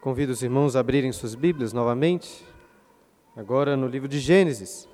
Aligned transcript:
Convido 0.00 0.30
os 0.30 0.44
irmãos 0.44 0.76
a 0.76 0.80
abrirem 0.80 1.10
suas 1.10 1.34
Bíblias 1.34 1.72
novamente, 1.72 2.46
agora 3.34 3.76
no 3.76 3.88
livro 3.88 4.06
de 4.06 4.20
Gênesis. 4.20 4.88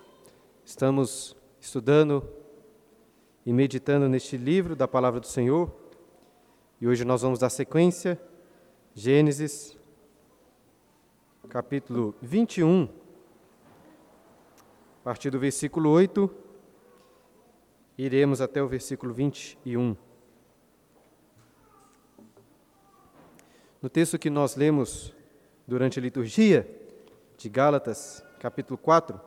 Estamos 0.64 1.36
estudando 1.60 2.26
e 3.44 3.52
meditando 3.52 4.08
neste 4.08 4.38
livro 4.38 4.74
da 4.74 4.88
palavra 4.88 5.20
do 5.20 5.26
Senhor, 5.26 5.70
e 6.80 6.88
hoje 6.88 7.04
nós 7.04 7.20
vamos 7.20 7.38
dar 7.38 7.50
sequência, 7.50 8.18
Gênesis, 8.94 9.76
capítulo 11.50 12.14
21, 12.22 12.88
a 15.00 15.04
partir 15.04 15.28
do 15.28 15.38
versículo 15.38 15.90
8, 15.90 16.30
iremos 17.98 18.40
até 18.40 18.62
o 18.62 18.66
versículo 18.66 19.12
21. 19.12 19.94
No 23.84 23.90
texto 23.90 24.18
que 24.18 24.30
nós 24.30 24.56
lemos 24.56 25.12
durante 25.66 25.98
a 25.98 26.02
liturgia 26.02 26.66
de 27.36 27.50
Gálatas, 27.50 28.24
capítulo 28.40 28.78
4, 28.78 29.20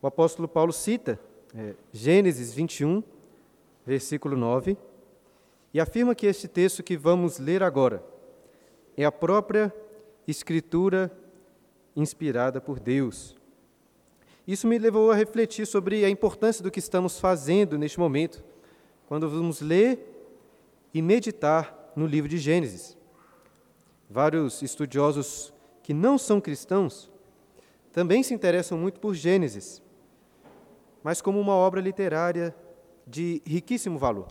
o 0.00 0.06
apóstolo 0.06 0.46
Paulo 0.46 0.72
cita 0.72 1.18
é, 1.52 1.74
Gênesis 1.92 2.54
21, 2.54 3.02
versículo 3.84 4.36
9, 4.36 4.78
e 5.72 5.80
afirma 5.80 6.14
que 6.14 6.28
este 6.28 6.46
texto 6.46 6.80
que 6.80 6.96
vamos 6.96 7.40
ler 7.40 7.64
agora 7.64 8.04
é 8.96 9.04
a 9.04 9.10
própria 9.10 9.74
Escritura 10.28 11.10
inspirada 11.96 12.60
por 12.60 12.78
Deus. 12.78 13.34
Isso 14.46 14.68
me 14.68 14.78
levou 14.78 15.10
a 15.10 15.16
refletir 15.16 15.66
sobre 15.66 16.04
a 16.04 16.08
importância 16.08 16.62
do 16.62 16.70
que 16.70 16.78
estamos 16.78 17.18
fazendo 17.18 17.76
neste 17.76 17.98
momento, 17.98 18.44
quando 19.08 19.28
vamos 19.28 19.60
ler 19.60 19.98
e 20.94 21.02
meditar 21.02 21.92
no 21.96 22.06
livro 22.06 22.28
de 22.28 22.38
Gênesis. 22.38 22.96
Vários 24.14 24.62
estudiosos 24.62 25.52
que 25.82 25.92
não 25.92 26.16
são 26.16 26.40
cristãos 26.40 27.10
também 27.92 28.22
se 28.22 28.32
interessam 28.32 28.78
muito 28.78 29.00
por 29.00 29.12
Gênesis, 29.12 29.82
mas 31.02 31.20
como 31.20 31.40
uma 31.40 31.54
obra 31.56 31.80
literária 31.80 32.54
de 33.04 33.42
riquíssimo 33.44 33.98
valor. 33.98 34.28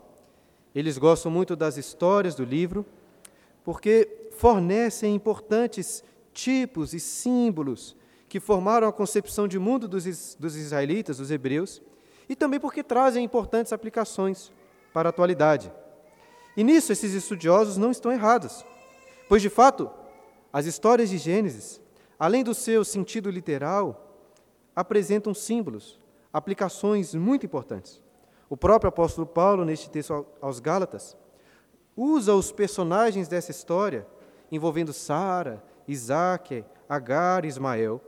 Eles 0.74 0.98
gostam 0.98 1.30
muito 1.30 1.54
das 1.54 1.76
histórias 1.76 2.34
do 2.34 2.46
livro, 2.46 2.86
porque 3.62 4.30
fornecem 4.38 5.14
importantes 5.14 6.02
tipos 6.32 6.94
e 6.94 7.00
símbolos 7.02 7.94
que 8.30 8.40
formaram 8.40 8.88
a 8.88 8.94
concepção 8.94 9.50
de 9.50 9.60
mundo 9.60 9.86
dos, 9.86 10.36
dos 10.36 10.56
israelitas, 10.56 11.18
dos 11.18 11.30
hebreus, 11.30 11.82
e 12.30 12.38
também 12.38 12.58
porque 12.58 12.84
trazem 12.84 13.22
importantes 13.22 13.74
aplicações 13.74 14.50
para 14.94 15.10
a 15.10 15.12
atualidade. 15.12 15.70
E 16.56 16.64
nisso 16.64 16.94
esses 16.94 17.14
estudiosos 17.14 17.76
não 17.76 17.92
estão 17.92 18.14
errados. 18.14 18.64
Pois, 19.34 19.42
de 19.42 19.50
fato, 19.50 19.90
as 20.54 20.68
histórias 20.68 21.10
de 21.10 21.18
Gênesis, 21.18 21.82
além 22.20 22.44
do 22.44 22.54
seu 22.54 22.86
sentido 22.86 23.32
literal, 23.32 24.16
apresentam 24.76 25.34
símbolos, 25.34 26.00
aplicações 26.32 27.16
muito 27.16 27.44
importantes. 27.44 28.00
O 28.48 28.56
próprio 28.56 28.90
apóstolo 28.90 29.26
Paulo, 29.26 29.66
neste 29.66 29.90
texto 29.90 30.24
aos 30.40 30.60
Gálatas, 30.60 31.18
usa 31.98 32.36
os 32.36 32.52
personagens 32.52 33.28
dessa 33.28 33.50
história, 33.50 34.06
envolvendo 34.52 34.94
Sara, 34.94 35.64
Isaac, 35.88 36.64
Agar 36.88 37.44
e 37.44 37.48
Ismael, 37.48 38.00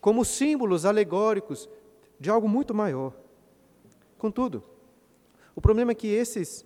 como 0.00 0.24
símbolos 0.24 0.86
alegóricos 0.86 1.68
de 2.18 2.30
algo 2.30 2.48
muito 2.48 2.72
maior. 2.72 3.12
Contudo, 4.16 4.64
o 5.54 5.60
problema 5.60 5.92
é 5.92 5.94
que 5.94 6.08
esses 6.08 6.64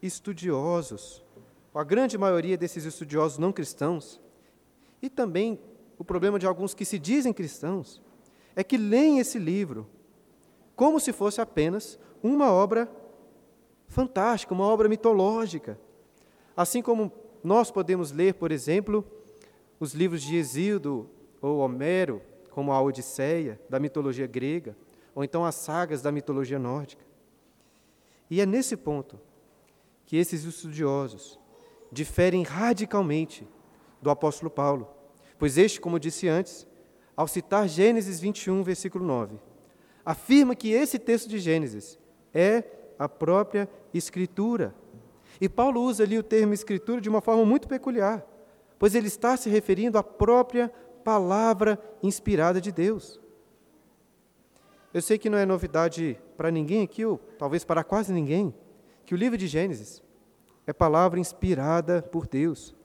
estudiosos, 0.00 1.24
a 1.78 1.84
grande 1.84 2.18
maioria 2.18 2.58
desses 2.58 2.84
estudiosos 2.84 3.38
não 3.38 3.52
cristãos, 3.52 4.20
e 5.00 5.08
também 5.08 5.60
o 5.96 6.02
problema 6.02 6.36
de 6.36 6.44
alguns 6.44 6.74
que 6.74 6.84
se 6.84 6.98
dizem 6.98 7.32
cristãos, 7.32 8.02
é 8.56 8.64
que 8.64 8.76
leem 8.76 9.20
esse 9.20 9.38
livro 9.38 9.88
como 10.74 10.98
se 10.98 11.12
fosse 11.12 11.40
apenas 11.40 11.96
uma 12.20 12.50
obra 12.50 12.90
fantástica, 13.86 14.52
uma 14.52 14.66
obra 14.66 14.88
mitológica. 14.88 15.78
Assim 16.56 16.82
como 16.82 17.12
nós 17.44 17.70
podemos 17.70 18.10
ler, 18.10 18.34
por 18.34 18.50
exemplo, 18.50 19.06
os 19.78 19.94
livros 19.94 20.22
de 20.22 20.34
Exíodo 20.34 21.08
ou 21.40 21.58
Homero, 21.58 22.20
como 22.50 22.72
a 22.72 22.82
Odisseia, 22.82 23.60
da 23.70 23.78
mitologia 23.78 24.26
grega, 24.26 24.76
ou 25.14 25.22
então 25.22 25.44
as 25.44 25.54
sagas 25.54 26.02
da 26.02 26.10
mitologia 26.10 26.58
nórdica. 26.58 27.04
E 28.28 28.40
é 28.40 28.46
nesse 28.46 28.76
ponto 28.76 29.16
que 30.04 30.16
esses 30.16 30.42
estudiosos 30.42 31.37
diferem 31.90 32.42
radicalmente 32.42 33.46
do 34.00 34.10
apóstolo 34.10 34.50
Paulo, 34.50 34.88
pois 35.38 35.58
este, 35.58 35.80
como 35.80 35.98
disse 35.98 36.28
antes, 36.28 36.66
ao 37.16 37.26
citar 37.26 37.68
Gênesis 37.68 38.20
21, 38.20 38.62
versículo 38.62 39.04
9, 39.04 39.36
afirma 40.04 40.54
que 40.54 40.70
esse 40.70 40.98
texto 40.98 41.28
de 41.28 41.38
Gênesis 41.38 41.98
é 42.32 42.62
a 42.98 43.08
própria 43.08 43.68
Escritura. 43.92 44.74
E 45.40 45.48
Paulo 45.48 45.80
usa 45.82 46.04
ali 46.04 46.18
o 46.18 46.22
termo 46.22 46.54
Escritura 46.54 47.00
de 47.00 47.08
uma 47.08 47.20
forma 47.20 47.44
muito 47.44 47.68
peculiar, 47.68 48.24
pois 48.78 48.94
ele 48.94 49.08
está 49.08 49.36
se 49.36 49.48
referindo 49.48 49.98
à 49.98 50.02
própria 50.02 50.68
palavra 51.04 51.80
inspirada 52.02 52.60
de 52.60 52.70
Deus. 52.70 53.20
Eu 54.92 55.02
sei 55.02 55.18
que 55.18 55.30
não 55.30 55.38
é 55.38 55.44
novidade 55.44 56.18
para 56.36 56.50
ninguém 56.50 56.82
aqui, 56.82 57.04
ou 57.04 57.18
talvez 57.38 57.64
para 57.64 57.84
quase 57.84 58.12
ninguém, 58.12 58.54
que 59.04 59.14
o 59.14 59.16
livro 59.16 59.36
de 59.36 59.46
Gênesis 59.46 60.02
é 60.68 60.72
palavra 60.74 61.18
inspirada 61.18 62.02
por 62.02 62.26
Deus. 62.26 62.76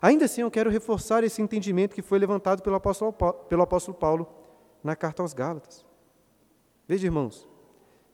Ainda 0.00 0.26
assim, 0.26 0.42
eu 0.42 0.50
quero 0.52 0.70
reforçar 0.70 1.24
esse 1.24 1.42
entendimento 1.42 1.92
que 1.92 2.00
foi 2.00 2.16
levantado 2.16 2.62
pelo 2.62 2.76
apóstolo, 2.76 3.12
pelo 3.12 3.62
apóstolo 3.62 3.96
Paulo 3.96 4.28
na 4.84 4.94
carta 4.94 5.20
aos 5.20 5.32
Gálatas. 5.34 5.84
Veja, 6.86 7.08
irmãos, 7.08 7.48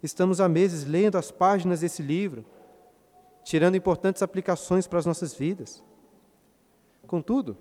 estamos 0.03 0.41
há 0.41 0.49
meses 0.49 0.87
lendo 0.87 1.19
as 1.19 1.31
páginas 1.31 1.81
desse 1.81 2.01
livro, 2.01 2.47
tirando 3.45 3.77
importantes 3.77 4.23
aplicações 4.23 4.87
para 4.87 4.99
as 4.99 5.05
nossas 5.05 5.35
vidas. 5.35 5.85
Contudo, 7.07 7.59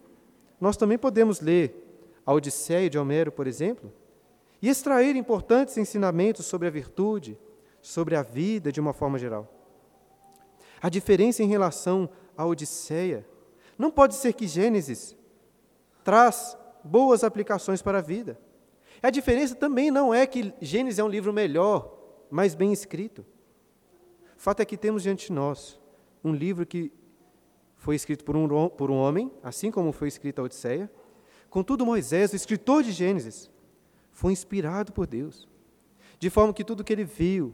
nós 0.62 0.78
também 0.78 0.98
podemos 0.98 1.42
ler 1.42 2.08
a 2.26 2.32
Odisseia 2.32 2.90
de 2.90 2.98
Homero, 2.98 3.34
por 3.34 3.48
exemplo, 3.48 3.92
e 4.62 4.70
extrair 4.70 5.14
importantes 5.18 5.78
ensinamentos 5.78 6.46
sobre 6.46 6.70
a 6.70 6.72
virtude, 6.72 7.38
sobre 7.82 8.16
a 8.16 8.22
vida 8.22 8.72
de 8.72 8.80
uma 8.80 8.94
forma 8.94 9.20
geral. 9.20 9.59
A 10.82 10.90
diferença 10.90 11.44
em 11.44 11.48
relação 11.48 12.10
à 12.38 12.46
Odisseia 12.46 13.26
não 13.78 13.92
pode 13.92 14.16
ser 14.16 14.34
que 14.34 14.48
Gênesis 14.48 15.16
traz 16.04 16.58
boas 16.84 17.24
aplicações 17.24 17.82
para 17.82 18.00
a 18.00 18.02
vida. 18.02 18.40
A 19.02 19.10
diferença 19.10 19.56
também 19.56 19.92
não 19.92 20.14
é 20.14 20.26
que 20.26 20.54
Gênesis 20.62 21.00
é 21.00 21.04
um 21.04 21.08
livro 21.08 21.32
melhor, 21.32 21.98
mais 22.30 22.56
bem 22.56 22.74
escrito. 22.74 23.26
O 24.38 24.42
fato 24.42 24.62
é 24.62 24.66
que 24.66 24.78
temos 24.78 25.04
diante 25.04 25.28
de 25.28 25.34
nós 25.34 25.80
um 26.24 26.34
livro 26.34 26.66
que 26.66 26.92
foi 27.78 27.96
escrito 27.96 28.26
por 28.26 28.36
um, 28.36 28.70
por 28.70 28.92
um 28.92 28.96
homem, 28.96 29.32
assim 29.42 29.72
como 29.72 29.92
foi 29.92 30.08
escrita 30.10 30.42
a 30.42 30.46
Odisseia. 30.46 30.92
Contudo, 31.50 31.86
Moisés, 31.86 32.34
o 32.34 32.36
escritor 32.36 32.84
de 32.84 32.92
Gênesis, 32.92 33.50
foi 34.12 34.34
inspirado 34.34 34.92
por 34.92 35.08
Deus, 35.08 35.48
de 36.20 36.30
forma 36.30 36.54
que 36.54 36.64
tudo 36.66 36.84
que 36.84 36.92
ele 36.92 37.06
viu, 37.06 37.54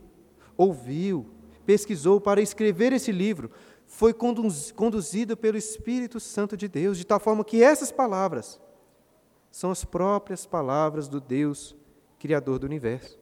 ouviu, 0.57 1.27
pesquisou 1.65 2.21
para 2.21 2.41
escrever 2.41 2.93
esse 2.93 3.11
livro 3.11 3.51
foi 3.87 4.13
conduzido 4.13 5.37
pelo 5.37 5.57
Espírito 5.57 6.19
Santo 6.19 6.57
de 6.57 6.67
Deus, 6.67 6.97
de 6.97 7.05
tal 7.05 7.19
forma 7.19 7.43
que 7.43 7.61
essas 7.63 7.91
palavras 7.91 8.59
são 9.51 9.71
as 9.71 9.85
próprias 9.85 10.45
palavras 10.45 11.07
do 11.07 11.21
Deus 11.21 11.75
Criador 12.19 12.59
do 12.59 12.65
universo. 12.65 13.17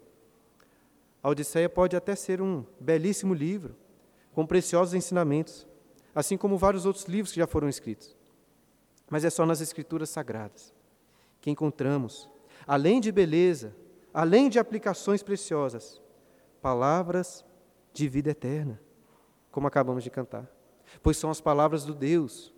A 1.21 1.29
Odisseia 1.29 1.69
pode 1.69 1.95
até 1.95 2.15
ser 2.15 2.41
um 2.41 2.65
belíssimo 2.79 3.33
livro, 3.33 3.75
com 4.33 4.45
preciosos 4.45 4.93
ensinamentos, 4.93 5.67
assim 6.15 6.37
como 6.37 6.57
vários 6.57 6.85
outros 6.85 7.05
livros 7.05 7.31
que 7.31 7.39
já 7.39 7.47
foram 7.47 7.69
escritos. 7.69 8.15
Mas 9.09 9.23
é 9.23 9.29
só 9.29 9.45
nas 9.45 9.61
Escrituras 9.61 10.09
Sagradas 10.09 10.73
que 11.39 11.51
encontramos, 11.51 12.29
além 12.65 13.01
de 13.01 13.11
beleza, 13.11 13.75
além 14.13 14.47
de 14.47 14.57
aplicações 14.57 15.21
preciosas, 15.21 16.01
palavras 16.61 17.43
de 17.93 18.09
vida 18.09 18.31
eterna, 18.31 18.81
como 19.51 19.67
acabamos 19.67 20.03
de 20.03 20.09
cantar. 20.09 20.49
Pois 21.01 21.17
são 21.17 21.29
as 21.29 21.39
palavras 21.39 21.85
do 21.85 21.93
Deus 21.93 22.53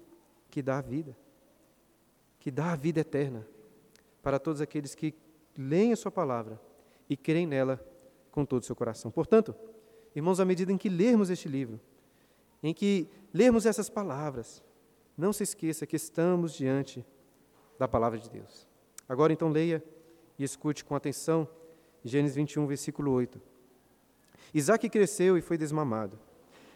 que 0.49 0.61
dá 0.61 0.77
a 0.77 0.81
vida, 0.81 1.15
que 2.39 2.49
dá 2.49 2.71
a 2.71 2.75
vida 2.75 3.01
eterna 3.01 3.45
para 4.23 4.39
todos 4.39 4.61
aqueles 4.61 4.95
que 4.95 5.13
leem 5.57 5.91
a 5.91 5.95
Sua 5.95 6.11
palavra 6.11 6.59
e 7.09 7.15
creem 7.15 7.45
nela 7.45 7.85
com 8.31 8.45
todo 8.45 8.63
o 8.63 8.65
seu 8.65 8.75
coração. 8.75 9.11
Portanto, 9.11 9.53
irmãos, 10.15 10.39
à 10.39 10.45
medida 10.45 10.71
em 10.71 10.77
que 10.77 10.89
lermos 10.89 11.29
este 11.29 11.47
livro, 11.47 11.79
em 12.63 12.73
que 12.73 13.07
lermos 13.33 13.65
essas 13.65 13.89
palavras, 13.89 14.63
não 15.17 15.31
se 15.31 15.43
esqueça 15.43 15.85
que 15.85 15.95
estamos 15.95 16.53
diante 16.53 17.05
da 17.77 17.87
palavra 17.87 18.17
de 18.17 18.29
Deus. 18.29 18.67
Agora, 19.07 19.31
então, 19.31 19.49
leia 19.49 19.83
e 20.37 20.43
escute 20.43 20.83
com 20.83 20.95
atenção 20.95 21.47
Gênesis 22.03 22.35
21, 22.35 22.67
versículo 22.67 23.11
8. 23.11 23.41
Isaac 24.55 24.87
cresceu 24.87 25.37
e 25.37 25.41
foi 25.41 25.57
desmamado. 25.57 26.17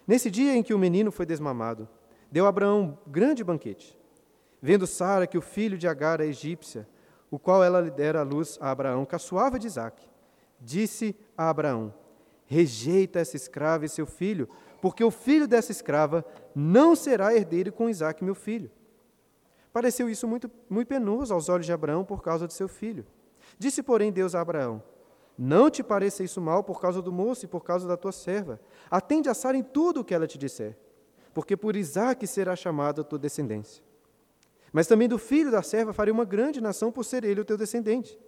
Nesse 0.06 0.30
dia 0.30 0.54
em 0.54 0.62
que 0.62 0.74
o 0.74 0.78
menino 0.78 1.14
foi 1.14 1.26
desmamado, 1.26 1.88
deu 2.30 2.46
Abraão 2.46 3.00
grande 3.08 3.42
banquete. 3.42 3.98
Vendo 4.62 4.86
Sara 4.86 5.26
que 5.26 5.38
o 5.38 5.42
filho 5.42 5.78
de 5.78 5.88
Agar, 5.88 6.20
a 6.20 6.26
egípcia, 6.26 6.86
o 7.32 7.40
qual 7.40 7.64
ela 7.64 7.80
lhe 7.80 7.90
dera 7.90 8.20
à 8.20 8.24
luz 8.24 8.58
a 8.60 8.70
Abraão, 8.70 9.06
caçoava 9.06 9.58
de 9.58 9.68
Isaque, 9.68 10.06
disse 10.60 11.16
a 11.38 11.50
Abraão: 11.50 11.94
Rejeita 12.46 13.20
essa 13.20 13.38
escrava 13.38 13.86
e 13.86 13.90
seu 13.90 14.06
filho, 14.06 14.50
porque 14.82 15.02
o 15.02 15.10
filho 15.10 15.48
dessa 15.48 15.72
escrava 15.72 16.26
não 16.54 16.98
será 16.98 17.34
herdeiro 17.34 17.72
com 17.72 17.90
Isaque, 17.90 18.26
meu 18.26 18.36
filho. 18.36 18.70
Pareceu 19.72 20.10
isso 20.10 20.28
muito, 20.28 20.52
muito 20.70 20.90
penoso 20.90 21.34
aos 21.34 21.48
olhos 21.48 21.66
de 21.66 21.72
Abraão 21.72 22.04
por 22.04 22.22
causa 22.22 22.46
de 22.46 22.54
seu 22.54 22.68
filho. 22.68 23.08
Disse, 23.58 23.82
porém, 23.82 24.12
Deus 24.12 24.36
a 24.36 24.42
Abraão: 24.42 24.84
Não 25.42 25.70
te 25.70 25.82
pareça 25.82 26.22
isso 26.22 26.42
mal 26.42 26.66
por 26.66 26.82
causa 26.82 27.02
do 27.02 27.14
moço 27.14 27.46
e 27.46 27.48
por 27.48 27.64
causa 27.64 27.88
da 27.88 27.96
tua 27.96 28.12
serva. 28.12 28.60
Atende 28.92 29.30
a 29.30 29.34
Sara 29.34 29.56
em 29.56 29.64
tudo 29.64 30.02
o 30.02 30.04
que 30.04 30.14
ela 30.14 30.28
te 30.28 30.38
disser, 30.38 30.78
porque 31.34 31.56
por 31.56 31.78
Isaque 31.78 32.28
será 32.28 32.58
chamada 32.58 33.00
a 33.00 33.04
tua 33.06 33.18
descendência. 33.18 33.82
Mas 34.74 34.86
também 34.86 35.08
do 35.08 35.18
filho 35.18 35.50
da 35.50 35.62
serva 35.62 35.94
farei 35.94 36.12
uma 36.12 36.26
grande 36.26 36.60
nação 36.60 36.92
por 36.92 37.06
ser 37.06 37.24
ele 37.24 37.40
o 37.40 37.46
teu 37.46 37.56
descendente. 37.56 38.20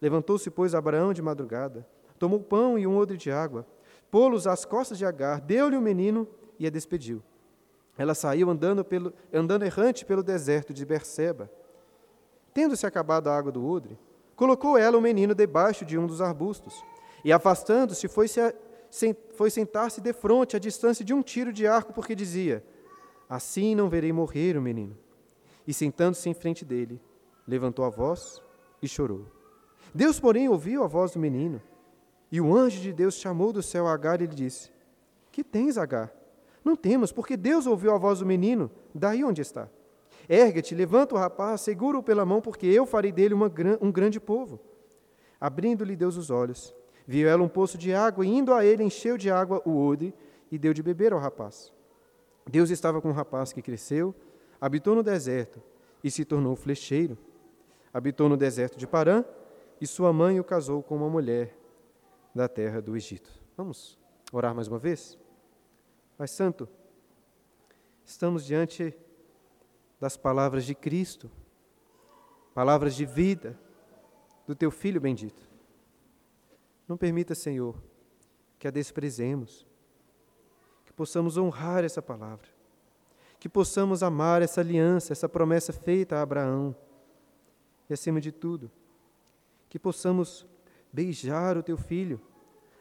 Levantou-se, 0.00 0.48
pois, 0.52 0.72
Abraão 0.72 1.12
de 1.12 1.20
madrugada, 1.20 1.84
tomou 2.16 2.38
pão 2.38 2.78
e 2.78 2.86
um 2.86 2.96
odre 2.96 3.16
de 3.16 3.32
água, 3.32 3.66
pô-los 4.08 4.46
às 4.46 4.64
costas 4.64 4.98
de 4.98 5.04
Agar, 5.04 5.40
deu-lhe 5.40 5.76
o 5.76 5.82
menino 5.82 6.28
e 6.60 6.64
a 6.64 6.70
despediu. 6.70 7.20
Ela 7.98 8.14
saiu 8.14 8.48
andando, 8.48 8.84
pelo, 8.84 9.12
andando 9.32 9.64
errante 9.64 10.04
pelo 10.04 10.22
deserto 10.22 10.72
de 10.72 10.86
Berseba. 10.86 11.50
Tendo-se 12.54 12.86
acabado 12.86 13.26
a 13.26 13.36
água 13.36 13.50
do 13.50 13.66
odre, 13.66 13.98
colocou 14.40 14.78
ela 14.78 14.96
o 14.96 15.02
menino 15.02 15.34
debaixo 15.34 15.84
de 15.84 15.98
um 15.98 16.06
dos 16.06 16.22
arbustos, 16.22 16.82
e 17.22 17.30
afastando-se, 17.30 18.08
foi, 18.08 18.26
-se 18.26 19.14
foi 19.34 19.50
sentar-se 19.50 20.00
defronte, 20.00 20.56
à 20.56 20.58
distância 20.58 21.04
de 21.04 21.12
um 21.12 21.20
tiro 21.20 21.52
de 21.52 21.66
arco, 21.66 21.92
porque 21.92 22.14
dizia: 22.14 22.64
Assim 23.28 23.74
não 23.74 23.90
verei 23.90 24.14
morrer 24.14 24.56
o 24.56 24.62
menino. 24.62 24.96
E 25.68 25.74
sentando-se 25.74 26.26
em 26.26 26.32
frente 26.32 26.64
dele, 26.64 26.98
levantou 27.46 27.84
a 27.84 27.90
voz 27.90 28.40
e 28.80 28.88
chorou. 28.88 29.26
Deus, 29.94 30.18
porém, 30.18 30.48
ouviu 30.48 30.82
a 30.82 30.86
voz 30.86 31.12
do 31.12 31.18
menino, 31.18 31.60
e 32.32 32.40
o 32.40 32.56
anjo 32.56 32.80
de 32.80 32.94
Deus 32.94 33.16
chamou 33.16 33.52
do 33.52 33.62
céu 33.62 33.86
Agar 33.86 34.22
e 34.22 34.26
lhe 34.26 34.34
disse: 34.34 34.72
Que 35.30 35.44
tens, 35.44 35.76
Agar? 35.76 36.10
Não 36.64 36.74
temos, 36.74 37.12
porque 37.12 37.36
Deus 37.36 37.66
ouviu 37.66 37.94
a 37.94 37.98
voz 37.98 38.20
do 38.20 38.26
menino, 38.26 38.70
daí 38.94 39.22
onde 39.22 39.42
está. 39.42 39.68
Ergue-te, 40.32 40.76
levanta 40.76 41.16
o 41.16 41.18
rapaz, 41.18 41.60
segura-o 41.60 42.04
pela 42.04 42.24
mão, 42.24 42.40
porque 42.40 42.64
eu 42.64 42.86
farei 42.86 43.10
dele 43.10 43.34
uma, 43.34 43.52
um 43.80 43.90
grande 43.90 44.20
povo. 44.20 44.60
Abrindo-lhe 45.40 45.96
Deus 45.96 46.16
os 46.16 46.30
olhos, 46.30 46.72
viu 47.04 47.28
ela 47.28 47.42
um 47.42 47.48
poço 47.48 47.76
de 47.76 47.92
água, 47.92 48.24
e 48.24 48.28
indo 48.28 48.54
a 48.54 48.64
ele, 48.64 48.84
encheu 48.84 49.18
de 49.18 49.28
água 49.28 49.60
o 49.64 49.76
odre 49.84 50.14
e 50.48 50.56
deu 50.56 50.72
de 50.72 50.84
beber 50.84 51.12
ao 51.12 51.18
rapaz. 51.18 51.72
Deus 52.48 52.70
estava 52.70 53.00
com 53.00 53.08
o 53.08 53.12
rapaz 53.12 53.52
que 53.52 53.60
cresceu, 53.60 54.14
habitou 54.60 54.94
no 54.94 55.02
deserto 55.02 55.60
e 56.04 56.08
se 56.12 56.24
tornou 56.24 56.54
flecheiro. 56.54 57.18
Habitou 57.92 58.28
no 58.28 58.36
deserto 58.36 58.78
de 58.78 58.86
Parã, 58.86 59.24
e 59.80 59.86
sua 59.86 60.12
mãe 60.12 60.38
o 60.38 60.44
casou 60.44 60.80
com 60.80 60.94
uma 60.94 61.10
mulher 61.10 61.56
da 62.32 62.46
terra 62.46 62.80
do 62.80 62.96
Egito. 62.96 63.32
Vamos 63.56 63.98
orar 64.32 64.54
mais 64.54 64.68
uma 64.68 64.78
vez? 64.78 65.18
Pai 66.16 66.28
Santo, 66.28 66.68
estamos 68.04 68.44
diante 68.44 68.96
das 70.00 70.16
palavras 70.16 70.64
de 70.64 70.74
Cristo, 70.74 71.30
palavras 72.54 72.94
de 72.94 73.04
vida 73.04 73.58
do 74.46 74.54
Teu 74.54 74.70
Filho 74.70 75.00
bendito. 75.00 75.48
Não 76.88 76.96
permita, 76.96 77.34
Senhor, 77.34 77.76
que 78.58 78.66
a 78.66 78.70
desprezemos, 78.70 79.66
que 80.84 80.92
possamos 80.92 81.36
honrar 81.36 81.84
essa 81.84 82.00
palavra, 82.00 82.48
que 83.38 83.48
possamos 83.48 84.02
amar 84.02 84.42
essa 84.42 84.60
aliança, 84.60 85.12
essa 85.12 85.28
promessa 85.28 85.72
feita 85.72 86.16
a 86.16 86.22
Abraão, 86.22 86.74
e 87.88 87.92
acima 87.92 88.20
de 88.20 88.32
tudo, 88.32 88.70
que 89.68 89.78
possamos 89.78 90.46
beijar 90.92 91.56
o 91.56 91.62
Teu 91.62 91.76
Filho, 91.76 92.20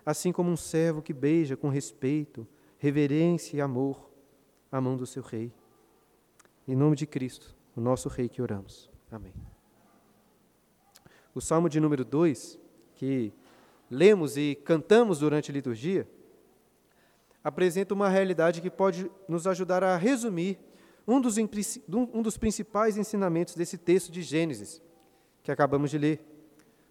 assim 0.06 0.32
como 0.32 0.50
um 0.50 0.58
servo 0.58 1.02
que 1.02 1.14
beija 1.14 1.56
com 1.56 1.70
respeito, 1.70 2.48
reverência 2.78 3.58
e 3.58 3.62
amor 3.62 4.10
a 4.72 4.80
mão 4.80 4.98
do 4.98 5.06
seu 5.06 5.22
rei. 5.22 5.54
Em 6.70 6.76
nome 6.76 6.96
de 6.96 7.08
Cristo, 7.08 7.56
o 7.76 7.82
nosso 7.82 8.08
rei 8.08 8.30
que 8.30 8.44
oramos. 8.44 8.92
Amém. 9.12 9.34
O 11.34 11.42
salmo 11.42 11.68
de 11.68 11.80
número 11.80 12.06
2, 12.06 12.60
que 12.94 13.34
lemos 13.90 14.38
e 14.38 14.54
cantamos 14.54 15.18
durante 15.18 15.50
a 15.50 15.54
liturgia, 15.56 16.08
apresenta 17.44 17.96
uma 17.96 18.08
realidade 18.08 18.62
que 18.62 18.70
pode 18.70 19.10
nos 19.28 19.48
ajudar 19.48 19.84
a 19.84 19.98
resumir 19.98 20.60
um 21.08 21.20
dos, 21.20 21.38
um 21.88 22.22
dos 22.22 22.38
principais 22.38 22.98
ensinamentos 22.98 23.56
desse 23.56 23.76
texto 23.76 24.12
de 24.12 24.22
Gênesis, 24.22 24.80
que 25.42 25.52
acabamos 25.52 25.90
de 25.90 25.98
ler. 25.98 26.24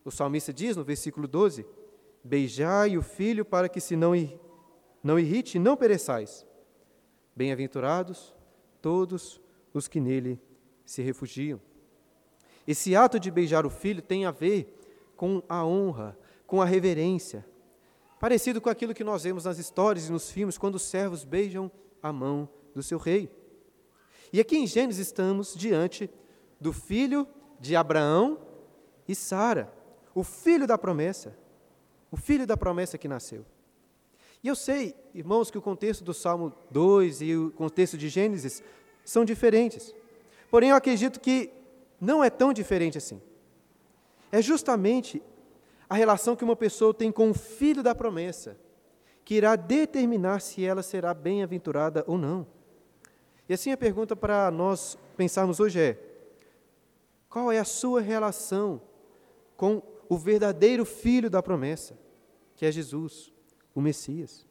O 0.04 0.10
salmista 0.10 0.52
diz 0.52 0.76
no 0.76 0.82
versículo 0.82 1.28
12: 1.28 1.64
Beijai 2.25 2.98
o 2.98 3.02
filho 3.02 3.44
para 3.44 3.69
que 3.69 3.80
se 3.80 3.94
não 3.94 4.12
não 5.04 5.20
irrite 5.20 5.56
e 5.56 5.60
não 5.60 5.76
pereçais. 5.76 6.44
Bem-aventurados 7.36 8.34
todos 8.82 9.40
os 9.72 9.88
que 9.88 10.00
nele 10.00 10.40
se 10.84 11.02
refugiam. 11.02 11.60
Esse 12.66 12.94
ato 12.94 13.18
de 13.18 13.30
beijar 13.30 13.64
o 13.64 13.70
filho 13.70 14.02
tem 14.02 14.26
a 14.26 14.30
ver 14.30 14.74
com 15.16 15.42
a 15.48 15.64
honra, 15.64 16.18
com 16.46 16.60
a 16.60 16.64
reverência, 16.64 17.44
parecido 18.20 18.60
com 18.60 18.68
aquilo 18.68 18.94
que 18.94 19.04
nós 19.04 19.24
vemos 19.24 19.44
nas 19.44 19.58
histórias 19.58 20.08
e 20.08 20.12
nos 20.12 20.30
filmes, 20.30 20.58
quando 20.58 20.74
os 20.74 20.82
servos 20.82 21.24
beijam 21.24 21.70
a 22.02 22.12
mão 22.12 22.48
do 22.74 22.82
seu 22.82 22.98
rei. 22.98 23.30
E 24.32 24.40
aqui 24.40 24.56
em 24.56 24.66
Gênesis 24.66 25.06
estamos 25.06 25.54
diante 25.54 26.10
do 26.60 26.72
filho 26.72 27.26
de 27.58 27.74
Abraão 27.74 28.38
e 29.06 29.14
Sara, 29.14 29.72
o 30.14 30.22
filho 30.22 30.66
da 30.66 30.76
promessa, 30.76 31.36
o 32.10 32.16
filho 32.16 32.46
da 32.46 32.56
promessa 32.56 32.98
que 32.98 33.08
nasceu. 33.08 33.44
E 34.42 34.48
eu 34.48 34.54
sei, 34.54 34.94
irmãos, 35.14 35.50
que 35.50 35.58
o 35.58 35.62
contexto 35.62 36.04
do 36.04 36.14
Salmo 36.14 36.52
2 36.70 37.22
e 37.22 37.36
o 37.36 37.50
contexto 37.52 37.98
de 37.98 38.08
Gênesis 38.08 38.62
são 39.10 39.25
diferentes. 39.25 39.94
Porém, 40.50 40.70
eu 40.70 40.76
acredito 40.76 41.19
que 41.19 41.50
não 42.00 42.22
é 42.22 42.28
tão 42.28 42.52
diferente 42.52 42.99
assim. 42.99 43.22
É 44.31 44.43
justamente 44.43 45.22
a 45.88 45.94
relação 45.94 46.37
que 46.37 46.44
uma 46.44 46.55
pessoa 46.55 46.93
tem 46.93 47.10
com 47.10 47.31
o 47.31 47.34
filho 47.34 47.82
da 47.82 47.94
promessa 47.94 48.58
que 49.25 49.34
irá 49.34 49.56
determinar 49.56 50.40
se 50.40 50.64
ela 50.64 50.82
será 50.82 51.14
bem-aventurada 51.14 52.04
ou 52.06 52.18
não. 52.18 52.47
E 53.49 53.54
assim 53.54 53.73
a 53.73 53.76
pergunta 53.76 54.14
para 54.14 54.50
nós 54.50 54.99
pensarmos 55.16 55.59
hoje 55.59 55.80
é: 55.80 55.99
qual 57.30 57.50
é 57.50 57.59
a 57.59 57.64
sua 57.64 58.02
relação 58.02 58.80
com 59.56 59.82
o 60.06 60.18
verdadeiro 60.18 60.85
filho 60.85 61.30
da 61.30 61.42
promessa, 61.42 61.99
que 62.56 62.66
é 62.66 62.71
Jesus? 62.71 63.32
o 63.75 63.80
Messias? 63.80 64.47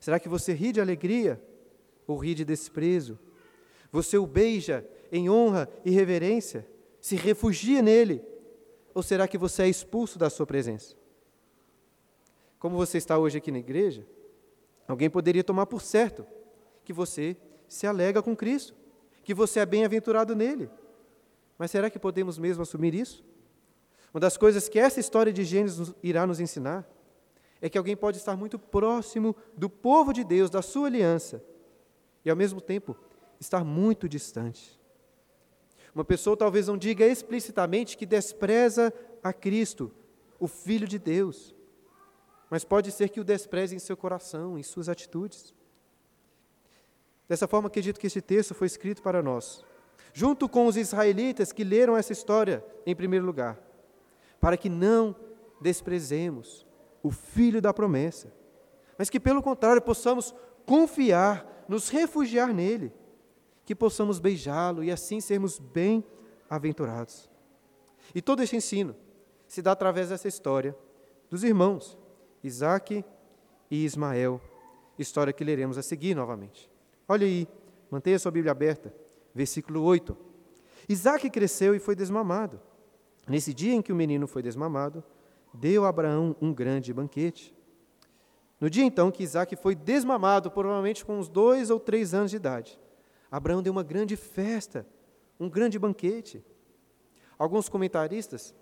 Será 0.00 0.18
que 0.18 0.28
você 0.28 0.52
ri 0.52 0.72
de 0.72 0.80
alegria 0.80 1.40
ou 2.06 2.18
ri 2.18 2.34
de 2.34 2.44
desprezo? 2.44 3.18
Você 3.96 4.18
o 4.18 4.26
beija 4.26 4.86
em 5.10 5.30
honra 5.30 5.70
e 5.82 5.90
reverência? 5.90 6.68
Se 7.00 7.16
refugia 7.16 7.80
nele? 7.80 8.22
Ou 8.92 9.02
será 9.02 9.26
que 9.26 9.38
você 9.38 9.62
é 9.62 9.68
expulso 9.68 10.18
da 10.18 10.28
sua 10.28 10.44
presença? 10.44 10.94
Como 12.58 12.76
você 12.76 12.98
está 12.98 13.16
hoje 13.16 13.38
aqui 13.38 13.50
na 13.50 13.58
igreja, 13.58 14.06
alguém 14.86 15.08
poderia 15.08 15.42
tomar 15.42 15.64
por 15.64 15.80
certo 15.80 16.26
que 16.84 16.92
você 16.92 17.38
se 17.66 17.86
alega 17.86 18.22
com 18.22 18.36
Cristo, 18.36 18.74
que 19.24 19.32
você 19.32 19.60
é 19.60 19.66
bem-aventurado 19.66 20.36
nele. 20.36 20.68
Mas 21.56 21.70
será 21.70 21.88
que 21.88 21.98
podemos 21.98 22.36
mesmo 22.36 22.62
assumir 22.62 22.94
isso? 22.94 23.24
Uma 24.12 24.20
das 24.20 24.36
coisas 24.36 24.68
que 24.68 24.78
essa 24.78 25.00
história 25.00 25.32
de 25.32 25.42
Gênesis 25.42 25.94
irá 26.02 26.26
nos 26.26 26.38
ensinar 26.38 26.86
é 27.62 27.70
que 27.70 27.78
alguém 27.78 27.96
pode 27.96 28.18
estar 28.18 28.36
muito 28.36 28.58
próximo 28.58 29.34
do 29.56 29.70
povo 29.70 30.12
de 30.12 30.22
Deus, 30.22 30.50
da 30.50 30.60
sua 30.60 30.86
aliança, 30.86 31.42
e 32.22 32.28
ao 32.28 32.36
mesmo 32.36 32.60
tempo 32.60 32.94
estar 33.40 33.64
muito 33.64 34.08
distante. 34.08 34.80
Uma 35.94 36.04
pessoa 36.04 36.36
talvez 36.36 36.68
não 36.68 36.76
diga 36.76 37.06
explicitamente 37.06 37.96
que 37.96 38.04
despreza 38.04 38.92
a 39.22 39.32
Cristo, 39.32 39.90
o 40.38 40.46
Filho 40.46 40.86
de 40.86 40.98
Deus, 40.98 41.54
mas 42.50 42.64
pode 42.64 42.92
ser 42.92 43.08
que 43.08 43.20
o 43.20 43.24
despreze 43.24 43.74
em 43.74 43.78
seu 43.78 43.96
coração, 43.96 44.58
em 44.58 44.62
suas 44.62 44.88
atitudes. 44.88 45.54
Dessa 47.28 47.48
forma, 47.48 47.68
acredito 47.68 47.98
que 47.98 48.06
este 48.06 48.20
texto 48.20 48.54
foi 48.54 48.66
escrito 48.66 49.02
para 49.02 49.22
nós, 49.22 49.64
junto 50.12 50.48
com 50.48 50.66
os 50.66 50.76
israelitas 50.76 51.52
que 51.52 51.64
leram 51.64 51.96
essa 51.96 52.12
história 52.12 52.64
em 52.84 52.94
primeiro 52.94 53.24
lugar, 53.24 53.58
para 54.40 54.56
que 54.56 54.68
não 54.68 55.16
desprezemos 55.60 56.66
o 57.02 57.10
Filho 57.10 57.60
da 57.60 57.72
promessa, 57.72 58.32
mas 58.98 59.10
que, 59.10 59.18
pelo 59.18 59.42
contrário, 59.42 59.82
possamos 59.82 60.34
confiar, 60.64 61.64
nos 61.68 61.88
refugiar 61.88 62.52
nele, 62.52 62.92
que 63.66 63.74
possamos 63.74 64.20
beijá-lo 64.20 64.82
e 64.84 64.92
assim 64.92 65.20
sermos 65.20 65.58
bem-aventurados. 65.58 67.28
E 68.14 68.22
todo 68.22 68.42
este 68.42 68.54
ensino 68.56 68.94
se 69.46 69.60
dá 69.60 69.72
através 69.72 70.08
dessa 70.08 70.28
história 70.28 70.74
dos 71.28 71.42
irmãos 71.42 71.98
Isaac 72.42 73.04
e 73.68 73.84
Ismael, 73.84 74.40
história 74.96 75.32
que 75.32 75.42
leremos 75.42 75.76
a 75.76 75.82
seguir 75.82 76.14
novamente. 76.14 76.70
Olha 77.08 77.26
aí, 77.26 77.48
mantenha 77.90 78.18
sua 78.20 78.30
Bíblia 78.30 78.52
aberta, 78.52 78.94
versículo 79.34 79.82
8. 79.82 80.16
Isaac 80.88 81.28
cresceu 81.28 81.74
e 81.74 81.80
foi 81.80 81.96
desmamado. 81.96 82.60
Nesse 83.28 83.52
dia 83.52 83.74
em 83.74 83.82
que 83.82 83.92
o 83.92 83.96
menino 83.96 84.28
foi 84.28 84.42
desmamado, 84.42 85.02
deu 85.52 85.84
a 85.84 85.88
Abraão 85.88 86.36
um 86.40 86.54
grande 86.54 86.92
banquete. 86.92 87.52
No 88.60 88.70
dia 88.70 88.84
então 88.84 89.10
que 89.10 89.24
Isaac 89.24 89.56
foi 89.56 89.74
desmamado, 89.74 90.52
provavelmente 90.52 91.04
com 91.04 91.18
uns 91.18 91.28
dois 91.28 91.68
ou 91.68 91.80
três 91.80 92.14
anos 92.14 92.30
de 92.30 92.36
idade, 92.36 92.78
Abraão 93.30 93.62
deu 93.62 93.72
uma 93.72 93.82
grande 93.82 94.16
festa, 94.16 94.86
um 95.38 95.48
grande 95.48 95.78
banquete. 95.78 96.44
Alguns 97.38 97.68
comentaristas 97.68 98.54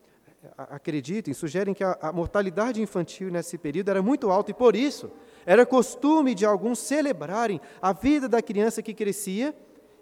eh, 0.43 0.49
acreditam 0.57 1.31
e 1.31 1.35
sugerem 1.35 1.75
que 1.75 1.85
a, 1.85 1.99
a 2.01 2.13
mortalidade 2.13 2.81
infantil 2.81 3.31
nesse 3.31 3.57
período 3.59 3.91
era 3.91 4.03
muito 4.03 4.31
alta 4.31 4.51
e, 4.51 4.55
por 4.55 4.75
isso, 4.75 5.11
era 5.47 5.65
costume 5.67 6.35
de 6.35 6.45
alguns 6.45 6.79
celebrarem 6.79 7.61
a 7.81 7.93
vida 7.93 8.29
da 8.29 8.43
criança 8.43 8.83
que 8.83 8.95
crescia 8.95 9.55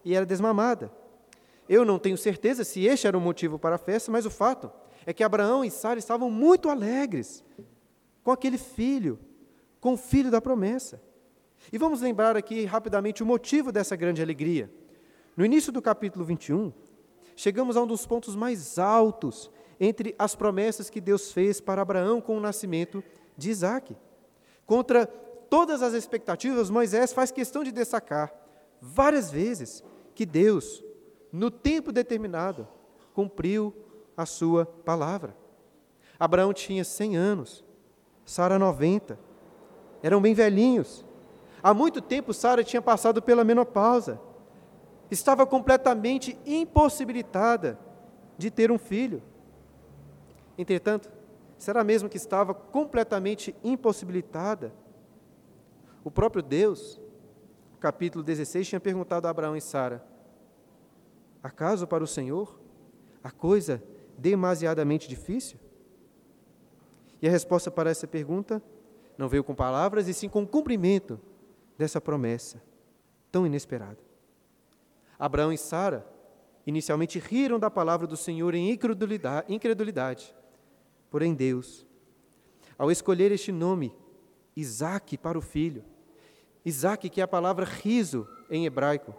e 0.05 0.15
era 0.15 0.25
desmamada. 0.25 0.91
Eu 1.69 1.85
não 1.85 1.99
tenho 1.99 2.17
certeza 2.17 2.65
se 2.65 2.85
este 2.85 3.07
era 3.07 3.17
o 3.17 3.21
motivo 3.21 3.59
para 3.59 3.77
a 3.77 3.79
festa, 3.79 4.11
mas 4.11 4.27
o 4.27 4.31
fato 4.31 4.71
é 5.07 5.13
que 5.13 5.25
Abraão 5.25 5.65
e 5.65 5.71
Sara 5.71 5.99
estavam 5.99 6.31
muito 6.31 6.69
alegres 6.69 7.45
com 8.23 8.31
aquele 8.31 8.59
filho, 8.59 9.19
com 9.81 9.95
o 9.95 9.97
filho 9.97 10.31
da 10.31 10.41
promessa. 10.41 11.01
E 11.71 11.79
vamos 11.79 12.01
lembrar 12.01 12.37
aqui 12.37 12.65
rapidamente 12.65 13.23
o 13.23 13.27
motivo 13.27 13.71
dessa 13.71 13.95
grande 13.95 14.23
alegria. 14.23 14.71
No 15.37 15.45
início 15.45 15.71
do 15.71 15.83
capítulo 15.83 16.25
21, 16.25 16.73
chegamos 17.37 17.77
a 17.77 17.83
um 17.83 17.87
dos 17.87 18.07
pontos 18.07 18.35
mais 18.35 18.79
altos 18.79 19.51
entre 19.79 20.15
as 20.19 20.35
promessas 20.35 20.89
que 20.89 21.01
Deus 21.01 21.33
fez 21.33 21.61
para 21.61 21.83
Abraão 21.83 22.21
com 22.21 22.37
o 22.37 22.41
nascimento 22.41 23.03
de 23.37 23.51
Isaac. 23.51 23.97
Contra 24.67 25.07
todas 25.07 25.83
as 25.83 25.93
expectativas, 25.93 26.71
Moisés 26.71 27.13
faz 27.13 27.31
questão 27.31 27.63
de 27.63 27.73
destacar 27.73 28.33
várias 28.81 29.31
vezes 29.31 29.83
que 30.15 30.27
Deus, 30.27 30.83
no 31.33 31.51
tempo 31.51 31.93
determinado, 31.93 32.67
cumpriu 33.15 33.75
a 34.17 34.27
sua 34.27 34.67
palavra. 34.67 35.37
Abraão 36.19 36.53
tinha 36.53 36.85
100 36.85 37.17
anos, 37.17 37.65
Sara 38.25 38.59
90. 38.59 39.19
Eram 40.03 40.21
bem 40.21 40.35
velhinhos. 40.35 41.05
Há 41.63 41.73
muito 41.73 42.01
tempo 42.01 42.35
Sara 42.35 42.65
tinha 42.65 42.83
passado 42.83 43.23
pela 43.23 43.45
menopausa. 43.45 44.21
Estava 45.11 45.47
completamente 45.47 46.37
impossibilitada 46.45 47.79
de 48.37 48.51
ter 48.51 48.73
um 48.73 48.79
filho. 48.79 49.23
Entretanto, 50.59 51.11
será 51.57 51.85
mesmo 51.85 52.09
que 52.09 52.17
estava 52.17 52.53
completamente 52.53 53.55
impossibilitada? 53.63 54.73
O 56.03 56.11
próprio 56.11 56.43
Deus, 56.43 57.01
capítulo 57.79 58.25
16, 58.25 58.69
tinha 58.69 58.81
perguntado 58.81 59.29
a 59.29 59.31
Abraão 59.31 59.57
e 59.57 59.61
Sara: 59.61 60.05
Acaso 61.43 61.87
para 61.87 62.03
o 62.03 62.09
Senhor 62.09 62.59
a 63.23 63.31
coisa 63.31 63.81
demasiadamente 64.19 65.09
difícil? 65.09 65.61
E 67.21 67.29
a 67.29 67.31
resposta 67.31 67.71
para 67.71 67.91
essa 67.91 68.09
pergunta 68.09 68.61
não 69.17 69.29
veio 69.29 69.45
com 69.45 69.55
palavras, 69.55 70.09
e 70.09 70.15
sim 70.15 70.29
com 70.29 70.45
cumprimento 70.45 71.21
dessa 71.77 72.01
promessa 72.01 72.63
tão 73.31 73.47
inesperada. 73.47 73.99
Abraão 75.19 75.53
e 75.53 75.59
Sara 75.59 76.07
inicialmente 76.67 77.19
riram 77.19 77.59
da 77.59 77.71
palavra 77.71 78.07
do 78.07 78.17
Senhor 78.17 78.55
em 78.55 78.71
incredulidade, 78.71 80.35
porém 81.11 81.35
Deus, 81.35 81.87
ao 82.79 82.91
escolher 82.91 83.33
este 83.33 83.51
nome, 83.53 83.95
Isaac, 84.57 85.17
para 85.17 85.39
o 85.39 85.43
filho, 85.43 85.85
Isaac, 86.65 87.09
que 87.09 87.21
é 87.21 87.25
a 87.25 87.29
palavra 87.29 87.65
riso 87.65 88.29
em 88.51 88.67
hebraico, 88.67 89.15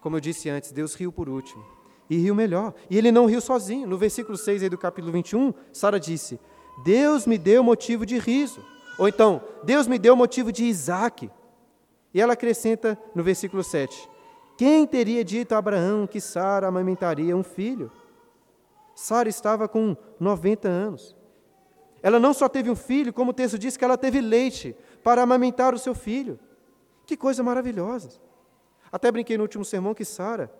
como 0.00 0.16
eu 0.16 0.20
disse 0.20 0.50
antes, 0.50 0.72
Deus 0.72 0.94
riu 0.94 1.12
por 1.12 1.28
último, 1.28 1.64
e 2.10 2.16
riu 2.16 2.34
melhor, 2.34 2.74
e 2.90 2.98
ele 2.98 3.12
não 3.12 3.26
riu 3.26 3.40
sozinho. 3.40 3.86
No 3.86 3.96
versículo 3.96 4.36
6 4.36 4.64
aí 4.64 4.68
do 4.68 4.76
capítulo 4.76 5.12
21, 5.12 5.54
Sara 5.72 5.98
disse: 5.98 6.38
Deus 6.84 7.26
me 7.26 7.38
deu 7.38 7.62
motivo 7.62 8.04
de 8.04 8.18
riso. 8.18 8.64
Ou 8.98 9.08
então, 9.08 9.40
Deus 9.62 9.86
me 9.86 9.98
deu 9.98 10.14
motivo 10.16 10.52
de 10.52 10.64
Isaac. 10.64 11.30
E 12.14 12.20
ela 12.20 12.34
acrescenta 12.34 12.98
no 13.14 13.22
versículo 13.22 13.62
7: 13.62 14.08
Quem 14.56 14.86
teria 14.86 15.24
dito 15.24 15.52
a 15.54 15.58
Abraão 15.58 16.06
que 16.06 16.20
Sara 16.20 16.68
amamentaria 16.68 17.36
um 17.36 17.42
filho? 17.42 17.90
Sara 18.94 19.28
estava 19.28 19.66
com 19.66 19.96
90 20.20 20.68
anos. 20.68 21.16
Ela 22.02 22.18
não 22.18 22.34
só 22.34 22.48
teve 22.48 22.68
um 22.68 22.76
filho, 22.76 23.12
como 23.12 23.30
o 23.30 23.34
texto 23.34 23.58
diz 23.58 23.76
que 23.76 23.84
ela 23.84 23.96
teve 23.96 24.20
leite 24.20 24.76
para 25.02 25.22
amamentar 25.22 25.72
o 25.72 25.78
seu 25.78 25.94
filho. 25.94 26.38
Que 27.06 27.16
coisa 27.16 27.42
maravilhosa. 27.42 28.10
Até 28.90 29.10
brinquei 29.10 29.36
no 29.36 29.44
último 29.44 29.64
sermão 29.64 29.94
que 29.94 30.04
Sara 30.04 30.52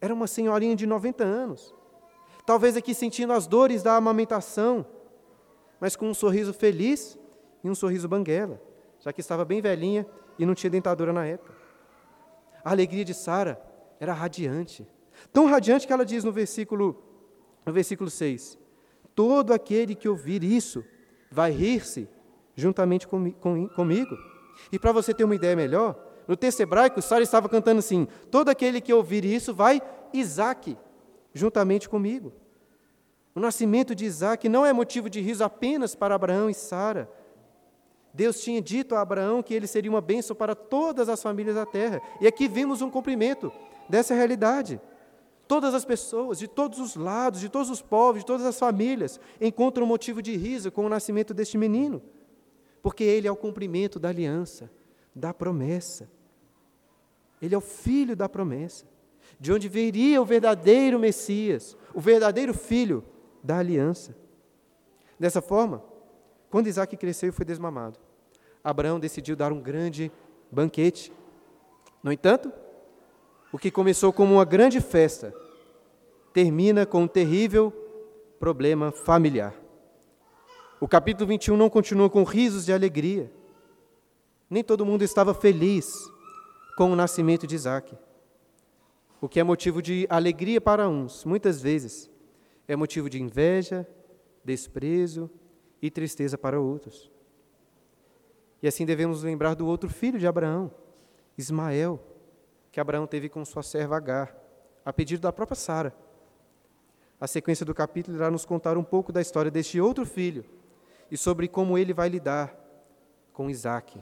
era 0.00 0.12
uma 0.12 0.26
senhorinha 0.26 0.76
de 0.76 0.86
90 0.86 1.24
anos. 1.24 1.74
Talvez 2.44 2.76
aqui 2.76 2.94
sentindo 2.94 3.32
as 3.32 3.46
dores 3.46 3.82
da 3.82 3.96
amamentação, 3.96 4.86
mas 5.80 5.96
com 5.96 6.08
um 6.08 6.14
sorriso 6.14 6.52
feliz 6.52 7.18
e 7.64 7.70
um 7.70 7.74
sorriso 7.74 8.08
banguela, 8.08 8.60
já 9.00 9.12
que 9.12 9.20
estava 9.20 9.44
bem 9.44 9.60
velhinha 9.60 10.06
e 10.38 10.46
não 10.46 10.54
tinha 10.54 10.70
dentadura 10.70 11.12
na 11.12 11.26
época. 11.26 11.54
A 12.64 12.70
alegria 12.70 13.04
de 13.04 13.14
Sara 13.14 13.60
era 14.00 14.12
radiante. 14.12 14.86
Tão 15.32 15.46
radiante 15.46 15.86
que 15.86 15.92
ela 15.92 16.04
diz 16.04 16.24
no 16.24 16.32
versículo, 16.32 17.02
no 17.64 17.72
versículo 17.72 18.10
6: 18.10 18.58
Todo 19.14 19.52
aquele 19.52 19.94
que 19.94 20.08
ouvir 20.08 20.42
isso 20.44 20.84
vai 21.30 21.50
rir-se 21.50 22.08
juntamente 22.54 23.06
com, 23.06 23.30
com, 23.32 23.68
comigo. 23.68 24.16
E 24.72 24.78
para 24.78 24.92
você 24.92 25.12
ter 25.14 25.24
uma 25.24 25.34
ideia 25.34 25.54
melhor, 25.54 25.96
no 26.26 26.36
texto 26.36 26.60
hebraico, 26.60 27.00
Sara 27.00 27.22
estava 27.22 27.48
cantando 27.48 27.78
assim: 27.78 28.08
Todo 28.30 28.48
aquele 28.48 28.80
que 28.80 28.92
ouvir 28.92 29.24
isso 29.24 29.54
vai 29.54 29.80
Isaac 30.12 30.76
juntamente 31.32 31.88
comigo. 31.88 32.32
O 33.34 33.40
nascimento 33.40 33.94
de 33.94 34.06
Isaac 34.06 34.48
não 34.48 34.64
é 34.64 34.72
motivo 34.72 35.10
de 35.10 35.20
riso 35.20 35.44
apenas 35.44 35.94
para 35.94 36.14
Abraão 36.14 36.48
e 36.48 36.54
Sara. 36.54 37.08
Deus 38.16 38.40
tinha 38.40 38.62
dito 38.62 38.94
a 38.94 39.02
Abraão 39.02 39.42
que 39.42 39.52
ele 39.52 39.66
seria 39.66 39.90
uma 39.90 40.00
bênção 40.00 40.34
para 40.34 40.54
todas 40.54 41.06
as 41.06 41.22
famílias 41.22 41.54
da 41.54 41.66
terra. 41.66 42.00
E 42.18 42.26
aqui 42.26 42.48
vimos 42.48 42.80
um 42.80 42.90
cumprimento 42.90 43.52
dessa 43.90 44.14
realidade. 44.14 44.80
Todas 45.46 45.74
as 45.74 45.84
pessoas, 45.84 46.38
de 46.38 46.48
todos 46.48 46.78
os 46.78 46.96
lados, 46.96 47.40
de 47.40 47.50
todos 47.50 47.68
os 47.68 47.82
povos, 47.82 48.20
de 48.22 48.26
todas 48.26 48.46
as 48.46 48.58
famílias, 48.58 49.20
encontram 49.38 49.84
motivo 49.84 50.22
de 50.22 50.34
riso 50.34 50.72
com 50.72 50.86
o 50.86 50.88
nascimento 50.88 51.34
deste 51.34 51.58
menino, 51.58 52.02
porque 52.82 53.04
ele 53.04 53.28
é 53.28 53.30
o 53.30 53.36
cumprimento 53.36 53.98
da 53.98 54.08
aliança, 54.08 54.70
da 55.14 55.34
promessa. 55.34 56.08
Ele 57.40 57.54
é 57.54 57.58
o 57.58 57.60
filho 57.60 58.16
da 58.16 58.30
promessa, 58.30 58.86
de 59.38 59.52
onde 59.52 59.68
viria 59.68 60.22
o 60.22 60.24
verdadeiro 60.24 60.98
Messias, 60.98 61.76
o 61.92 62.00
verdadeiro 62.00 62.54
filho 62.54 63.04
da 63.44 63.58
aliança. 63.58 64.16
Dessa 65.20 65.42
forma, 65.42 65.84
quando 66.48 66.68
Isaac 66.68 66.96
cresceu 66.96 67.28
e 67.28 67.32
foi 67.32 67.44
desmamado, 67.44 68.05
Abraão 68.66 68.98
decidiu 68.98 69.36
dar 69.36 69.52
um 69.52 69.60
grande 69.60 70.10
banquete. 70.50 71.12
No 72.02 72.10
entanto, 72.10 72.52
o 73.52 73.58
que 73.58 73.70
começou 73.70 74.12
como 74.12 74.34
uma 74.34 74.44
grande 74.44 74.80
festa 74.80 75.32
termina 76.32 76.84
com 76.84 77.02
um 77.04 77.06
terrível 77.06 77.72
problema 78.40 78.90
familiar. 78.90 79.54
O 80.80 80.88
capítulo 80.88 81.28
21 81.28 81.56
não 81.56 81.70
continua 81.70 82.10
com 82.10 82.24
risos 82.24 82.66
de 82.66 82.72
alegria. 82.72 83.30
Nem 84.50 84.64
todo 84.64 84.84
mundo 84.84 85.02
estava 85.02 85.32
feliz 85.32 85.94
com 86.76 86.90
o 86.90 86.96
nascimento 86.96 87.46
de 87.46 87.54
Isaac. 87.54 87.96
O 89.20 89.28
que 89.28 89.38
é 89.38 89.44
motivo 89.44 89.80
de 89.80 90.08
alegria 90.10 90.60
para 90.60 90.88
uns, 90.88 91.24
muitas 91.24 91.62
vezes, 91.62 92.10
é 92.66 92.74
motivo 92.74 93.08
de 93.08 93.22
inveja, 93.22 93.86
desprezo 94.44 95.30
e 95.80 95.88
tristeza 95.88 96.36
para 96.36 96.60
outros. 96.60 97.14
E 98.62 98.68
assim 98.68 98.86
devemos 98.86 99.22
lembrar 99.22 99.54
do 99.54 99.66
outro 99.66 99.88
filho 99.88 100.18
de 100.18 100.26
Abraão, 100.26 100.70
Ismael, 101.36 102.00
que 102.72 102.80
Abraão 102.80 103.06
teve 103.06 103.28
com 103.28 103.44
sua 103.44 103.62
serva 103.62 103.96
Agar, 103.96 104.34
a 104.84 104.92
pedido 104.92 105.22
da 105.22 105.32
própria 105.32 105.56
Sara. 105.56 105.94
A 107.20 107.26
sequência 107.26 107.64
do 107.64 107.74
capítulo 107.74 108.16
irá 108.16 108.30
nos 108.30 108.44
contar 108.44 108.76
um 108.76 108.84
pouco 108.84 109.12
da 109.12 109.20
história 109.20 109.50
deste 109.50 109.80
outro 109.80 110.04
filho 110.04 110.44
e 111.10 111.16
sobre 111.16 111.48
como 111.48 111.78
ele 111.78 111.92
vai 111.92 112.08
lidar 112.08 112.54
com 113.32 113.50
Isaac, 113.50 114.00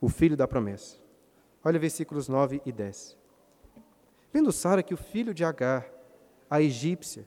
o 0.00 0.08
filho 0.08 0.36
da 0.36 0.46
promessa. 0.46 0.98
Olha 1.64 1.78
versículos 1.78 2.28
9 2.28 2.60
e 2.64 2.72
10. 2.72 3.16
Vendo 4.32 4.52
Sara 4.52 4.82
que 4.82 4.94
o 4.94 4.96
filho 4.96 5.32
de 5.32 5.44
Agar, 5.44 5.86
a 6.50 6.60
egípcia, 6.60 7.26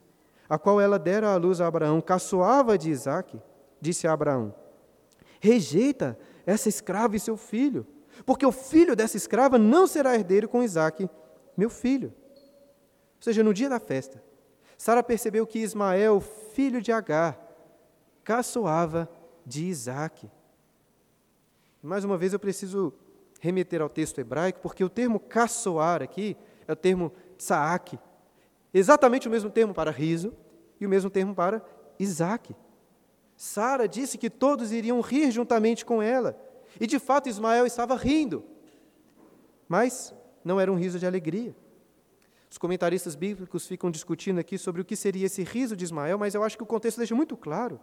a 0.50 0.57
qual 0.57 0.79
ela 0.79 1.00
dera 1.00 1.33
à 1.33 1.38
luz 1.38 1.59
a 1.59 1.67
Abraão, 1.67 2.00
caçoava 2.01 2.77
de 2.77 2.89
Isaque, 2.89 3.41
disse 3.81 4.07
a 4.07 4.13
Abraão: 4.13 4.53
Rejeita 5.39 6.17
essa 6.47 6.67
escrava 6.67 7.15
e 7.15 7.19
seu 7.19 7.37
filho, 7.37 7.85
porque 8.25 8.43
o 8.43 8.51
filho 8.51 8.95
dessa 8.95 9.15
escrava 9.15 9.59
não 9.59 9.85
será 9.85 10.15
herdeiro 10.15 10.49
com 10.49 10.63
Isaque, 10.63 11.07
meu 11.55 11.69
filho. 11.69 12.11
Ou 12.35 13.21
seja, 13.21 13.43
no 13.43 13.53
dia 13.53 13.69
da 13.69 13.79
festa, 13.79 14.23
Sara 14.75 15.03
percebeu 15.03 15.45
que 15.45 15.59
Ismael, 15.59 16.19
filho 16.19 16.81
de 16.81 16.91
Agar, 16.91 17.39
caçoava 18.23 19.07
de 19.45 19.65
Isaque. 19.65 20.31
Mais 21.83 22.03
uma 22.03 22.17
vez 22.17 22.33
eu 22.33 22.39
preciso 22.39 22.91
remeter 23.39 23.81
ao 23.81 23.89
texto 23.89 24.17
hebraico, 24.17 24.59
porque 24.59 24.83
o 24.83 24.89
termo 24.89 25.19
caçoar 25.19 26.01
aqui 26.01 26.35
é 26.67 26.73
o 26.73 26.75
termo 26.75 27.11
tsaak, 27.37 27.99
Exatamente 28.73 29.27
o 29.27 29.31
mesmo 29.31 29.49
termo 29.49 29.73
para 29.73 29.89
riso 29.89 30.33
e 30.79 30.85
o 30.85 30.89
mesmo 30.89 31.09
termo 31.09 31.33
para 31.33 31.63
Isaac. 31.97 32.55
Sara 33.38 33.88
disse 33.88 34.17
que 34.17 34.32
todos 34.32 34.72
iriam 34.72 35.00
rir 35.00 35.29
juntamente 35.29 35.86
com 35.86 36.01
ela. 36.01 36.36
E 36.82 36.88
de 36.88 36.98
fato 36.98 37.29
Ismael 37.29 37.67
estava 37.67 37.96
rindo. 37.96 38.44
Mas 39.70 40.13
não 40.44 40.60
era 40.60 40.72
um 40.72 40.75
riso 40.75 40.98
de 40.98 41.06
alegria. 41.06 41.56
Os 42.50 42.58
comentaristas 42.58 43.13
bíblicos 43.13 43.67
ficam 43.67 43.91
discutindo 43.91 44.39
aqui 44.39 44.58
sobre 44.58 44.82
o 44.82 44.86
que 44.86 44.96
seria 44.96 45.27
esse 45.27 45.44
riso 45.44 45.75
de 45.75 45.84
Ismael, 45.84 46.17
mas 46.17 46.34
eu 46.34 46.44
acho 46.44 46.58
que 46.58 46.63
o 46.63 46.65
contexto 46.65 46.98
deixa 46.98 47.13
muito 47.13 47.38
claro 47.38 47.79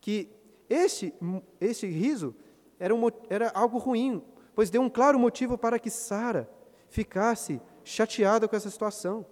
que 0.00 0.30
este, 0.70 1.12
este 1.60 1.86
riso 1.86 2.34
era, 2.78 2.94
um, 2.94 3.02
era 3.28 3.50
algo 3.54 3.76
ruim, 3.76 4.22
pois 4.54 4.70
deu 4.70 4.80
um 4.80 4.88
claro 4.88 5.18
motivo 5.18 5.58
para 5.58 5.78
que 5.78 5.90
Sara 5.90 6.48
ficasse 6.88 7.60
chateada 7.84 8.48
com 8.48 8.56
essa 8.56 8.70
situação. 8.70 9.26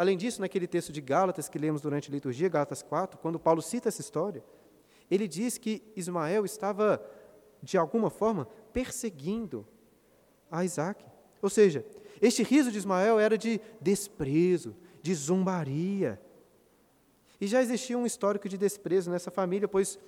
Além 0.00 0.16
disso, 0.16 0.40
naquele 0.40 0.66
texto 0.66 0.94
de 0.94 1.00
Gálatas 1.02 1.46
que 1.46 1.58
lemos 1.58 1.82
durante 1.82 2.08
a 2.08 2.14
liturgia, 2.14 2.48
Gálatas 2.48 2.82
4, 2.82 3.18
quando 3.18 3.38
Paulo 3.38 3.60
cita 3.60 3.90
essa 3.90 4.00
história, 4.00 4.42
ele 5.10 5.28
diz 5.28 5.58
que 5.58 5.82
Ismael 5.94 6.46
estava, 6.46 7.06
de 7.62 7.76
alguma 7.76 8.08
forma, 8.08 8.48
perseguindo 8.72 9.68
a 10.50 10.64
Isaac. 10.64 11.04
Ou 11.42 11.50
seja, 11.50 11.84
este 12.18 12.42
riso 12.42 12.72
de 12.72 12.78
Ismael 12.78 13.18
era 13.20 13.36
de 13.36 13.60
desprezo, 13.78 14.74
de 15.02 15.14
zombaria. 15.14 16.18
E 17.38 17.46
já 17.46 17.60
existia 17.60 17.98
um 17.98 18.06
histórico 18.06 18.48
de 18.48 18.56
desprezo 18.56 19.10
nessa 19.10 19.30
família, 19.30 19.68
pois 19.68 19.98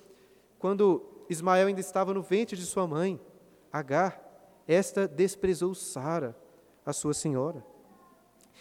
quando 0.58 1.04
Ismael 1.28 1.66
ainda 1.66 1.82
estava 1.82 2.14
no 2.14 2.22
ventre 2.22 2.56
de 2.56 2.64
sua 2.64 2.86
mãe, 2.86 3.20
Agar, 3.70 4.18
esta 4.66 5.06
desprezou 5.06 5.74
Sara, 5.74 6.34
a 6.82 6.94
sua 6.94 7.12
senhora. 7.12 7.71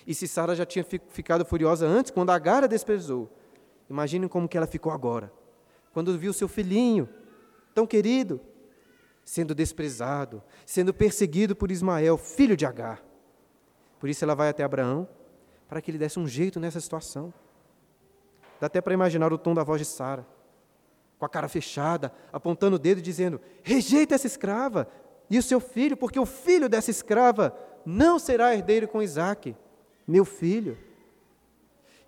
E 0.06 0.14
se 0.14 0.28
Sara 0.28 0.56
já 0.56 0.66
tinha 0.66 0.84
ficado 0.84 1.46
furiosa 1.46 1.86
antes, 1.86 2.12
quando 2.12 2.32
Agar 2.32 2.64
a 2.64 2.68
desprezou, 2.68 3.32
imaginem 3.90 4.28
como 4.28 4.48
que 4.48 4.58
ela 4.58 4.68
ficou 4.68 4.92
agora. 4.92 5.32
Quando 5.94 6.18
viu 6.18 6.34
seu 6.34 6.48
filhinho, 6.48 7.08
tão 7.74 7.86
querido, 7.86 8.42
sendo 9.24 9.54
desprezado, 9.54 10.42
sendo 10.66 10.94
perseguido 10.94 11.56
por 11.56 11.72
Ismael, 11.72 12.18
filho 12.18 12.58
de 12.58 12.66
Agar. 12.66 13.04
Por 14.00 14.10
isso 14.10 14.24
ela 14.24 14.36
vai 14.36 14.50
até 14.50 14.64
Abraão, 14.64 15.08
para 15.68 15.82
que 15.82 15.92
ele 15.92 15.98
desse 15.98 16.20
um 16.20 16.28
jeito 16.28 16.60
nessa 16.60 16.80
situação. 16.80 17.34
Dá 18.60 18.68
até 18.68 18.82
para 18.82 18.94
imaginar 18.94 19.32
o 19.32 19.38
tom 19.38 19.54
da 19.54 19.64
voz 19.64 19.80
de 19.80 19.86
Sara, 19.86 20.26
com 21.18 21.26
a 21.26 21.30
cara 21.30 21.48
fechada, 21.48 22.12
apontando 22.34 22.76
o 22.76 22.80
dedo 22.80 22.98
e 22.98 23.02
dizendo: 23.02 23.40
rejeita 23.64 24.16
essa 24.16 24.28
escrava 24.28 24.88
e 25.30 25.38
o 25.38 25.44
seu 25.44 25.60
filho, 25.60 25.96
porque 25.96 26.20
o 26.20 26.26
filho 26.26 26.68
dessa 26.68 26.92
escrava 26.92 27.56
não 27.86 28.20
será 28.20 28.54
herdeiro 28.54 28.88
com 28.88 29.02
Isaac, 29.02 29.56
meu 30.12 30.26
filho. 30.26 30.78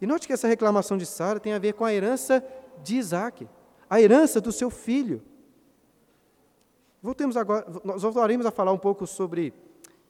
E 0.02 0.06
note 0.06 0.28
que 0.28 0.34
essa 0.34 0.48
reclamação 0.48 0.98
de 0.98 1.06
Sara 1.06 1.40
tem 1.40 1.54
a 1.54 1.60
ver 1.60 1.74
com 1.74 1.86
a 1.86 1.94
herança 1.94 2.44
de 2.84 2.98
Isaac, 2.98 3.48
a 3.90 4.02
herança 4.02 4.42
do 4.42 4.52
seu 4.52 4.70
filho. 4.70 5.22
Voltemos 7.02 7.38
agora, 7.38 7.66
nós 7.84 8.02
voltaremos 8.02 8.46
a 8.46 8.52
falar 8.52 8.72
um 8.74 8.78
pouco 8.78 9.08
sobre 9.08 9.54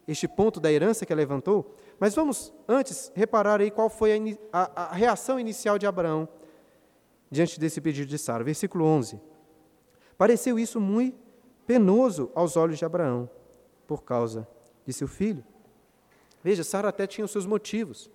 este 0.08 0.28
ponto 0.28 0.60
da 0.60 0.72
herança 0.72 1.06
que 1.06 1.14
ela 1.14 1.22
levantou, 1.22 1.76
mas 2.00 2.14
vamos 2.14 2.54
antes 2.68 3.12
reparar 3.16 3.62
aí 3.62 3.72
qual 3.72 3.90
foi 3.90 4.14
a, 4.52 4.60
a, 4.62 4.84
a 4.84 4.94
reação 4.94 5.40
inicial 5.40 5.78
de 5.78 5.86
Abraão 5.86 6.28
diante 7.30 7.60
desse 7.60 7.80
pedido 7.80 8.08
de 8.08 8.18
Sara. 8.18 8.44
Versículo 8.44 8.86
11. 8.86 9.20
Pareceu 10.18 10.60
isso 10.60 10.80
muito 10.80 11.18
penoso 11.66 12.32
aos 12.36 12.58
olhos 12.58 12.78
de 12.78 12.86
Abraão, 12.86 13.30
por 13.88 14.04
causa 14.04 14.48
de 14.86 14.94
seu 14.94 15.08
filho. 15.08 15.44
Veja, 16.44 16.64
Sara 16.64 16.90
até 16.90 17.08
tinha 17.08 17.24
os 17.24 17.32
seus 17.32 17.46
motivos 17.46 18.12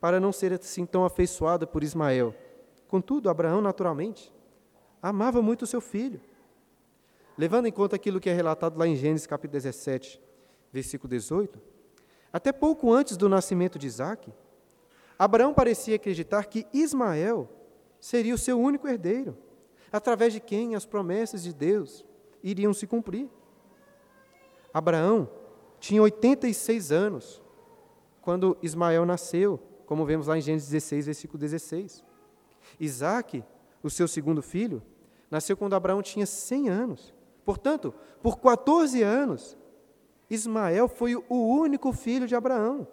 para 0.00 0.20
não 0.20 0.32
ser 0.32 0.52
assim 0.52 0.86
tão 0.86 1.04
afeiçoada 1.04 1.66
por 1.66 1.82
Ismael. 1.82 2.34
Contudo, 2.86 3.28
Abraão, 3.28 3.60
naturalmente, 3.60 4.32
amava 5.02 5.42
muito 5.42 5.62
o 5.62 5.66
seu 5.66 5.80
filho. 5.80 6.20
Levando 7.36 7.66
em 7.66 7.72
conta 7.72 7.96
aquilo 7.96 8.20
que 8.20 8.30
é 8.30 8.32
relatado 8.32 8.78
lá 8.78 8.86
em 8.86 8.94
Gênesis 8.94 9.26
capítulo 9.26 9.54
17, 9.54 10.20
versículo 10.72 11.08
18, 11.08 11.60
até 12.32 12.52
pouco 12.52 12.92
antes 12.92 13.16
do 13.16 13.28
nascimento 13.28 13.78
de 13.78 13.86
Isaac, 13.86 14.32
Abraão 15.18 15.52
parecia 15.52 15.96
acreditar 15.96 16.46
que 16.46 16.66
Ismael 16.72 17.48
seria 18.00 18.34
o 18.34 18.38
seu 18.38 18.58
único 18.60 18.86
herdeiro, 18.88 19.36
através 19.90 20.32
de 20.32 20.40
quem 20.40 20.74
as 20.74 20.84
promessas 20.84 21.42
de 21.42 21.52
Deus 21.52 22.04
iriam 22.42 22.72
se 22.72 22.86
cumprir. 22.86 23.28
Abraão 24.72 25.28
tinha 25.78 26.02
86 26.02 26.92
anos 26.92 27.41
quando 28.22 28.56
Ismael 28.62 29.04
nasceu, 29.04 29.60
como 29.84 30.06
vemos 30.06 30.28
lá 30.28 30.38
em 30.38 30.40
Gênesis 30.40 30.70
16, 30.70 31.06
versículo 31.06 31.38
16. 31.38 32.04
Isaac, 32.80 33.44
o 33.82 33.90
seu 33.90 34.08
segundo 34.08 34.40
filho, 34.40 34.80
nasceu 35.30 35.56
quando 35.56 35.74
Abraão 35.74 36.00
tinha 36.00 36.24
100 36.24 36.68
anos. 36.68 37.14
Portanto, 37.44 37.92
por 38.22 38.38
14 38.38 39.02
anos, 39.02 39.58
Ismael 40.30 40.88
foi 40.88 41.16
o 41.16 41.24
único 41.28 41.92
filho 41.92 42.26
de 42.26 42.34
Abraão. 42.34 42.86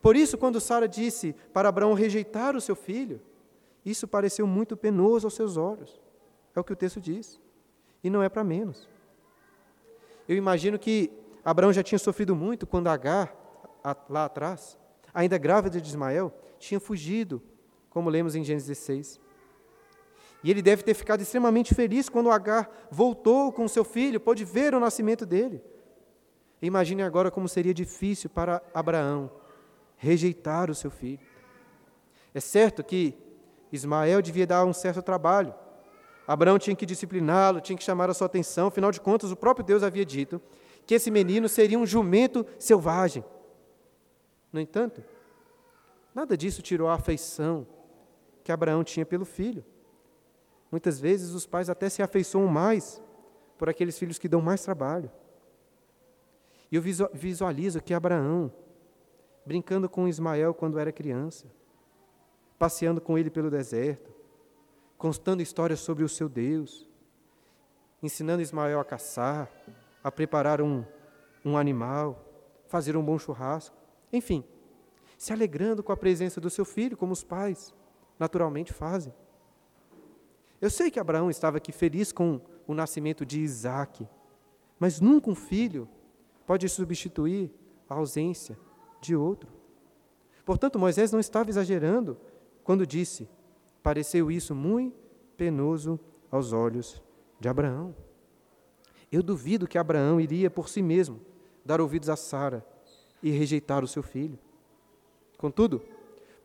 Por 0.00 0.16
isso, 0.16 0.38
quando 0.38 0.60
Sara 0.60 0.88
disse 0.88 1.34
para 1.52 1.68
Abraão 1.68 1.92
rejeitar 1.92 2.56
o 2.56 2.60
seu 2.60 2.76
filho, 2.76 3.20
isso 3.84 4.06
pareceu 4.06 4.46
muito 4.46 4.76
penoso 4.76 5.26
aos 5.26 5.34
seus 5.34 5.56
olhos. 5.56 6.00
É 6.54 6.60
o 6.60 6.64
que 6.64 6.72
o 6.72 6.76
texto 6.76 7.00
diz. 7.00 7.40
E 8.02 8.08
não 8.08 8.22
é 8.22 8.28
para 8.28 8.44
menos. 8.44 8.88
Eu 10.28 10.36
imagino 10.36 10.78
que 10.78 11.10
Abraão 11.44 11.72
já 11.72 11.82
tinha 11.82 11.98
sofrido 11.98 12.34
muito 12.34 12.66
quando 12.66 12.86
Agar, 12.86 13.34
lá 14.08 14.24
atrás, 14.24 14.78
ainda 15.12 15.38
grávida 15.38 15.80
de 15.80 15.88
Ismael, 15.88 16.32
tinha 16.58 16.80
fugido, 16.80 17.42
como 17.88 18.10
lemos 18.10 18.34
em 18.34 18.44
Gênesis 18.44 18.68
16. 18.68 19.20
E 20.42 20.50
ele 20.50 20.62
deve 20.62 20.82
ter 20.82 20.94
ficado 20.94 21.20
extremamente 21.20 21.74
feliz 21.74 22.08
quando 22.08 22.30
Agar 22.30 22.70
voltou 22.90 23.52
com 23.52 23.68
seu 23.68 23.84
filho, 23.84 24.20
pôde 24.20 24.44
ver 24.44 24.74
o 24.74 24.80
nascimento 24.80 25.26
dele. 25.26 25.62
Imagine 26.62 27.02
agora 27.02 27.30
como 27.30 27.48
seria 27.48 27.74
difícil 27.74 28.30
para 28.30 28.62
Abraão 28.74 29.30
rejeitar 29.96 30.70
o 30.70 30.74
seu 30.74 30.90
filho. 30.90 31.20
É 32.34 32.40
certo 32.40 32.82
que 32.82 33.14
Ismael 33.72 34.22
devia 34.22 34.46
dar 34.46 34.64
um 34.64 34.72
certo 34.72 35.02
trabalho. 35.02 35.54
Abraão 36.26 36.58
tinha 36.58 36.76
que 36.76 36.86
discipliná-lo, 36.86 37.60
tinha 37.60 37.76
que 37.76 37.84
chamar 37.84 38.08
a 38.08 38.14
sua 38.14 38.26
atenção, 38.26 38.68
afinal 38.68 38.90
de 38.92 39.00
contas, 39.00 39.30
o 39.30 39.36
próprio 39.36 39.64
Deus 39.64 39.82
havia 39.82 40.04
dito 40.04 40.40
que 40.86 40.94
esse 40.94 41.10
menino 41.10 41.48
seria 41.48 41.78
um 41.78 41.86
jumento 41.86 42.46
selvagem. 42.58 43.24
No 44.52 44.60
entanto, 44.60 45.02
nada 46.14 46.36
disso 46.36 46.62
tirou 46.62 46.88
a 46.88 46.94
afeição 46.94 47.66
que 48.42 48.52
Abraão 48.52 48.82
tinha 48.82 49.06
pelo 49.06 49.24
filho. 49.24 49.64
Muitas 50.70 51.00
vezes 51.00 51.32
os 51.32 51.46
pais 51.46 51.68
até 51.68 51.88
se 51.88 52.02
afeiçoam 52.02 52.46
mais 52.46 53.02
por 53.58 53.68
aqueles 53.68 53.98
filhos 53.98 54.18
que 54.18 54.28
dão 54.28 54.40
mais 54.40 54.62
trabalho. 54.62 55.10
E 56.70 56.76
eu 56.76 56.82
visualizo 57.12 57.82
que 57.82 57.92
Abraão, 57.92 58.52
brincando 59.44 59.88
com 59.88 60.06
Ismael 60.06 60.54
quando 60.54 60.78
era 60.78 60.92
criança, 60.92 61.46
passeando 62.58 63.00
com 63.00 63.18
ele 63.18 63.30
pelo 63.30 63.50
deserto, 63.50 64.12
contando 64.96 65.42
histórias 65.42 65.80
sobre 65.80 66.04
o 66.04 66.08
seu 66.08 66.28
Deus, 66.28 66.88
ensinando 68.02 68.42
Ismael 68.42 68.78
a 68.78 68.84
caçar, 68.84 69.50
a 70.04 70.12
preparar 70.12 70.60
um, 70.60 70.84
um 71.44 71.56
animal, 71.56 72.24
fazer 72.68 72.96
um 72.96 73.04
bom 73.04 73.18
churrasco, 73.18 73.76
enfim, 74.12 74.44
se 75.16 75.32
alegrando 75.32 75.82
com 75.82 75.92
a 75.92 75.96
presença 75.96 76.40
do 76.40 76.50
seu 76.50 76.64
filho, 76.64 76.96
como 76.96 77.12
os 77.12 77.22
pais 77.22 77.74
naturalmente 78.18 78.72
fazem. 78.72 79.12
Eu 80.60 80.70
sei 80.70 80.90
que 80.90 81.00
Abraão 81.00 81.30
estava 81.30 81.56
aqui 81.56 81.72
feliz 81.72 82.12
com 82.12 82.40
o 82.66 82.74
nascimento 82.74 83.24
de 83.24 83.40
Isaac, 83.40 84.06
mas 84.78 85.00
nunca 85.00 85.30
um 85.30 85.34
filho 85.34 85.88
pode 86.46 86.68
substituir 86.68 87.50
a 87.88 87.94
ausência 87.94 88.58
de 89.00 89.16
outro. 89.16 89.50
Portanto, 90.44 90.78
Moisés 90.78 91.12
não 91.12 91.20
estava 91.20 91.50
exagerando 91.50 92.18
quando 92.62 92.86
disse: 92.86 93.28
pareceu 93.82 94.30
isso 94.30 94.54
muito 94.54 94.96
penoso 95.36 95.98
aos 96.30 96.52
olhos 96.52 97.02
de 97.38 97.48
Abraão. 97.48 97.94
Eu 99.10 99.22
duvido 99.22 99.66
que 99.66 99.78
Abraão 99.78 100.20
iria 100.20 100.50
por 100.50 100.68
si 100.68 100.82
mesmo 100.82 101.20
dar 101.64 101.80
ouvidos 101.80 102.08
a 102.08 102.16
Sara 102.16 102.64
e 103.22 103.30
rejeitar 103.30 103.84
o 103.84 103.88
seu 103.88 104.02
filho. 104.02 104.38
Contudo, 105.36 105.82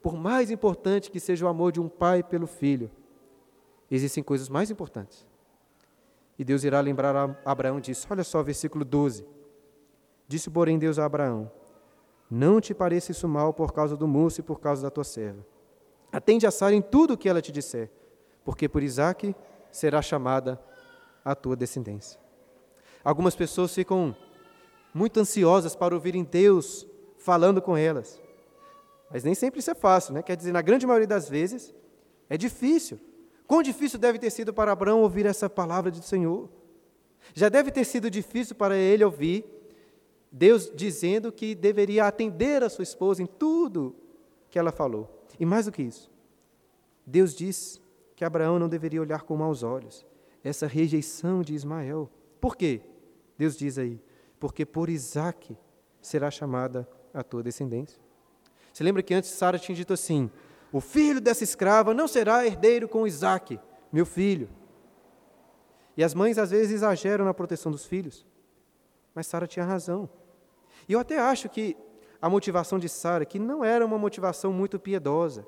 por 0.02 0.16
mais 0.16 0.52
importante 0.52 1.10
que 1.10 1.20
seja 1.20 1.46
o 1.46 1.50
amor 1.50 1.72
de 1.72 1.82
um 1.82 1.90
pai 1.90 2.24
pelo 2.24 2.48
filho, 2.48 2.92
existem 3.90 4.24
coisas 4.24 4.50
mais 4.50 4.70
importantes. 4.70 5.26
E 6.38 6.44
Deus 6.44 6.64
irá 6.64 6.80
lembrar 6.80 7.16
a 7.16 7.36
Abraão 7.46 7.80
disso. 7.80 8.08
Olha 8.10 8.24
só, 8.24 8.44
versículo 8.44 8.84
12. 8.84 9.26
Disse, 10.28 10.50
porém, 10.50 10.78
Deus 10.78 11.00
a 11.00 11.06
Abraão: 11.06 11.52
Não 12.30 12.60
te 12.60 12.74
pareça 12.74 13.12
isso 13.12 13.28
mal 13.28 13.54
por 13.54 13.74
causa 13.74 13.96
do 13.96 14.08
moço 14.08 14.42
e 14.42 14.44
por 14.44 14.60
causa 14.60 14.82
da 14.82 14.90
tua 14.90 15.04
serva. 15.04 15.46
Atende 16.12 16.46
a 16.48 16.52
Sara 16.52 16.76
em 16.76 16.82
tudo 16.82 17.14
o 17.14 17.18
que 17.18 17.30
ela 17.30 17.42
te 17.42 17.52
disser, 17.52 17.90
porque 18.44 18.68
por 18.70 18.84
Isaque 18.84 19.36
será 19.72 20.02
chamada 20.02 20.60
a 21.24 21.36
tua 21.36 21.56
descendência. 21.56 22.20
Algumas 23.04 23.36
pessoas 23.36 23.74
ficam 23.74 24.16
muito 24.96 25.20
ansiosas 25.20 25.76
para 25.76 25.94
ouvirem 25.94 26.24
Deus 26.24 26.88
falando 27.18 27.62
com 27.62 27.76
elas. 27.76 28.18
Mas 29.12 29.26
nem 29.26 29.36
sempre 29.36 29.60
isso 29.60 29.70
é 29.70 29.76
fácil, 29.76 30.14
né? 30.14 30.24
Quer 30.24 30.38
dizer, 30.38 30.54
na 30.54 30.62
grande 30.62 30.88
maioria 30.88 31.06
das 31.06 31.28
vezes, 31.28 31.76
é 32.30 32.38
difícil. 32.38 32.98
Quão 33.46 33.62
difícil 33.62 34.00
deve 34.00 34.18
ter 34.18 34.30
sido 34.30 34.54
para 34.54 34.72
Abraão 34.72 35.02
ouvir 35.02 35.26
essa 35.26 35.50
palavra 35.50 35.92
do 35.92 36.02
Senhor? 36.02 36.50
Já 37.34 37.50
deve 37.50 37.72
ter 37.72 37.84
sido 37.84 38.10
difícil 38.10 38.56
para 38.56 38.78
ele 38.78 39.04
ouvir 39.04 39.44
Deus 40.32 40.72
dizendo 40.74 41.30
que 41.30 41.54
deveria 41.54 42.06
atender 42.06 42.64
a 42.64 42.70
sua 42.70 42.84
esposa 42.84 43.22
em 43.22 43.26
tudo 43.26 43.94
que 44.50 44.58
ela 44.58 44.72
falou. 44.72 45.26
E 45.38 45.46
mais 45.46 45.66
do 45.66 45.74
que 45.74 45.82
isso, 45.82 46.10
Deus 47.06 47.36
diz 47.36 47.82
que 48.16 48.24
Abraão 48.24 48.58
não 48.58 48.70
deveria 48.70 49.02
olhar 49.02 49.24
com 49.24 49.36
maus 49.36 49.62
olhos 49.62 50.06
essa 50.42 50.68
rejeição 50.68 51.42
de 51.42 51.54
Ismael. 51.54 52.10
Por 52.40 52.56
quê? 52.56 52.80
Deus 53.38 53.58
diz 53.58 53.78
aí, 53.78 54.00
porque 54.40 54.66
por 54.66 54.90
Isaac 54.90 55.58
será 56.02 56.30
chamada 56.30 56.88
a 57.14 57.24
tua 57.24 57.42
descendência. 57.42 58.00
Você 58.72 58.84
lembra 58.84 59.02
que 59.02 59.14
antes 59.14 59.30
Sara 59.30 59.58
tinha 59.58 59.76
dito 59.76 59.94
assim: 59.94 60.30
o 60.72 60.82
filho 60.82 61.22
dessa 61.22 61.44
escrava 61.44 61.94
não 61.94 62.08
será 62.08 62.46
herdeiro 62.46 62.88
com 62.88 63.08
Isaac, 63.08 63.60
meu 63.92 64.06
filho. 64.06 64.50
E 65.98 66.04
as 66.04 66.14
mães 66.14 66.38
às 66.38 66.52
vezes 66.52 66.74
exageram 66.74 67.24
na 67.24 67.34
proteção 67.34 67.72
dos 67.72 67.86
filhos, 67.86 68.26
mas 69.14 69.28
Sara 69.28 69.48
tinha 69.48 69.66
razão. 69.66 70.10
E 70.88 70.94
eu 70.94 71.00
até 71.00 71.18
acho 71.18 71.48
que 71.48 71.78
a 72.22 72.30
motivação 72.30 72.78
de 72.78 72.90
Sara, 72.90 73.26
que 73.26 73.40
não 73.40 73.64
era 73.64 73.86
uma 73.86 73.98
motivação 73.98 74.52
muito 74.52 74.78
piedosa, 74.78 75.48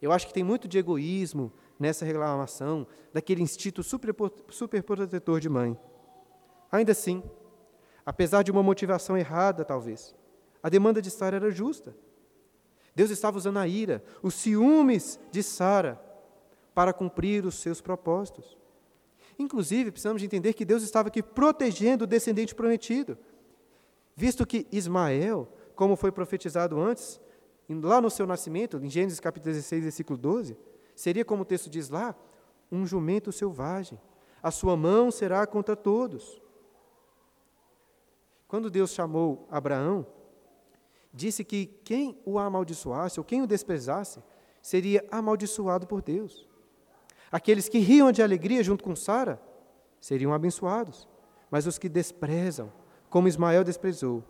eu 0.00 0.12
acho 0.12 0.26
que 0.26 0.34
tem 0.34 0.44
muito 0.44 0.68
de 0.68 0.78
egoísmo 0.78 1.52
nessa 1.78 2.04
reclamação, 2.04 2.86
daquele 3.12 3.42
instinto 3.42 3.82
super, 3.82 4.14
super 4.50 4.84
de 5.40 5.48
mãe. 5.48 5.78
Ainda 6.70 6.92
assim, 6.92 7.22
apesar 8.10 8.42
de 8.42 8.50
uma 8.50 8.62
motivação 8.62 9.16
errada, 9.16 9.64
talvez, 9.64 10.14
a 10.62 10.68
demanda 10.68 11.02
de 11.02 11.10
Sara 11.10 11.36
era 11.36 11.50
justa. 11.50 11.94
Deus 12.94 13.10
estava 13.10 13.36
usando 13.36 13.58
a 13.58 13.68
ira, 13.68 14.02
os 14.22 14.34
ciúmes 14.34 15.20
de 15.30 15.42
Sara, 15.42 16.00
para 16.74 16.92
cumprir 16.92 17.44
os 17.44 17.56
seus 17.56 17.80
propósitos. 17.80 18.56
Inclusive, 19.38 19.90
precisamos 19.90 20.20
de 20.20 20.26
entender 20.26 20.52
que 20.54 20.64
Deus 20.64 20.82
estava 20.82 21.08
aqui 21.08 21.22
protegendo 21.22 22.04
o 22.04 22.06
descendente 22.06 22.54
prometido 22.54 23.18
visto 24.18 24.44
que 24.44 24.66
Ismael, 24.72 25.48
como 25.76 25.94
foi 25.94 26.10
profetizado 26.10 26.80
antes, 26.80 27.20
lá 27.68 28.00
no 28.00 28.10
seu 28.10 28.26
nascimento, 28.26 28.76
em 28.78 28.90
Gênesis 28.90 29.20
capítulo 29.20 29.52
16, 29.52 29.84
versículo 29.84 30.18
12, 30.18 30.56
seria, 30.96 31.24
como 31.24 31.42
o 31.42 31.44
texto 31.44 31.70
diz 31.70 31.88
lá, 31.88 32.16
um 32.70 32.84
jumento 32.84 33.30
selvagem. 33.30 33.96
A 34.42 34.50
sua 34.50 34.76
mão 34.76 35.12
será 35.12 35.46
contra 35.46 35.76
todos. 35.76 36.42
Quando 38.48 38.70
Deus 38.70 38.92
chamou 38.92 39.46
Abraão, 39.50 40.06
disse 41.12 41.44
que 41.44 41.66
quem 41.84 42.18
o 42.24 42.38
amaldiçoasse 42.38 43.20
ou 43.20 43.24
quem 43.24 43.42
o 43.42 43.46
desprezasse 43.46 44.22
seria 44.62 45.06
amaldiçoado 45.10 45.86
por 45.86 46.00
Deus. 46.00 46.48
Aqueles 47.30 47.68
que 47.68 47.78
riam 47.78 48.10
de 48.10 48.22
alegria 48.22 48.64
junto 48.64 48.82
com 48.82 48.96
Sara 48.96 49.40
seriam 50.00 50.32
abençoados, 50.32 51.06
mas 51.50 51.66
os 51.66 51.76
que 51.78 51.88
desprezam 51.88 52.72
como 53.10 53.28
Ismael 53.28 53.64
desprezou, 53.64 54.22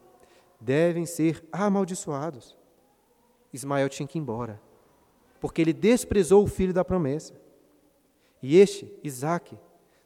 devem 0.61 1.07
ser 1.07 1.44
amaldiçoados. 1.52 2.57
Ismael 3.52 3.88
tinha 3.88 4.07
que 4.07 4.18
ir 4.18 4.20
embora, 4.20 4.61
porque 5.40 5.61
ele 5.61 5.72
desprezou 5.72 6.42
o 6.42 6.48
filho 6.48 6.72
da 6.72 6.85
promessa. 6.85 7.35
E 8.42 8.57
este, 8.57 8.92
Isaque, 9.02 9.59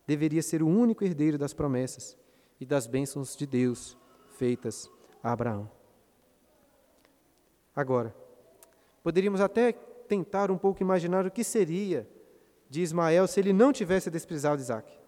deveria 0.07 0.43
ser 0.43 0.63
o 0.63 0.69
único 0.69 1.05
herdeiro 1.05 1.39
das 1.39 1.53
promessas 1.53 2.17
e 2.61 2.67
das 2.67 2.87
bênçãos 2.87 3.37
de 3.37 3.47
Deus 3.47 3.97
feitas 4.43 4.91
a 5.23 5.31
Abraão. 5.31 5.71
Agora, 7.77 8.13
poderíamos 9.01 9.41
até 9.41 9.71
tentar 9.71 10.51
um 10.51 10.59
pouco 10.59 10.83
imaginar 10.83 11.25
o 11.25 11.31
que 11.31 11.45
seria 11.45 12.09
de 12.69 12.83
Ismael 12.83 13.29
se 13.29 13.39
ele 13.39 13.53
não 13.53 13.73
tivesse 13.73 14.11
desprezado 14.11 14.61
Isaac. 14.61 14.99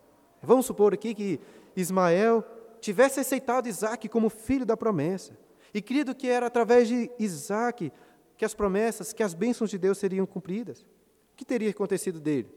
Vamos 0.40 0.66
supor 0.66 0.94
aqui 0.94 1.12
que 1.16 1.40
Ismael 1.74 2.44
tivesse 2.80 3.18
aceitado 3.18 3.66
Isaac 3.66 4.08
como 4.08 4.28
filho 4.28 4.64
da 4.64 4.76
promessa 4.76 5.36
e 5.74 5.82
crido 5.82 6.14
que 6.14 6.28
era 6.28 6.46
através 6.46 6.86
de 6.86 7.10
Isaac 7.18 7.90
que 8.36 8.44
as 8.44 8.54
promessas, 8.54 9.12
que 9.12 9.22
as 9.24 9.34
bênçãos 9.34 9.68
de 9.68 9.78
Deus 9.78 9.98
seriam 9.98 10.26
cumpridas, 10.26 10.82
o 11.32 11.36
que 11.36 11.44
teria 11.44 11.70
acontecido 11.70 12.20
dele? 12.20 12.54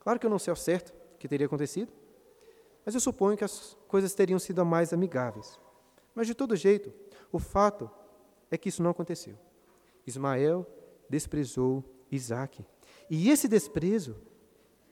Claro 0.00 0.18
que 0.18 0.26
eu 0.26 0.30
não 0.30 0.40
sei 0.40 0.50
ao 0.50 0.56
certo 0.56 0.92
o 1.14 1.18
que 1.18 1.28
teria 1.28 1.46
acontecido, 1.46 1.92
mas 2.86 2.94
eu 2.94 3.00
suponho 3.00 3.36
que 3.36 3.42
as 3.42 3.76
coisas 3.88 4.14
teriam 4.14 4.38
sido 4.38 4.64
mais 4.64 4.92
amigáveis. 4.92 5.58
Mas 6.14 6.28
de 6.28 6.34
todo 6.34 6.54
jeito, 6.54 6.92
o 7.32 7.40
fato 7.40 7.90
é 8.48 8.56
que 8.56 8.68
isso 8.68 8.80
não 8.80 8.92
aconteceu. 8.92 9.36
Ismael 10.06 10.64
desprezou 11.10 11.82
Isaac. 12.12 12.64
E 13.10 13.28
esse 13.28 13.48
desprezo 13.48 14.16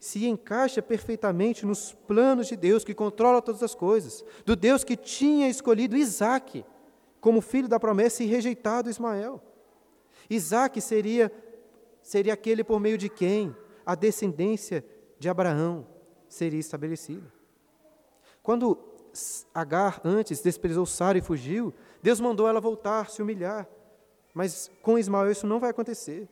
se 0.00 0.26
encaixa 0.26 0.82
perfeitamente 0.82 1.64
nos 1.64 1.92
planos 1.92 2.48
de 2.48 2.56
Deus 2.56 2.84
que 2.84 2.92
controla 2.92 3.40
todas 3.40 3.62
as 3.62 3.76
coisas, 3.76 4.24
do 4.44 4.56
Deus 4.56 4.82
que 4.82 4.96
tinha 4.96 5.48
escolhido 5.48 5.96
Isaac 5.96 6.64
como 7.20 7.40
filho 7.40 7.68
da 7.68 7.78
promessa 7.78 8.24
e 8.24 8.26
rejeitado 8.26 8.90
Ismael. 8.90 9.40
Isaac 10.28 10.80
seria, 10.80 11.32
seria 12.02 12.34
aquele 12.34 12.64
por 12.64 12.80
meio 12.80 12.98
de 12.98 13.08
quem 13.08 13.56
a 13.86 13.94
descendência 13.94 14.84
de 15.18 15.28
Abraão 15.28 15.86
seria 16.28 16.60
estabelecida. 16.60 17.33
Quando 18.44 18.78
Agar 19.54 20.00
antes 20.04 20.40
desprezou 20.40 20.84
Sara 20.84 21.16
e 21.16 21.22
fugiu, 21.22 21.72
Deus 22.02 22.20
mandou 22.20 22.48
ela 22.48 22.60
voltar, 22.60 23.08
se 23.08 23.22
humilhar. 23.22 23.66
Mas 24.34 24.70
com 24.82 24.98
Ismael 24.98 25.30
isso 25.30 25.46
não 25.46 25.60
vai 25.60 25.70
acontecer. 25.70 26.28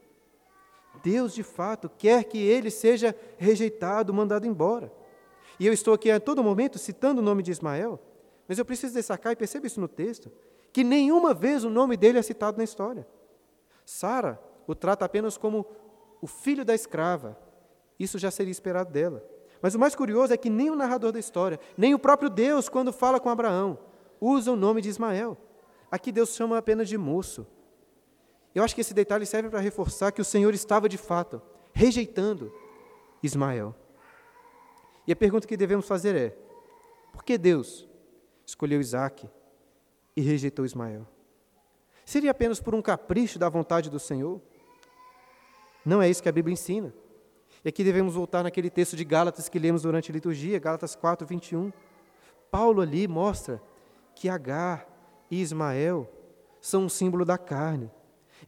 Deus, 1.03 1.33
de 1.33 1.43
fato, 1.43 1.89
quer 1.89 2.25
que 2.25 2.39
ele 2.39 2.71
seja 2.71 3.17
rejeitado, 3.39 4.13
mandado 4.13 4.47
embora. 4.47 4.93
E 5.59 5.67
eu 5.67 5.73
estou 5.73 5.95
aqui 5.95 6.11
a 6.11 6.21
todo 6.21 6.43
momento 6.43 6.79
citando 6.79 7.21
o 7.21 7.25
nome 7.25 7.43
de 7.43 7.53
Ismael, 7.53 7.99
mas 8.47 8.59
eu 8.59 8.65
preciso 8.65 8.95
destacar, 8.95 9.33
e 9.33 9.37
perceba 9.37 9.67
isso 9.67 9.81
no 9.81 9.89
texto, 9.89 10.31
que 10.73 10.85
nenhuma 10.85 11.33
vez 11.33 11.65
o 11.65 11.71
nome 11.71 11.97
dele 11.97 12.19
é 12.19 12.23
citado 12.23 12.59
na 12.59 12.65
história. 12.65 13.07
Sara 13.87 14.39
o 14.67 14.75
trata 14.75 15.05
apenas 15.05 15.39
como 15.39 15.65
o 16.21 16.27
filho 16.27 16.65
da 16.65 16.75
escrava. 16.75 17.39
Isso 17.99 18.19
já 18.19 18.31
seria 18.31 18.51
esperado 18.51 18.91
dela. 18.91 19.32
Mas 19.63 19.75
o 19.75 19.79
mais 19.79 19.95
curioso 19.95 20.35
é 20.35 20.37
que 20.37 20.51
nem 20.51 20.69
o 20.69 20.77
narrador 20.77 21.13
da 21.13 21.21
história, 21.21 21.59
nem 21.79 21.95
o 21.95 21.99
próprio 21.99 22.29
Deus, 22.29 22.69
quando 22.69 22.93
fala 22.93 23.21
com 23.21 23.31
Abraão, 23.31 23.79
usa 24.21 24.53
o 24.53 24.57
nome 24.57 24.83
de 24.83 24.89
Ismael. 24.89 25.39
Aqui 25.91 26.11
Deus 26.11 26.35
chama 26.35 26.59
apenas 26.59 26.89
de 26.89 26.99
moço, 26.99 27.47
eu 28.55 28.63
acho 28.63 28.75
que 28.75 28.81
esse 28.81 28.93
detalhe 28.93 29.25
serve 29.25 29.49
para 29.49 29.61
reforçar 29.61 30.13
que 30.13 30.21
o 30.21 30.25
Senhor 30.25 30.53
estava 30.53 30.89
de 30.89 30.99
fato 30.99 31.41
rejeitando 31.73 32.53
Ismael. 33.23 33.75
E 35.07 35.13
a 35.13 35.17
pergunta 35.17 35.47
que 35.47 35.57
devemos 35.57 35.87
fazer 35.89 36.15
é: 36.15 36.37
por 37.13 37.25
que 37.25 37.39
Deus 37.39 37.89
escolheu 38.45 38.81
Isaac 38.81 39.29
e 40.15 40.21
rejeitou 40.21 40.65
Ismael? 40.65 41.07
Seria 42.05 42.31
apenas 42.31 42.61
por 42.61 42.75
um 42.75 42.83
capricho 42.83 43.39
da 43.39 43.49
vontade 43.49 43.89
do 43.89 43.99
Senhor? 43.99 44.41
Não 45.85 46.03
é 46.03 46.11
isso 46.11 46.23
que 46.23 46.29
a 46.29 46.33
Bíblia 46.33 46.53
ensina. 46.53 46.93
E 47.65 47.69
aqui 47.69 47.85
devemos 47.85 48.15
voltar 48.15 48.43
naquele 48.43 48.71
texto 48.71 48.97
de 48.97 49.05
Gálatas 49.05 49.49
que 49.49 49.59
lemos 49.59 49.83
durante 49.83 50.11
a 50.11 50.15
liturgia, 50.15 50.59
Gálatas 50.59 50.95
4, 50.95 51.27
21. 51.27 51.73
Paulo 52.51 52.81
ali 52.81 53.07
mostra 53.07 53.63
que 54.15 54.29
Agar 54.29 54.87
e 55.31 55.41
Ismael 55.41 56.11
são 56.61 56.85
um 56.85 56.89
símbolo 56.89 57.25
da 57.25 57.39
carne 57.39 57.91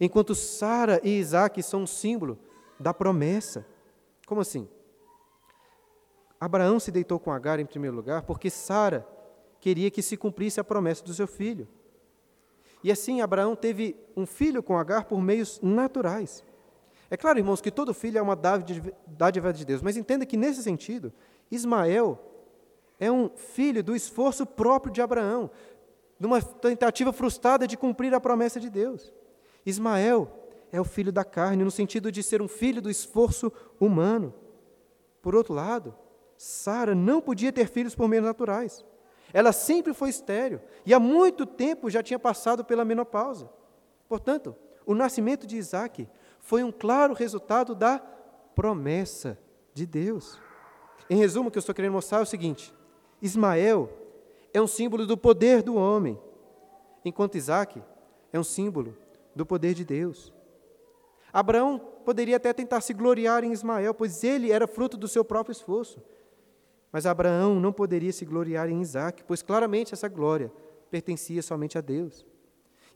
enquanto 0.01 0.35
Sara 0.35 1.01
e 1.03 1.19
Isaac 1.19 1.63
são 1.63 1.83
um 1.83 1.87
símbolo 1.87 2.39
da 2.79 2.93
promessa. 2.93 3.67
Como 4.27 4.41
assim? 4.41 4.69
Abraão 6.41 6.81
se 6.81 6.91
deitou 6.91 7.19
com 7.19 7.31
Agar 7.31 7.59
em 7.59 7.67
primeiro 7.67 7.97
lugar 7.97 8.23
porque 8.23 8.51
Sara 8.51 9.07
queria 9.61 9.91
que 9.91 10.03
se 10.03 10.17
cumprisse 10.17 10.61
a 10.61 10.65
promessa 10.65 11.05
do 11.05 11.15
seu 11.15 11.27
filho. 11.27 11.67
E 12.83 12.93
assim 12.93 13.21
Abraão 13.21 13.57
teve 13.57 13.97
um 14.17 14.27
filho 14.27 14.63
com 14.63 14.77
Agar 14.77 15.05
por 15.05 15.21
meios 15.21 15.61
naturais. 15.63 16.45
É 17.15 17.17
claro, 17.17 17.39
irmãos, 17.39 17.61
que 17.61 17.71
todo 17.71 17.95
filho 17.95 18.19
é 18.19 18.21
uma 18.21 18.35
dádiva 18.35 19.53
de 19.53 19.65
Deus, 19.65 19.81
mas 19.81 19.97
entenda 19.97 20.27
que 20.27 20.37
nesse 20.37 20.65
sentido, 20.65 21.13
Ismael 21.49 22.19
é 22.99 23.09
um 23.09 23.31
filho 23.37 23.85
do 23.85 23.95
esforço 23.95 24.45
próprio 24.45 24.93
de 24.93 25.01
Abraão, 25.01 25.49
de 26.19 26.27
uma 26.27 26.43
tentativa 26.43 27.13
frustrada 27.13 27.69
de 27.69 27.77
cumprir 27.77 28.13
a 28.13 28.21
promessa 28.21 28.59
de 28.59 28.69
Deus. 28.69 29.15
Ismael 29.65 30.29
é 30.73 30.81
o 30.81 30.85
filho 30.85 31.13
da 31.13 31.23
carne, 31.23 31.63
no 31.63 31.71
sentido 31.71 32.11
de 32.11 32.21
ser 32.21 32.43
um 32.43 32.49
filho 32.49 32.83
do 32.83 32.91
esforço 32.91 33.53
humano. 33.79 34.35
Por 35.23 35.37
outro 35.37 35.55
lado, 35.55 35.95
Sara 36.37 36.97
não 36.97 37.21
podia 37.21 37.53
ter 37.53 37.69
filhos 37.69 37.95
por 37.95 38.09
meios 38.09 38.27
naturais. 38.27 38.85
Ela 39.33 39.53
sempre 39.53 39.95
foi 39.95 40.11
estéril 40.11 40.59
e 40.85 40.93
há 40.93 40.99
muito 40.99 41.47
tempo 41.47 41.89
já 41.89 42.03
tinha 42.03 42.19
passado 42.19 42.65
pela 42.65 42.85
menopausa. 42.85 43.49
Portanto, 44.09 44.57
o 44.85 44.97
nascimento 44.97 45.47
de 45.47 45.57
Isaac 45.57 46.09
foi 46.45 46.63
um 46.63 46.71
claro 46.71 47.15
resultado 47.15 47.75
da 47.75 47.99
promessa 48.55 49.39
de 49.73 49.87
Deus. 49.87 50.39
Em 51.09 51.17
resumo, 51.17 51.49
o 51.49 51.51
que 51.51 51.57
eu 51.57 51.61
estou 51.61 51.75
querendo 51.75 51.95
mostrar 51.95 52.19
é 52.19 52.23
o 52.23 52.27
seguinte: 52.27 52.73
Ismael 53.21 53.91
é 54.53 54.61
um 54.61 54.67
símbolo 54.67 55.07
do 55.07 55.17
poder 55.17 55.63
do 55.63 55.75
homem, 55.75 56.21
enquanto 57.05 57.37
Isaac 57.37 57.83
é 58.31 58.39
um 58.39 58.45
símbolo 58.45 58.95
do 59.35 59.45
poder 59.45 59.73
de 59.75 59.85
Deus. 59.85 60.33
Abraão 61.33 61.79
poderia 62.05 62.37
até 62.37 62.53
tentar 62.53 62.83
se 62.83 62.93
gloriar 62.93 63.43
em 63.43 63.51
Ismael, 63.51 63.95
pois 63.95 64.23
ele 64.23 64.53
era 64.53 64.69
fruto 64.69 64.99
do 64.99 65.09
seu 65.09 65.25
próprio 65.25 65.53
esforço. 65.53 66.01
Mas 66.93 67.07
Abraão 67.07 67.59
não 67.59 67.73
poderia 67.73 68.13
se 68.13 68.25
gloriar 68.25 68.69
em 68.69 68.83
Isaac, 68.83 69.25
pois 69.25 69.43
claramente 69.43 69.95
essa 69.95 70.09
glória 70.09 70.53
pertencia 70.91 71.43
somente 71.43 71.79
a 71.79 71.81
Deus. 71.81 72.25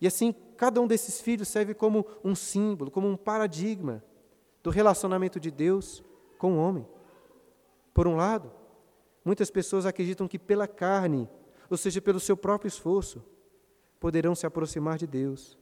E 0.00 0.06
assim, 0.06 0.34
cada 0.58 0.80
um 0.80 0.88
desses 0.88 1.20
filhos 1.20 1.46
serve 1.46 1.72
como 1.72 2.04
um 2.24 2.34
símbolo, 2.34 2.90
como 2.90 3.08
um 3.08 3.16
paradigma 3.16 4.04
do 4.60 4.70
relacionamento 4.70 5.38
de 5.38 5.52
Deus 5.52 6.02
com 6.36 6.54
o 6.54 6.58
homem. 6.58 6.86
Por 7.94 8.08
um 8.08 8.16
lado, 8.16 8.50
muitas 9.24 9.52
pessoas 9.52 9.86
acreditam 9.86 10.26
que 10.26 10.38
pela 10.38 10.66
carne, 10.66 11.28
ou 11.70 11.76
seja, 11.76 12.02
pelo 12.02 12.18
seu 12.18 12.36
próprio 12.36 12.66
esforço, 12.68 13.24
poderão 14.00 14.34
se 14.34 14.46
aproximar 14.46 14.98
de 14.98 15.06
Deus, 15.06 15.56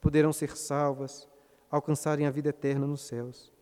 poderão 0.00 0.32
ser 0.32 0.56
salvas, 0.56 1.28
alcançarem 1.68 2.24
a 2.24 2.30
vida 2.30 2.50
eterna 2.50 2.86
nos 2.86 3.00
céus. 3.00 3.52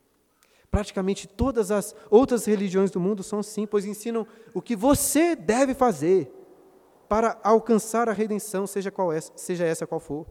Praticamente 0.70 1.26
todas 1.26 1.70
as 1.70 1.96
outras 2.10 2.44
religiões 2.44 2.90
do 2.90 3.00
mundo 3.00 3.22
são 3.22 3.38
assim, 3.38 3.66
pois 3.66 3.86
ensinam 3.86 4.26
o 4.52 4.60
que 4.60 4.76
você 4.76 5.34
deve 5.34 5.72
fazer 5.72 6.30
para 7.08 7.38
alcançar 7.42 8.06
a 8.06 8.12
redenção, 8.12 8.66
seja, 8.66 8.90
qual 8.90 9.10
é, 9.10 9.20
seja 9.20 9.64
essa 9.64 9.86
qual 9.86 10.00
for. 10.00 10.26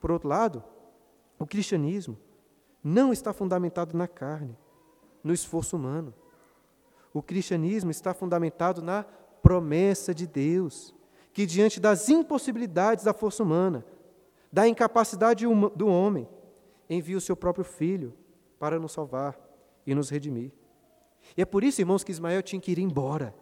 Por 0.00 0.10
outro 0.10 0.28
lado, 0.28 0.62
o 1.38 1.46
cristianismo 1.46 2.18
não 2.82 3.12
está 3.12 3.32
fundamentado 3.32 3.96
na 3.96 4.06
carne, 4.06 4.56
no 5.22 5.32
esforço 5.32 5.76
humano. 5.76 6.14
O 7.12 7.22
cristianismo 7.22 7.90
está 7.90 8.14
fundamentado 8.14 8.82
na 8.82 9.04
promessa 9.42 10.14
de 10.14 10.26
Deus, 10.26 10.94
que 11.32 11.46
diante 11.46 11.80
das 11.80 12.08
impossibilidades 12.08 13.04
da 13.04 13.12
força 13.12 13.42
humana, 13.42 13.84
da 14.52 14.66
incapacidade 14.66 15.44
do 15.74 15.86
homem, 15.86 16.28
envia 16.88 17.16
o 17.16 17.20
seu 17.20 17.36
próprio 17.36 17.64
filho 17.64 18.14
para 18.58 18.78
nos 18.78 18.92
salvar 18.92 19.38
e 19.86 19.94
nos 19.94 20.10
redimir. 20.10 20.52
E 21.36 21.42
é 21.42 21.44
por 21.44 21.62
isso, 21.62 21.80
irmãos, 21.80 22.02
que 22.02 22.10
Ismael 22.12 22.42
tinha 22.42 22.60
que 22.60 22.72
ir 22.72 22.78
embora. 22.78 23.34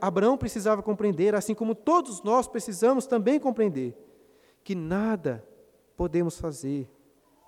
Abraão 0.00 0.36
precisava 0.36 0.82
compreender, 0.82 1.34
assim 1.34 1.54
como 1.54 1.74
todos 1.74 2.22
nós 2.22 2.48
precisamos 2.48 3.06
também 3.06 3.38
compreender, 3.38 3.96
que 4.64 4.74
nada 4.74 5.44
podemos 5.96 6.38
fazer 6.38 6.88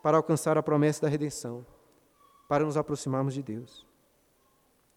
para 0.02 0.16
alcançar 0.16 0.58
a 0.58 0.62
promessa 0.62 1.02
da 1.02 1.08
redenção, 1.08 1.64
para 2.48 2.64
nos 2.64 2.76
aproximarmos 2.76 3.34
de 3.34 3.42
Deus. 3.42 3.86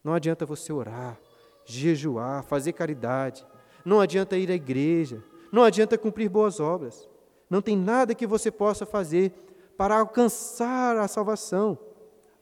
Não 0.04 0.12
adianta 0.12 0.44
você 0.46 0.72
orar, 0.72 1.18
jejuar, 1.64 2.42
fazer 2.44 2.72
caridade, 2.72 3.46
não 3.84 4.00
adianta 4.00 4.36
ir 4.36 4.50
à 4.50 4.54
igreja, 4.54 5.22
não 5.50 5.62
adianta 5.62 5.96
cumprir 5.96 6.28
boas 6.28 6.60
obras. 6.60 7.08
Não 7.48 7.62
tem 7.62 7.76
nada 7.76 8.14
que 8.14 8.26
você 8.26 8.50
possa 8.50 8.84
fazer 8.84 9.32
para 9.76 9.98
alcançar 9.98 10.96
a 10.96 11.08
salvação, 11.08 11.78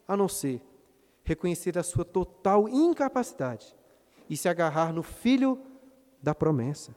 a 0.08 0.16
não 0.16 0.28
ser 0.28 0.60
reconhecer 1.22 1.76
a 1.76 1.82
sua 1.82 2.04
total 2.04 2.68
incapacidade 2.68 3.74
e 4.30 4.36
se 4.36 4.48
agarrar 4.48 4.92
no 4.92 5.02
filho 5.02 5.60
da 6.22 6.34
promessa. 6.34 6.94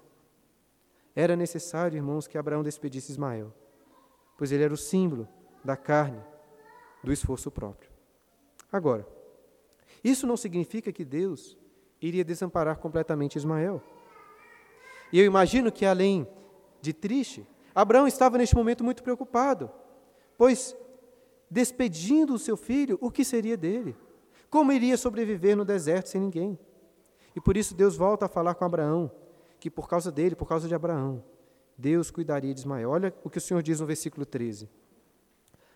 Era 1.20 1.36
necessário, 1.36 1.98
irmãos, 1.98 2.28
que 2.28 2.38
Abraão 2.38 2.64
despedisse 2.64 3.12
Ismael, 3.12 3.54
pois 4.38 4.54
ele 4.54 4.64
era 4.64 4.74
o 4.74 4.78
símbolo 4.78 5.28
da 5.62 5.76
carne, 5.76 6.24
do 7.04 7.12
esforço 7.12 7.52
próprio. 7.52 7.92
Agora, 8.72 9.06
isso 10.02 10.26
não 10.26 10.38
significa 10.38 10.94
que 10.94 11.04
Deus 11.04 11.58
iria 12.02 12.24
desamparar 12.24 12.78
completamente 12.78 13.36
Ismael. 13.36 13.84
E 15.12 15.20
eu 15.20 15.26
imagino 15.26 15.74
que, 15.74 15.86
além 15.86 16.26
de 16.82 16.94
triste, 16.94 17.46
Abraão 17.76 18.08
estava 18.08 18.38
neste 18.38 18.56
momento 18.56 18.82
muito 18.82 19.04
preocupado, 19.04 19.70
pois, 20.38 20.74
despedindo 21.52 22.34
o 22.34 22.40
seu 22.40 22.56
filho, 22.56 22.98
o 23.02 23.12
que 23.12 23.26
seria 23.26 23.58
dele? 23.58 23.94
Como 24.50 24.72
iria 24.72 24.96
sobreviver 24.96 25.58
no 25.58 25.66
deserto 25.66 26.08
sem 26.08 26.22
ninguém? 26.22 26.58
E 27.36 27.42
por 27.42 27.58
isso 27.58 27.76
Deus 27.76 27.98
volta 27.98 28.28
a 28.28 28.30
falar 28.30 28.56
com 28.56 28.64
Abraão, 28.64 29.12
que 29.60 29.70
por 29.70 29.88
causa 29.88 30.12
dele, 30.12 30.36
por 30.36 30.48
causa 30.48 30.68
de 30.68 30.76
Abraão, 30.76 31.24
Deus 31.78 32.12
cuidaria 32.12 32.54
de 32.54 32.60
Ismael. 32.60 32.90
Olha 32.90 33.14
o 33.24 33.30
que 33.30 33.38
o 33.38 33.42
Senhor 33.42 33.62
diz 33.62 33.80
no 33.80 33.86
versículo 33.86 34.26
13. 34.26 34.70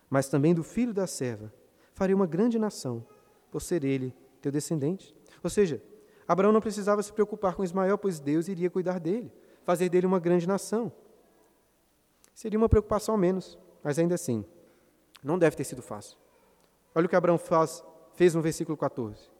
Mas 0.08 0.28
também 0.28 0.54
do 0.54 0.62
filho 0.62 0.92
da 0.92 1.06
serva 1.06 1.52
farei 1.92 2.14
uma 2.14 2.26
grande 2.26 2.58
nação, 2.58 3.06
por 3.50 3.62
ser 3.62 3.84
ele 3.84 4.14
teu 4.40 4.50
descendente. 4.50 5.14
Ou 5.42 5.48
seja, 5.48 5.82
Abraão 6.26 6.52
não 6.52 6.60
precisava 6.60 7.02
se 7.02 7.12
preocupar 7.12 7.54
com 7.54 7.64
Ismael, 7.64 7.96
pois 7.96 8.20
Deus 8.20 8.48
iria 8.48 8.68
cuidar 8.70 8.98
dele, 8.98 9.32
fazer 9.62 9.88
dele 9.88 10.06
uma 10.06 10.18
grande 10.18 10.46
nação. 10.46 10.92
Seria 12.34 12.58
uma 12.58 12.68
preocupação 12.68 13.16
menos, 13.16 13.58
mas 13.82 13.98
ainda 13.98 14.14
assim, 14.14 14.44
não 15.22 15.38
deve 15.38 15.56
ter 15.56 15.64
sido 15.64 15.82
fácil. 15.82 16.18
Olha 16.94 17.06
o 17.06 17.08
que 17.08 17.16
Abraão 17.16 17.38
faz, 17.38 17.84
fez 18.14 18.34
no 18.34 18.42
versículo 18.42 18.76
14. 18.76 19.30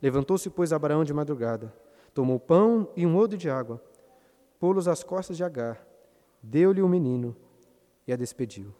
Levantou-se, 0.00 0.48
pois, 0.48 0.72
Abraão 0.72 1.04
de 1.04 1.12
madrugada, 1.12 1.74
tomou 2.18 2.40
pão 2.40 2.90
e 2.96 3.06
um 3.06 3.16
odre 3.16 3.38
de 3.38 3.48
água, 3.48 3.80
pô-los 4.58 4.88
às 4.88 5.04
costas 5.04 5.36
de 5.36 5.44
Agar, 5.44 5.86
deu-lhe 6.42 6.82
o 6.82 6.88
menino 6.88 7.36
e 8.08 8.12
a 8.12 8.16
despediu. 8.16 8.74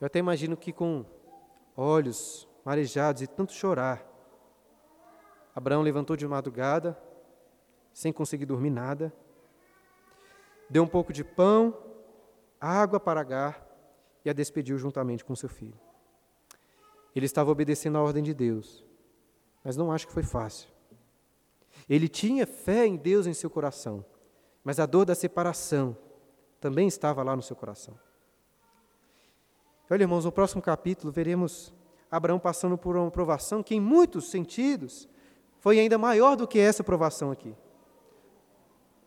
Eu 0.00 0.06
até 0.08 0.18
imagino 0.18 0.56
que 0.56 0.72
com 0.72 1.06
olhos 1.76 2.48
marejados 2.64 3.22
e 3.22 3.28
tanto 3.28 3.52
chorar, 3.52 4.04
Abraão 5.54 5.80
levantou 5.80 6.16
de 6.16 6.26
madrugada, 6.26 7.00
sem 7.92 8.12
conseguir 8.12 8.46
dormir 8.46 8.70
nada, 8.70 9.12
deu 10.68 10.82
um 10.82 10.88
pouco 10.88 11.12
de 11.12 11.22
pão, 11.22 11.72
água 12.60 12.98
para 12.98 13.20
Agar 13.20 13.64
e 14.24 14.28
a 14.28 14.32
despediu 14.32 14.76
juntamente 14.76 15.24
com 15.24 15.36
seu 15.36 15.48
filho. 15.48 15.78
Ele 17.14 17.26
estava 17.26 17.52
obedecendo 17.52 17.96
à 17.96 18.02
ordem 18.02 18.24
de 18.24 18.34
Deus, 18.34 18.84
mas 19.62 19.76
não 19.76 19.92
acho 19.92 20.04
que 20.04 20.12
foi 20.12 20.24
fácil. 20.24 20.76
Ele 21.88 22.08
tinha 22.08 22.46
fé 22.46 22.86
em 22.86 22.96
Deus 22.96 23.26
em 23.26 23.32
seu 23.32 23.48
coração, 23.48 24.04
mas 24.62 24.78
a 24.78 24.86
dor 24.86 25.06
da 25.06 25.14
separação 25.14 25.96
também 26.60 26.86
estava 26.86 27.22
lá 27.22 27.34
no 27.34 27.42
seu 27.42 27.56
coração. 27.56 27.98
Olha, 29.90 30.02
irmãos, 30.02 30.24
no 30.24 30.32
próximo 30.32 30.60
capítulo 30.60 31.10
veremos 31.10 31.72
Abraão 32.10 32.38
passando 32.38 32.76
por 32.76 32.96
uma 32.96 33.10
provação 33.10 33.62
que, 33.62 33.74
em 33.74 33.80
muitos 33.80 34.30
sentidos, 34.30 35.08
foi 35.60 35.78
ainda 35.78 35.96
maior 35.96 36.36
do 36.36 36.46
que 36.46 36.58
essa 36.58 36.84
provação 36.84 37.30
aqui. 37.30 37.54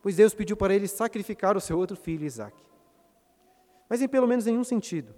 Pois 0.01 0.15
Deus 0.15 0.33
pediu 0.33 0.57
para 0.57 0.73
ele 0.73 0.87
sacrificar 0.87 1.55
o 1.55 1.61
seu 1.61 1.77
outro 1.77 1.95
filho, 1.95 2.25
Isaac. 2.25 2.57
Mas 3.87 4.01
em 4.01 4.07
pelo 4.07 4.27
menos 4.27 4.47
em 4.47 4.57
um 4.57 4.63
sentido, 4.63 5.13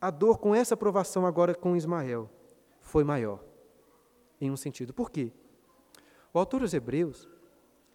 a 0.00 0.10
dor 0.10 0.38
com 0.38 0.54
essa 0.54 0.76
provação 0.76 1.24
agora 1.24 1.54
com 1.54 1.76
Ismael 1.76 2.28
foi 2.80 3.04
maior. 3.04 3.42
Em 4.40 4.50
um 4.50 4.56
sentido. 4.56 4.92
Por 4.92 5.10
quê? 5.10 5.32
O 6.32 6.38
autor 6.38 6.60
dos 6.60 6.72
Hebreus 6.72 7.28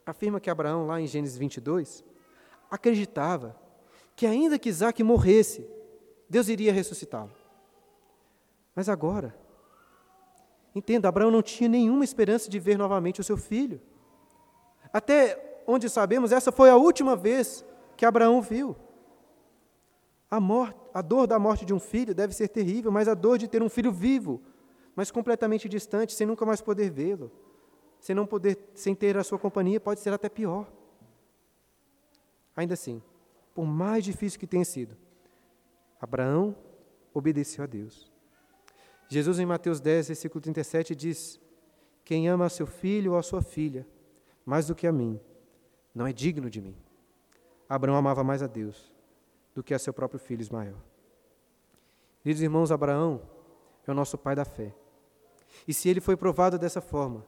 afirma 0.06 0.40
que 0.40 0.50
Abraão, 0.50 0.86
lá 0.86 1.00
em 1.00 1.08
Gênesis 1.08 1.38
22, 1.38 2.04
acreditava 2.70 3.56
que 4.16 4.26
ainda 4.26 4.60
que 4.60 4.70
Isaac 4.70 5.02
morresse, 5.04 5.68
Deus 6.30 6.48
iria 6.48 6.74
ressuscitá-lo. 6.74 7.32
Mas 8.76 8.90
agora, 8.90 9.36
entenda, 10.74 11.08
Abraão 11.08 11.32
não 11.32 11.42
tinha 11.42 11.70
nenhuma 11.70 12.04
esperança 12.04 12.50
de 12.50 12.60
ver 12.60 12.78
novamente 12.78 13.22
o 13.22 13.24
seu 13.24 13.38
filho. 13.38 13.82
Até 14.92 15.64
onde 15.66 15.90
sabemos, 15.90 16.32
essa 16.32 16.52
foi 16.52 16.70
a 16.70 16.76
última 16.76 17.16
vez 17.16 17.66
que 17.98 18.06
Abraão 18.06 18.42
viu. 18.42 18.76
A, 20.30 20.40
morte, 20.40 20.78
a 20.94 21.02
dor 21.02 21.28
da 21.28 21.40
morte 21.40 21.66
de 21.66 21.74
um 21.74 21.80
filho 21.80 22.14
deve 22.14 22.34
ser 22.34 22.50
terrível, 22.50 22.92
mas 22.92 23.08
a 23.08 23.14
dor 23.14 23.38
de 23.38 23.48
ter 23.48 23.64
um 23.64 23.70
filho 23.70 23.92
vivo, 23.92 24.42
mas 24.96 25.12
completamente 25.12 25.70
distante, 25.70 26.14
sem 26.14 26.28
nunca 26.28 26.46
mais 26.46 26.62
poder 26.62 26.90
vê-lo, 26.90 27.32
sem 28.06 28.14
não 28.14 28.28
poder, 28.28 28.60
sem 28.76 28.94
ter 28.94 29.18
a 29.18 29.24
sua 29.24 29.40
companhia, 29.40 29.80
pode 29.80 30.00
ser 30.00 30.14
até 30.14 30.30
pior. 30.30 30.72
Ainda 32.56 32.76
assim, 32.76 33.02
por 33.56 33.66
mais 33.66 34.04
difícil 34.06 34.40
que 34.40 34.46
tenha 34.46 34.64
sido, 34.64 34.96
Abraão 36.00 36.56
obedeceu 37.12 37.64
a 37.64 37.68
Deus. 37.68 38.12
Jesus, 39.10 39.40
em 39.40 39.46
Mateus 39.48 39.80
10, 39.80 40.10
versículo 40.10 40.40
37, 40.40 40.94
diz: 40.94 41.42
Quem 42.04 42.30
ama 42.30 42.46
a 42.46 42.50
seu 42.50 42.68
filho 42.68 43.14
ou 43.14 43.18
a 43.18 43.24
sua 43.24 43.42
filha 43.42 43.88
mais 44.46 44.68
do 44.68 44.76
que 44.76 44.86
a 44.86 44.92
mim, 44.92 45.20
não 45.92 46.06
é 46.06 46.14
digno 46.14 46.48
de 46.48 46.62
mim. 46.62 46.78
Abraão 47.68 47.98
amava 47.98 48.24
mais 48.24 48.44
a 48.44 48.48
Deus 48.48 48.94
do 49.56 49.64
que 49.64 49.74
a 49.74 49.80
seu 49.80 49.92
próprio 49.92 50.20
filho 50.20 50.42
Ismael. 50.42 50.76
Queridos 52.22 52.44
irmãos, 52.44 52.72
Abraão 52.72 53.20
é 53.88 53.90
o 53.90 53.96
nosso 53.96 54.16
pai 54.16 54.36
da 54.36 54.46
fé. 54.46 54.76
E 55.68 55.74
se 55.74 55.90
ele 55.90 56.00
foi 56.00 56.16
provado 56.16 56.60
dessa 56.60 56.82
forma, 56.82 57.26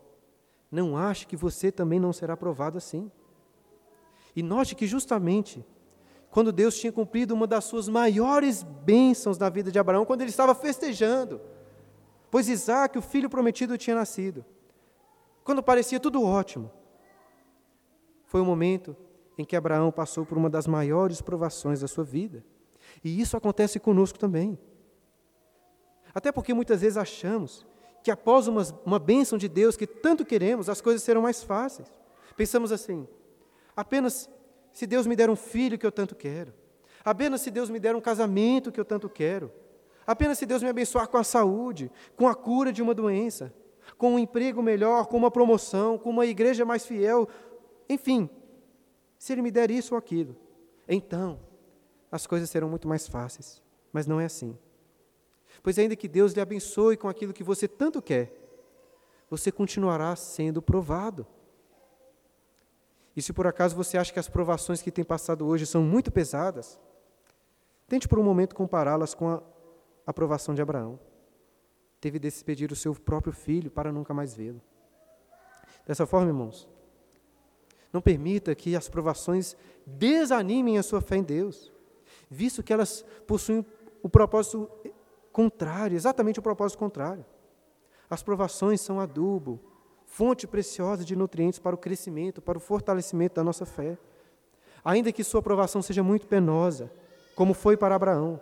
não 0.71 0.97
ache 0.97 1.25
que 1.25 1.35
você 1.35 1.71
também 1.71 1.99
não 1.99 2.11
será 2.11 2.35
provado 2.35 2.77
assim. 2.77 3.11
E 4.35 4.43
note 4.43 4.75
que 4.75 4.85
justamente 4.85 5.65
quando 6.29 6.51
Deus 6.51 6.77
tinha 6.77 6.91
cumprido 6.91 7.33
uma 7.33 7.47
das 7.47 7.63
suas 7.63 7.87
maiores 7.87 8.61
bênçãos 8.61 9.37
na 9.37 9.49
vida 9.49 9.71
de 9.71 9.79
Abraão, 9.79 10.05
quando 10.05 10.21
ele 10.21 10.29
estava 10.29 10.53
festejando, 10.53 11.41
pois 12.29 12.49
Isaac, 12.49 12.97
o 12.97 13.01
filho 13.01 13.29
prometido, 13.29 13.77
tinha 13.77 13.95
nascido. 13.95 14.45
Quando 15.43 15.63
parecia 15.63 15.99
tudo 15.99 16.23
ótimo, 16.23 16.71
foi 18.25 18.41
o 18.41 18.45
momento 18.45 18.95
em 19.37 19.45
que 19.45 19.55
Abraão 19.55 19.91
passou 19.91 20.25
por 20.25 20.37
uma 20.37 20.49
das 20.49 20.67
maiores 20.67 21.21
provações 21.21 21.79
da 21.79 21.87
sua 21.87 22.03
vida. 22.03 22.43
E 23.03 23.19
isso 23.19 23.37
acontece 23.37 23.79
conosco 23.79 24.19
também. 24.19 24.59
Até 26.13 26.31
porque 26.31 26.53
muitas 26.53 26.81
vezes 26.81 26.97
achamos 26.97 27.65
que 28.07 28.11
após 28.11 28.47
uma, 28.47 28.63
uma 28.85 28.99
bênção 28.99 29.37
de 29.37 29.49
Deus 29.49 29.75
que 29.75 29.85
tanto 29.85 30.23
queremos, 30.23 30.69
as 30.69 30.79
coisas 30.79 31.03
serão 31.03 31.23
mais 31.23 31.43
fáceis. 31.43 31.91
Pensamos 32.37 32.71
assim: 32.71 33.05
apenas 33.75 34.29
se 34.71 34.87
Deus 34.87 35.05
me 35.05 35.13
der 35.13 35.29
um 35.29 35.35
filho 35.35 35.77
que 35.77 35.85
eu 35.85 35.91
tanto 35.91 36.15
quero, 36.15 36.53
apenas 37.03 37.41
se 37.41 37.51
Deus 37.51 37.69
me 37.69 37.81
der 37.81 37.97
um 37.97 37.99
casamento 37.99 38.71
que 38.71 38.79
eu 38.79 38.85
tanto 38.85 39.09
quero, 39.09 39.51
apenas 40.05 40.37
se 40.37 40.45
Deus 40.45 40.63
me 40.63 40.69
abençoar 40.69 41.09
com 41.09 41.17
a 41.17 41.23
saúde, 41.23 41.91
com 42.15 42.29
a 42.29 42.33
cura 42.33 42.71
de 42.71 42.81
uma 42.81 42.93
doença, 42.93 43.53
com 43.97 44.13
um 44.13 44.19
emprego 44.19 44.63
melhor, 44.63 45.07
com 45.07 45.17
uma 45.17 45.29
promoção, 45.29 45.97
com 45.97 46.09
uma 46.09 46.25
igreja 46.25 46.63
mais 46.63 46.85
fiel, 46.85 47.27
enfim, 47.89 48.29
se 49.19 49.33
Ele 49.33 49.41
me 49.41 49.51
der 49.51 49.69
isso 49.69 49.95
ou 49.95 49.97
aquilo, 49.97 50.33
então 50.87 51.41
as 52.09 52.25
coisas 52.25 52.49
serão 52.49 52.69
muito 52.69 52.87
mais 52.87 53.05
fáceis. 53.05 53.61
Mas 53.91 54.07
não 54.07 54.17
é 54.17 54.23
assim. 54.23 54.57
Pois 55.61 55.77
ainda 55.77 55.95
que 55.95 56.07
Deus 56.07 56.33
lhe 56.33 56.41
abençoe 56.41 56.97
com 56.97 57.07
aquilo 57.09 57.33
que 57.33 57.43
você 57.43 57.67
tanto 57.67 58.01
quer, 58.01 58.31
você 59.29 59.51
continuará 59.51 60.15
sendo 60.15 60.61
provado. 60.61 61.25
E 63.15 63.21
se 63.21 63.33
por 63.33 63.47
acaso 63.47 63.75
você 63.75 63.97
acha 63.97 64.13
que 64.13 64.19
as 64.19 64.29
provações 64.29 64.81
que 64.81 64.91
tem 64.91 65.03
passado 65.03 65.45
hoje 65.45 65.65
são 65.65 65.81
muito 65.81 66.11
pesadas, 66.11 66.79
tente 67.87 68.07
por 68.07 68.19
um 68.19 68.23
momento 68.23 68.55
compará-las 68.55 69.13
com 69.13 69.29
a 69.29 69.41
aprovação 70.05 70.53
de 70.53 70.61
Abraão. 70.61 70.99
Teve 71.99 72.19
de 72.19 72.27
despedir 72.27 72.71
o 72.71 72.75
seu 72.75 72.93
próprio 72.93 73.33
filho 73.33 73.71
para 73.71 73.91
nunca 73.91 74.13
mais 74.13 74.35
vê-lo. 74.35 74.61
Dessa 75.85 76.05
forma, 76.05 76.27
irmãos, 76.27 76.67
não 77.91 78.01
permita 78.01 78.53
que 78.53 78.75
as 78.75 78.87
provações 78.87 79.55
desanimem 79.85 80.77
a 80.77 80.83
sua 80.83 81.01
fé 81.01 81.15
em 81.15 81.23
Deus, 81.23 81.71
visto 82.29 82.61
que 82.61 82.71
elas 82.71 83.03
possuem 83.25 83.65
o 84.03 84.09
propósito 84.09 84.69
contrário, 85.37 85.95
exatamente 85.95 86.39
o 86.39 86.41
propósito 86.41 86.79
contrário. 86.79 87.23
As 88.09 88.23
provações 88.23 88.81
são 88.81 88.99
adubo, 88.99 89.59
fonte 90.03 90.47
preciosa 90.47 91.05
de 91.05 91.15
nutrientes 91.15 91.59
para 91.59 91.75
o 91.75 91.77
crescimento, 91.77 92.41
para 92.41 92.57
o 92.57 92.59
fortalecimento 92.59 93.35
da 93.35 93.43
nossa 93.43 93.63
fé. 93.63 93.99
Ainda 94.83 95.11
que 95.11 95.23
sua 95.23 95.39
provação 95.43 95.79
seja 95.79 96.01
muito 96.01 96.25
penosa, 96.25 96.91
como 97.35 97.53
foi 97.53 97.77
para 97.77 97.93
Abraão, 97.93 98.41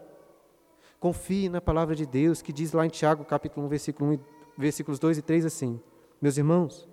confie 0.97 1.49
na 1.49 1.59
palavra 1.59 1.97
de 1.97 2.05
Deus, 2.05 2.41
que 2.41 2.53
diz 2.53 2.71
lá 2.71 2.85
em 2.85 2.89
Tiago, 2.89 3.25
capítulo 3.25 3.65
1, 3.65 3.69
versículo 3.69 4.11
1, 4.13 4.19
versículos 4.57 4.97
2 4.97 5.17
e 5.17 5.21
3 5.21 5.45
assim: 5.47 5.81
Meus 6.21 6.37
irmãos, 6.37 6.87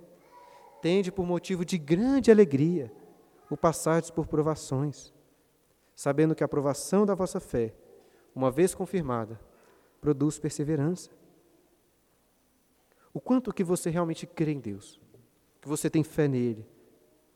tende 0.80 1.12
por 1.12 1.24
motivo 1.24 1.64
de 1.64 1.78
grande 1.78 2.28
alegria 2.28 2.90
o 3.48 3.56
passardes 3.56 4.10
por 4.10 4.26
provações, 4.26 5.14
sabendo 5.94 6.34
que 6.34 6.42
a 6.42 6.48
provação 6.48 7.06
da 7.06 7.14
vossa 7.14 7.38
fé, 7.38 7.72
uma 8.34 8.50
vez 8.50 8.74
confirmada, 8.74 9.38
produz 10.02 10.36
perseverança. 10.38 11.10
O 13.14 13.20
quanto 13.20 13.54
que 13.54 13.62
você 13.62 13.88
realmente 13.88 14.26
crê 14.26 14.50
em 14.50 14.60
Deus, 14.60 15.00
que 15.60 15.68
você 15.68 15.88
tem 15.88 16.02
fé 16.02 16.26
nele, 16.26 16.66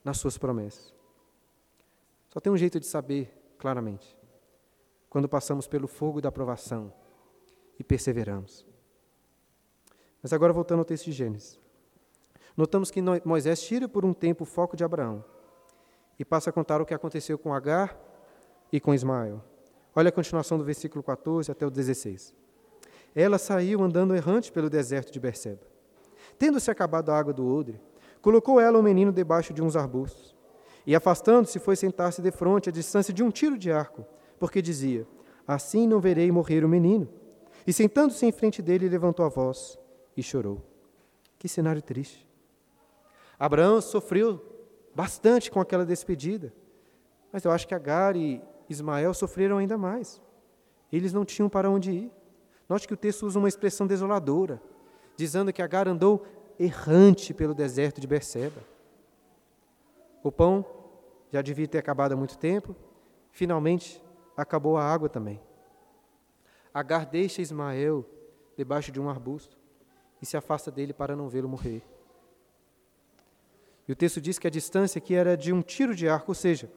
nas 0.05 0.18
suas 0.18 0.37
promessas. 0.37 0.92
Só 2.29 2.40
tem 2.40 2.52
um 2.52 2.57
jeito 2.57 2.81
de 2.81 2.87
saber 2.87 3.33
claramente. 3.57 4.16
Quando 5.09 5.29
passamos 5.29 5.66
pelo 5.66 5.87
fogo 5.87 6.20
da 6.20 6.31
provação 6.31 6.92
e 7.79 7.85
perseveramos. 7.85 8.66
Mas 10.22 10.33
agora 10.33 10.52
voltando 10.52 10.81
ao 10.81 10.85
texto 10.85 11.05
de 11.05 11.12
Gênesis. 11.12 11.59
Notamos 12.57 12.90
que 12.90 13.00
Moisés 13.24 13.62
tira 13.62 13.88
por 13.88 14.05
um 14.05 14.12
tempo 14.12 14.42
o 14.42 14.46
foco 14.46 14.76
de 14.76 14.83
Abraão 14.83 15.24
e 16.18 16.24
passa 16.24 16.50
a 16.50 16.52
contar 16.52 16.81
o 16.81 16.87
que 16.87 16.94
aconteceu 16.94 17.38
com 17.38 17.55
Agar 17.55 17.96
e 18.72 18.81
com 18.81 18.92
Ismael. 18.94 19.42
Olha 19.94 20.09
a 20.09 20.12
continuação 20.12 20.59
do 20.59 20.64
versículo 20.64 21.02
14 21.05 21.52
até 21.52 21.64
o 21.66 21.70
16. 21.70 22.35
Ela 23.16 23.38
saiu 23.38 23.83
andando 23.83 24.14
errante 24.14 24.52
pelo 24.52 24.68
deserto 24.68 25.11
de 25.11 25.18
Berseba. 25.18 25.66
Tendo-se 26.38 26.70
acabado 26.70 27.09
a 27.09 27.18
água 27.18 27.33
do 27.33 27.48
odre, 27.48 27.81
colocou 28.20 28.61
ela 28.61 28.79
o 28.79 28.83
menino 28.83 29.11
debaixo 29.11 29.55
de 29.55 29.62
uns 29.62 29.74
arbustos. 29.74 30.37
E 30.87 30.94
afastando-se, 30.94 31.59
foi 31.59 31.76
sentar-se 31.76 32.20
de 32.20 32.31
frente, 32.31 32.68
a 32.68 32.72
distância 32.72 33.14
de 33.14 33.22
um 33.22 33.31
tiro 33.31 33.57
de 33.57 33.72
arco, 33.72 34.05
porque 34.38 34.61
dizia: 34.61 35.07
Assim 35.48 35.87
não 35.87 35.98
verei 35.98 36.31
morrer 36.31 36.62
o 36.62 36.68
menino. 36.68 37.09
E 37.66 37.72
sentando-se 37.72 38.26
em 38.26 38.31
frente 38.31 38.61
dele, 38.61 38.87
levantou 38.87 39.24
a 39.24 39.31
voz 39.31 39.79
e 40.14 40.22
chorou. 40.22 40.62
Que 41.38 41.48
cenário 41.48 41.81
triste. 41.81 42.29
Abraão 43.38 43.81
sofreu 43.81 44.44
bastante 44.94 45.50
com 45.50 45.59
aquela 45.59 45.87
despedida. 45.87 46.52
Mas 47.33 47.44
eu 47.44 47.50
acho 47.50 47.66
que 47.66 47.74
Agar 47.74 48.14
e 48.14 48.42
Ismael 48.68 49.14
sofreram 49.14 49.57
ainda 49.57 49.79
mais. 49.79 50.20
Eles 50.92 51.14
não 51.14 51.24
tinham 51.24 51.48
para 51.48 51.70
onde 51.70 51.90
ir. 51.90 52.12
Note 52.68 52.88
que 52.88 52.94
o 52.94 52.96
texto 52.96 53.26
usa 53.26 53.38
uma 53.38 53.48
expressão 53.48 53.87
desoladora, 53.87 54.61
dizendo 55.16 55.52
que 55.52 55.62
Agar 55.62 55.87
andou 55.87 56.26
errante 56.59 57.33
pelo 57.33 57.55
deserto 57.55 58.00
de 58.00 58.07
Berseba. 58.07 58.61
O 60.22 60.33
pão 60.33 60.64
já 61.31 61.42
devia 61.42 61.68
ter 61.68 61.79
acabado 61.79 62.12
há 62.12 62.16
muito 62.16 62.37
tempo, 62.37 62.74
finalmente 63.31 64.02
acabou 64.37 64.76
a 64.76 64.85
água 64.85 65.09
também. 65.09 65.40
Agar 66.74 67.07
deixa 67.07 67.40
Ismael 67.40 68.05
debaixo 68.57 68.90
de 68.90 69.00
um 69.00 69.09
arbusto 69.09 69.57
e 70.20 70.26
se 70.26 70.37
afasta 70.37 70.70
dele 70.70 70.92
para 70.92 71.14
não 71.14 71.29
vê-lo 71.29 71.48
morrer. 71.48 71.83
E 73.87 73.92
o 73.92 73.96
texto 73.96 74.20
diz 74.20 74.38
que 74.38 74.46
a 74.46 74.50
distância 74.50 74.98
aqui 74.98 75.14
era 75.14 75.37
de 75.37 75.52
um 75.52 75.62
tiro 75.62 75.94
de 75.94 76.09
arco, 76.09 76.33
ou 76.33 76.35
seja, 76.35 76.70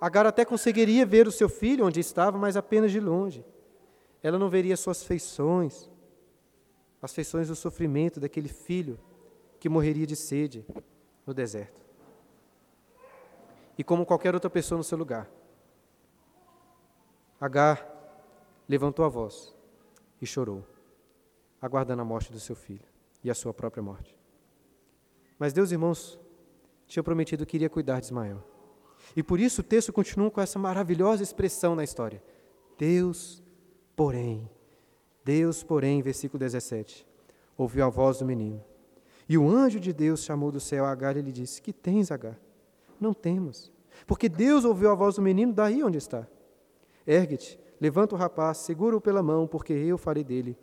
Agar 0.00 0.24
até 0.24 0.46
conseguiria 0.46 1.04
ver 1.04 1.28
o 1.28 1.32
seu 1.32 1.46
filho 1.46 1.84
onde 1.84 2.00
estava, 2.00 2.38
mas 2.38 2.56
apenas 2.56 2.90
de 2.90 2.98
longe. 2.98 3.44
Ela 4.22 4.38
não 4.38 4.50
veria 4.50 4.76
suas 4.76 5.02
feições, 5.02 5.90
as 7.00 7.14
feições 7.14 7.48
do 7.48 7.56
sofrimento 7.56 8.20
daquele 8.20 8.48
filho 8.48 8.98
que 9.58 9.68
morreria 9.68 10.06
de 10.06 10.16
sede 10.16 10.64
no 11.26 11.32
deserto. 11.32 11.80
E 13.78 13.84
como 13.84 14.04
qualquer 14.04 14.34
outra 14.34 14.50
pessoa 14.50 14.76
no 14.76 14.84
seu 14.84 14.98
lugar, 14.98 15.30
Agar 17.40 17.88
levantou 18.68 19.02
a 19.02 19.08
voz 19.08 19.56
e 20.20 20.26
chorou, 20.26 20.62
aguardando 21.60 22.02
a 22.02 22.04
morte 22.04 22.30
do 22.30 22.38
seu 22.38 22.54
filho 22.54 22.84
e 23.24 23.30
a 23.30 23.34
sua 23.34 23.54
própria 23.54 23.82
morte. 23.82 24.14
Mas 25.38 25.54
Deus, 25.54 25.72
irmãos, 25.72 26.20
tinha 26.86 27.02
prometido 27.02 27.46
que 27.46 27.56
iria 27.56 27.70
cuidar 27.70 27.98
de 27.98 28.06
Ismael. 28.06 28.44
E 29.16 29.22
por 29.22 29.40
isso 29.40 29.62
o 29.62 29.64
texto 29.64 29.90
continua 29.90 30.30
com 30.30 30.40
essa 30.42 30.58
maravilhosa 30.58 31.22
expressão 31.22 31.74
na 31.74 31.82
história. 31.82 32.22
Deus, 32.76 33.42
porém, 34.00 34.48
Deus, 35.22 35.62
porém, 35.62 36.00
versículo 36.00 36.38
17, 36.38 37.06
ouviu 37.54 37.84
a 37.84 37.90
voz 37.90 38.20
do 38.20 38.24
menino. 38.24 38.64
E 39.28 39.36
o 39.36 39.46
anjo 39.46 39.78
de 39.78 39.92
Deus 39.92 40.24
chamou 40.24 40.50
do 40.50 40.58
céu 40.58 40.86
Agar 40.86 41.18
e 41.18 41.20
lhe 41.20 41.30
disse: 41.30 41.60
Que 41.60 41.70
tens, 41.70 42.10
Agar? 42.10 42.40
Não 42.98 43.12
temas, 43.12 43.70
porque 44.06 44.26
Deus 44.26 44.64
ouviu 44.64 44.90
a 44.90 44.94
voz 44.94 45.16
do 45.16 45.20
menino 45.20 45.52
daí 45.52 45.84
onde 45.84 45.98
está. 45.98 46.26
Ergue-te, 47.06 47.60
levanta 47.78 48.14
o 48.14 48.18
rapaz, 48.18 48.56
segura-o 48.56 49.02
pela 49.02 49.22
mão, 49.22 49.46
porque 49.46 49.74
eu 49.74 49.98
farei 49.98 50.24
dele 50.24 50.56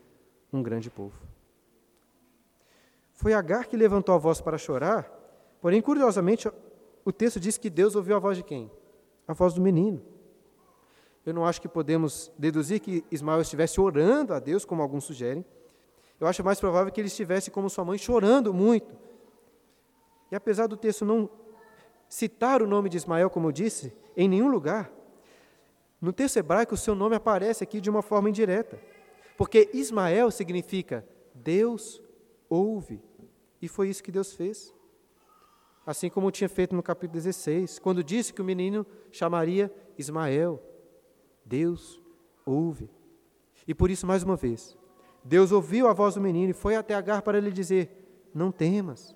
um 0.51 0.63
grande 0.63 0.89
povo. 0.89 1.21
Foi 3.13 3.33
Agar 3.33 3.67
que 3.67 3.77
levantou 3.77 4.15
a 4.15 4.17
voz 4.17 4.41
para 4.41 4.57
chorar, 4.57 5.15
Porém, 5.61 5.79
curiosamente, 5.79 6.49
o 7.05 7.11
texto 7.11 7.39
diz 7.39 7.55
que 7.55 7.69
Deus 7.69 7.95
ouviu 7.95 8.15
a 8.15 8.19
voz 8.19 8.35
de 8.35 8.43
quem? 8.43 8.71
A 9.27 9.33
voz 9.33 9.53
do 9.53 9.61
menino. 9.61 10.01
Eu 11.27 11.33
não 11.33 11.45
acho 11.45 11.61
que 11.61 11.67
podemos 11.67 12.31
deduzir 12.37 12.79
que 12.79 13.03
Ismael 13.11 13.41
estivesse 13.41 13.81
orando 13.81 14.33
a 14.33 14.39
Deus, 14.39 14.63
como 14.63 14.81
alguns 14.81 15.03
sugerem. 15.03 15.45
Eu 16.19 16.25
acho 16.25 16.43
mais 16.43 16.59
provável 16.59 16.91
que 16.91 17.01
ele 17.01 17.09
estivesse 17.09 17.51
como 17.51 17.69
sua 17.69 17.83
mãe, 17.83 17.97
chorando 17.97 18.53
muito. 18.53 18.95
E 20.31 20.35
apesar 20.35 20.67
do 20.67 20.77
texto 20.77 21.03
não 21.03 21.29
citar 22.07 22.61
o 22.61 22.67
nome 22.67 22.89
de 22.89 22.97
Ismael, 22.97 23.29
como 23.29 23.47
eu 23.47 23.51
disse, 23.51 23.93
em 24.15 24.27
nenhum 24.27 24.47
lugar, 24.47 24.89
no 26.01 26.13
texto 26.13 26.37
hebraico 26.37 26.75
o 26.75 26.77
seu 26.77 26.95
nome 26.95 27.15
aparece 27.15 27.63
aqui 27.63 27.81
de 27.81 27.89
uma 27.89 28.01
forma 28.01 28.29
indireta. 28.29 28.79
Porque 29.37 29.69
Ismael 29.73 30.31
significa 30.31 31.05
Deus 31.35 32.01
ouve. 32.49 33.03
E 33.61 33.67
foi 33.67 33.89
isso 33.89 34.01
que 34.01 34.11
Deus 34.11 34.33
fez 34.33 34.73
assim 35.87 36.09
como 36.09 36.29
tinha 36.31 36.49
feito 36.49 36.75
no 36.75 36.83
capítulo 36.83 37.13
16, 37.13 37.79
quando 37.79 38.03
disse 38.03 38.33
que 38.33 38.41
o 38.41 38.45
menino 38.45 38.85
chamaria 39.09 39.73
Ismael. 39.97 40.61
Deus 41.47 42.01
ouve. 42.45 42.89
E 43.67 43.73
por 43.73 43.89
isso, 43.89 44.05
mais 44.05 44.23
uma 44.23 44.35
vez, 44.35 44.77
Deus 45.23 45.51
ouviu 45.51 45.87
a 45.87 45.93
voz 45.93 46.15
do 46.15 46.21
menino 46.21 46.51
e 46.51 46.53
foi 46.53 46.75
até 46.75 46.93
Agar 46.93 47.21
para 47.21 47.39
lhe 47.39 47.51
dizer: 47.51 48.29
Não 48.33 48.51
temas, 48.51 49.15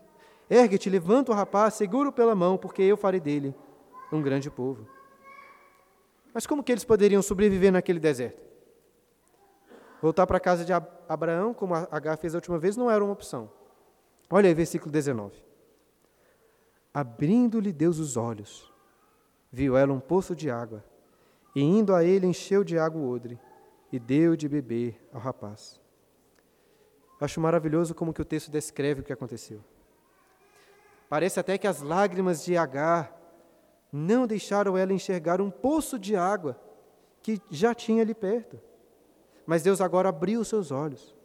ergue-te, 0.50 0.90
levanta 0.90 1.32
o 1.32 1.36
rapaz, 1.36 1.76
seguro 1.76 2.12
pela 2.12 2.36
mão, 2.36 2.58
porque 2.58 2.82
eu 2.82 2.98
farei 2.98 3.20
dele 3.20 3.54
um 4.12 4.22
grande 4.22 4.50
povo. 4.50 4.88
Mas 6.34 6.48
como 6.48 6.64
que 6.64 6.72
eles 6.72 6.86
poderiam 6.86 7.22
sobreviver 7.22 7.72
naquele 7.72 8.00
deserto? 8.00 8.44
Voltar 10.02 10.26
para 10.26 10.38
a 10.38 10.40
casa 10.42 10.66
de 10.66 10.74
Abraão, 11.08 11.54
como 11.54 11.76
Agar 11.76 12.18
fez 12.18 12.34
a 12.34 12.38
última 12.38 12.58
vez, 12.58 12.76
não 12.76 12.90
era 12.90 13.04
uma 13.04 13.14
opção. 13.14 13.52
Olha 14.30 14.48
aí, 14.48 14.54
versículo 14.54 14.92
19 14.92 15.52
abrindo-lhe 16.94 17.72
Deus 17.72 18.00
os 18.00 18.18
olhos, 18.18 18.72
viu 19.52 19.78
ela 19.78 19.94
um 19.94 20.00
poço 20.00 20.36
de 20.36 20.50
água, 20.50 20.84
e 21.56 21.62
indo 21.62 21.94
a 21.94 22.04
ele 22.04 22.28
encheu 22.28 22.64
de 22.64 22.78
água 22.78 23.02
o 23.02 23.10
odre, 23.10 23.40
e 23.92 24.00
deu 24.00 24.36
de 24.36 24.48
beber 24.48 25.02
ao 25.12 25.20
rapaz. 25.20 25.80
Acho 27.20 27.40
maravilhoso 27.40 27.94
como 27.94 28.14
que 28.14 28.22
o 28.22 28.26
texto 28.26 28.50
descreve 28.50 29.02
o 29.02 29.04
que 29.04 29.14
aconteceu. 29.14 29.64
Parece 31.08 31.40
até 31.40 31.58
que 31.58 31.68
as 31.68 31.82
lágrimas 31.82 32.44
de 32.44 32.56
Agar 32.58 33.16
não 33.92 34.26
deixaram 34.26 34.78
ela 34.78 34.94
enxergar 34.94 35.42
um 35.42 35.52
poço 35.52 36.00
de 36.00 36.16
água 36.16 36.60
que 37.22 37.40
já 37.50 37.76
tinha 37.76 38.02
ali 38.02 38.16
perto. 38.16 38.60
Mas 39.46 39.62
Deus 39.62 39.82
agora 39.82 40.10
abriu 40.10 40.44
seus 40.44 40.72
olhos, 40.72 41.16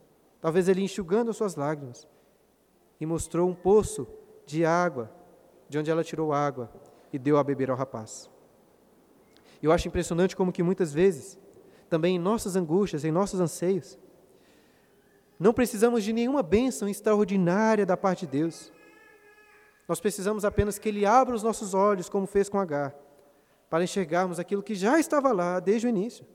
talvez 0.41 0.69
ele 0.69 0.83
enxugando 0.83 1.31
as 1.31 1.37
suas 1.37 1.55
lágrimas, 1.55 2.07
e 3.01 3.07
mostrou 3.07 3.49
um 3.49 3.55
poço 3.55 4.07
de 4.45 4.65
água, 4.65 5.11
de 5.69 5.79
onde 5.79 5.91
ela 5.91 6.05
tirou 6.05 6.33
água 6.33 6.71
e 7.13 7.19
deu 7.19 7.39
a 7.39 7.45
beber 7.45 7.71
ao 7.71 7.77
rapaz. 7.77 8.29
Eu 9.63 9.73
acho 9.73 9.89
impressionante 9.89 10.37
como 10.37 10.53
que 10.53 10.63
muitas 10.63 10.93
vezes, 10.93 11.39
também 11.89 12.17
em 12.17 12.19
nossas 12.19 12.57
angústias, 12.57 13.05
em 13.05 13.11
nossos 13.11 13.41
anseios, 13.41 13.99
não 15.39 15.53
precisamos 15.53 16.03
de 16.03 16.13
nenhuma 16.13 16.43
bênção 16.43 16.89
extraordinária 16.89 17.85
da 17.85 17.97
parte 17.97 18.27
de 18.27 18.33
Deus. 18.39 18.73
Nós 19.87 20.01
precisamos 20.01 20.45
apenas 20.45 20.79
que 20.79 20.89
Ele 20.89 21.05
abra 21.05 21.35
os 21.35 21.43
nossos 21.43 21.75
olhos, 21.75 22.09
como 22.09 22.27
fez 22.27 22.49
com 22.49 22.59
Agar, 22.59 22.95
para 23.69 23.85
enxergarmos 23.85 24.39
aquilo 24.39 24.63
que 24.63 24.75
já 24.75 24.99
estava 24.99 25.33
lá 25.33 25.61
desde 25.61 25.87
o 25.87 25.91
início, 25.91 26.27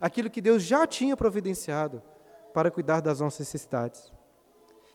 aquilo 0.00 0.30
que 0.30 0.40
Deus 0.40 0.62
já 0.62 0.86
tinha 0.86 1.16
providenciado 1.16 2.02
para 2.52 2.70
cuidar 2.70 3.00
das 3.00 3.20
nossas 3.20 3.40
necessidades. 3.40 4.12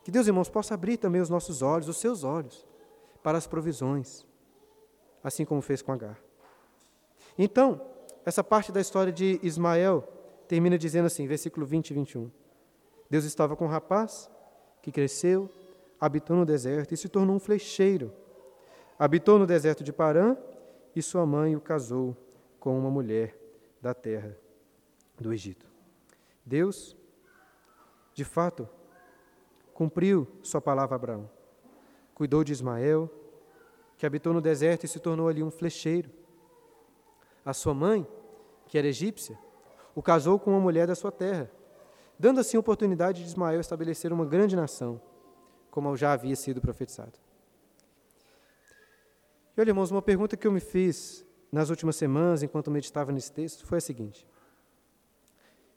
Que 0.03 0.11
Deus, 0.11 0.27
irmãos, 0.27 0.49
possa 0.49 0.75
abrir 0.75 0.97
também 0.97 1.19
os 1.19 1.29
nossos 1.29 1.61
olhos, 1.61 1.89
os 1.89 1.97
seus 1.97 2.23
olhos, 2.23 2.65
para 3.23 3.37
as 3.37 3.47
provisões, 3.47 4.25
assim 5.23 5.43
como 5.43 5.61
fez 5.61 5.81
com 5.81 5.91
Agar. 5.91 6.24
Então, 7.37 7.81
essa 8.25 8.43
parte 8.43 8.71
da 8.71 8.81
história 8.81 9.11
de 9.11 9.39
Ismael 9.43 10.07
termina 10.47 10.77
dizendo 10.77 11.05
assim, 11.05 11.27
versículo 11.27 11.65
20 11.65 11.91
e 11.91 11.93
21. 11.93 12.31
Deus 13.09 13.23
estava 13.25 13.55
com 13.55 13.65
um 13.65 13.69
rapaz 13.69 14.29
que 14.81 14.91
cresceu, 14.91 15.49
habitou 15.99 16.35
no 16.35 16.45
deserto 16.45 16.93
e 16.93 16.97
se 16.97 17.09
tornou 17.09 17.35
um 17.35 17.39
flecheiro. 17.39 18.13
Habitou 18.97 19.37
no 19.37 19.45
deserto 19.45 19.83
de 19.83 19.91
Parã 19.91 20.37
e 20.95 21.01
sua 21.01 21.25
mãe 21.25 21.55
o 21.55 21.61
casou 21.61 22.15
com 22.59 22.77
uma 22.77 22.89
mulher 22.89 23.37
da 23.81 23.93
terra 23.93 24.37
do 25.19 25.33
Egito. 25.33 25.65
Deus, 26.45 26.95
de 28.13 28.23
fato, 28.23 28.67
cumpriu 29.73 30.27
sua 30.41 30.61
palavra 30.61 30.95
a 30.95 30.97
Abraão. 30.97 31.29
Cuidou 32.13 32.43
de 32.43 32.53
Ismael, 32.53 33.11
que 33.97 34.05
habitou 34.05 34.33
no 34.33 34.41
deserto 34.41 34.85
e 34.85 34.87
se 34.87 34.99
tornou 34.99 35.27
ali 35.27 35.43
um 35.43 35.51
flecheiro. 35.51 36.09
A 37.45 37.53
sua 37.53 37.73
mãe, 37.73 38.05
que 38.65 38.77
era 38.77 38.87
egípcia, 38.87 39.37
o 39.93 40.01
casou 40.01 40.39
com 40.39 40.51
uma 40.51 40.59
mulher 40.59 40.87
da 40.87 40.95
sua 40.95 41.11
terra, 41.11 41.49
dando 42.17 42.39
assim 42.39 42.57
oportunidade 42.57 43.21
de 43.21 43.27
Ismael 43.27 43.61
estabelecer 43.61 44.11
uma 44.11 44.25
grande 44.25 44.55
nação, 44.55 44.99
como 45.69 45.95
já 45.95 46.11
havia 46.11 46.35
sido 46.35 46.59
profetizado. 46.59 47.19
E 49.55 49.61
olha, 49.61 49.69
irmãos, 49.69 49.91
uma 49.91 50.01
pergunta 50.01 50.35
que 50.35 50.45
eu 50.45 50.51
me 50.51 50.59
fiz 50.59 51.25
nas 51.51 51.69
últimas 51.69 51.95
semanas, 51.95 52.43
enquanto 52.43 52.69
meditava 52.71 53.11
nesse 53.11 53.31
texto, 53.31 53.65
foi 53.65 53.77
a 53.77 53.81
seguinte: 53.81 54.27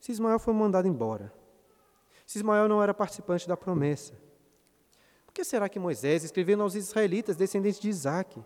se 0.01 0.11
Ismael 0.11 0.39
foi 0.39 0.55
mandado 0.55 0.89
embora, 0.89 1.33
se 2.27 2.39
Ismael 2.39 2.69
não 2.69 2.83
era 2.83 2.93
participante 2.93 3.47
da 3.47 3.57
promessa? 3.57 4.15
Por 5.25 5.33
que 5.33 5.45
será 5.45 5.69
que 5.69 5.79
Moisés, 5.79 6.25
escrevendo 6.25 6.63
aos 6.63 6.75
israelitas, 6.75 7.37
descendentes 7.37 7.79
de 7.79 7.89
Isaac, 7.89 8.43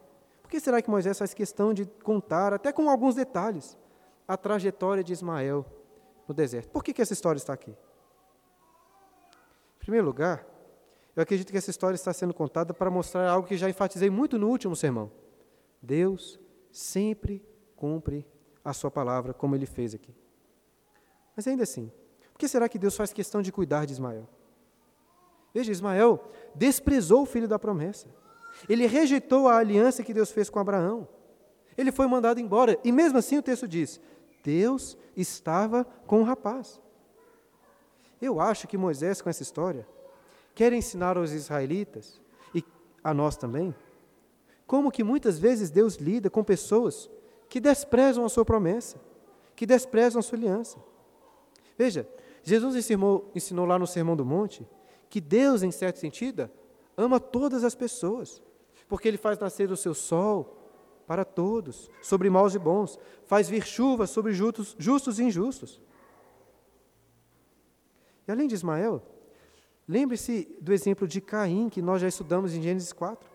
que 0.52 0.60
será 0.60 0.82
que 0.82 0.90
Moisés 0.90 1.18
faz 1.18 1.32
questão 1.32 1.72
de 1.72 1.86
contar, 1.86 2.52
até 2.52 2.70
com 2.70 2.90
alguns 2.90 3.14
detalhes, 3.14 3.74
a 4.28 4.36
trajetória 4.36 5.02
de 5.02 5.10
Ismael 5.10 5.64
no 6.28 6.34
deserto? 6.34 6.68
Por 6.68 6.84
que, 6.84 6.92
que 6.92 7.00
essa 7.00 7.14
história 7.14 7.38
está 7.38 7.54
aqui? 7.54 7.70
Em 7.70 9.78
primeiro 9.78 10.04
lugar, 10.04 10.46
eu 11.16 11.22
acredito 11.22 11.50
que 11.50 11.56
essa 11.56 11.70
história 11.70 11.94
está 11.94 12.12
sendo 12.12 12.34
contada 12.34 12.74
para 12.74 12.90
mostrar 12.90 13.30
algo 13.30 13.48
que 13.48 13.56
já 13.56 13.70
enfatizei 13.70 14.10
muito 14.10 14.38
no 14.38 14.46
último 14.46 14.76
sermão. 14.76 15.10
Deus 15.80 16.38
sempre 16.70 17.42
cumpre 17.74 18.28
a 18.62 18.74
sua 18.74 18.90
palavra, 18.90 19.32
como 19.32 19.56
ele 19.56 19.64
fez 19.64 19.94
aqui. 19.94 20.14
Mas 21.34 21.48
ainda 21.48 21.62
assim, 21.62 21.90
que 22.36 22.46
será 22.46 22.68
que 22.68 22.78
Deus 22.78 22.94
faz 22.94 23.10
questão 23.10 23.40
de 23.40 23.50
cuidar 23.50 23.86
de 23.86 23.94
Ismael? 23.94 24.28
Veja, 25.54 25.72
Ismael 25.72 26.22
desprezou 26.54 27.22
o 27.22 27.26
filho 27.26 27.48
da 27.48 27.58
promessa. 27.58 28.06
Ele 28.68 28.86
rejeitou 28.86 29.48
a 29.48 29.56
aliança 29.56 30.02
que 30.02 30.14
Deus 30.14 30.30
fez 30.30 30.48
com 30.48 30.58
Abraão. 30.58 31.08
Ele 31.76 31.90
foi 31.90 32.06
mandado 32.06 32.40
embora. 32.40 32.78
E 32.84 32.92
mesmo 32.92 33.18
assim 33.18 33.38
o 33.38 33.42
texto 33.42 33.66
diz: 33.66 34.00
Deus 34.42 34.96
estava 35.16 35.84
com 36.06 36.20
o 36.20 36.24
rapaz. 36.24 36.80
Eu 38.20 38.40
acho 38.40 38.68
que 38.68 38.78
Moisés, 38.78 39.20
com 39.20 39.28
essa 39.28 39.42
história, 39.42 39.86
quer 40.54 40.72
ensinar 40.72 41.16
aos 41.16 41.32
israelitas, 41.32 42.20
e 42.54 42.64
a 43.02 43.12
nós 43.12 43.36
também, 43.36 43.74
como 44.66 44.92
que 44.92 45.02
muitas 45.02 45.38
vezes 45.38 45.70
Deus 45.70 45.96
lida 45.96 46.30
com 46.30 46.44
pessoas 46.44 47.10
que 47.48 47.60
desprezam 47.60 48.24
a 48.24 48.28
sua 48.28 48.44
promessa, 48.44 48.96
que 49.56 49.66
desprezam 49.66 50.20
a 50.20 50.22
sua 50.22 50.38
aliança. 50.38 50.78
Veja, 51.76 52.08
Jesus 52.42 52.76
ensinou, 52.76 53.30
ensinou 53.34 53.66
lá 53.66 53.78
no 53.78 53.86
Sermão 53.86 54.16
do 54.16 54.24
Monte 54.24 54.66
que 55.10 55.20
Deus, 55.20 55.62
em 55.62 55.70
certo 55.70 55.98
sentido, 55.98 56.50
ama 56.96 57.18
todas 57.18 57.64
as 57.64 57.74
pessoas, 57.74 58.42
porque 58.88 59.08
Ele 59.08 59.16
faz 59.16 59.38
nascer 59.38 59.70
o 59.70 59.76
seu 59.76 59.94
sol 59.94 60.58
para 61.06 61.24
todos, 61.24 61.90
sobre 62.00 62.30
maus 62.30 62.54
e 62.54 62.58
bons, 62.58 62.98
faz 63.24 63.48
vir 63.48 63.64
chuva 63.64 64.06
sobre 64.06 64.32
justos, 64.32 64.76
justos 64.78 65.18
e 65.18 65.24
injustos. 65.24 65.80
E 68.26 68.32
além 68.32 68.46
de 68.46 68.54
Ismael, 68.54 69.02
lembre-se 69.86 70.56
do 70.60 70.72
exemplo 70.72 71.06
de 71.08 71.20
Caim, 71.20 71.68
que 71.68 71.82
nós 71.82 72.00
já 72.00 72.08
estudamos 72.08 72.54
em 72.54 72.62
Gênesis 72.62 72.92
4. 72.92 73.28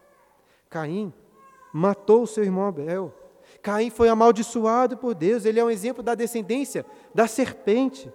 Caim 0.70 1.14
matou 1.74 2.26
seu 2.26 2.44
irmão 2.44 2.68
Abel. 2.68 3.14
Caim 3.62 3.90
foi 3.90 4.10
amaldiçoado 4.10 4.98
por 4.98 5.14
Deus, 5.14 5.46
ele 5.46 5.60
é 5.60 5.64
um 5.64 5.70
exemplo 5.70 6.02
da 6.02 6.16
descendência 6.16 6.86
da 7.14 7.28
serpente. 7.28 8.12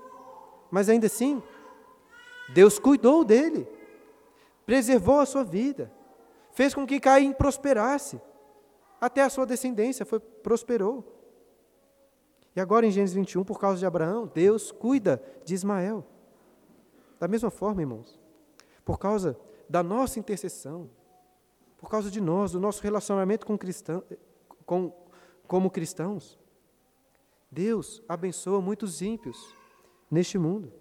Mas 0.70 0.88
ainda 0.88 1.06
assim, 1.06 1.42
Deus 2.54 2.78
cuidou 2.78 3.24
dele, 3.24 3.68
preservou 4.64 5.20
a 5.20 5.26
sua 5.26 5.44
vida, 5.44 5.92
fez 6.52 6.74
com 6.74 6.86
que 6.86 7.00
Caim 7.00 7.32
prosperasse, 7.32 8.20
até 9.00 9.22
a 9.22 9.30
sua 9.30 9.44
descendência 9.44 10.06
foi, 10.06 10.20
prosperou. 10.20 11.04
E 12.54 12.60
agora 12.60 12.86
em 12.86 12.90
Gênesis 12.90 13.14
21, 13.14 13.44
por 13.44 13.58
causa 13.58 13.78
de 13.78 13.86
Abraão, 13.86 14.30
Deus 14.32 14.70
cuida 14.70 15.22
de 15.44 15.54
Ismael. 15.54 16.04
Da 17.18 17.26
mesma 17.26 17.50
forma, 17.50 17.80
irmãos, 17.80 18.20
por 18.84 18.98
causa 18.98 19.38
da 19.68 19.82
nossa 19.82 20.18
intercessão, 20.18 20.90
por 21.78 21.88
causa 21.88 22.10
de 22.10 22.20
nós, 22.20 22.52
do 22.52 22.60
nosso 22.60 22.82
relacionamento 22.82 23.46
com 23.46 23.56
cristão, 23.56 24.04
com, 24.66 24.92
como 25.46 25.70
cristãos, 25.70 26.38
Deus 27.50 28.02
abençoa 28.08 28.60
muitos 28.60 29.02
ímpios 29.02 29.56
neste 30.10 30.38
mundo. 30.38 30.72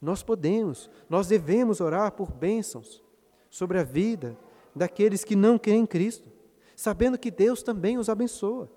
Nós 0.00 0.22
podemos, 0.22 0.90
nós 1.08 1.26
devemos 1.26 1.80
orar 1.80 2.12
por 2.12 2.32
bênçãos 2.32 3.02
sobre 3.50 3.78
a 3.78 3.82
vida 3.82 4.36
daqueles 4.74 5.24
que 5.24 5.36
não 5.36 5.58
creem 5.58 5.82
em 5.82 5.86
Cristo, 5.86 6.30
sabendo 6.74 7.18
que 7.18 7.30
Deus 7.30 7.62
também 7.62 7.98
os 7.98 8.08
abençoa. 8.08 8.70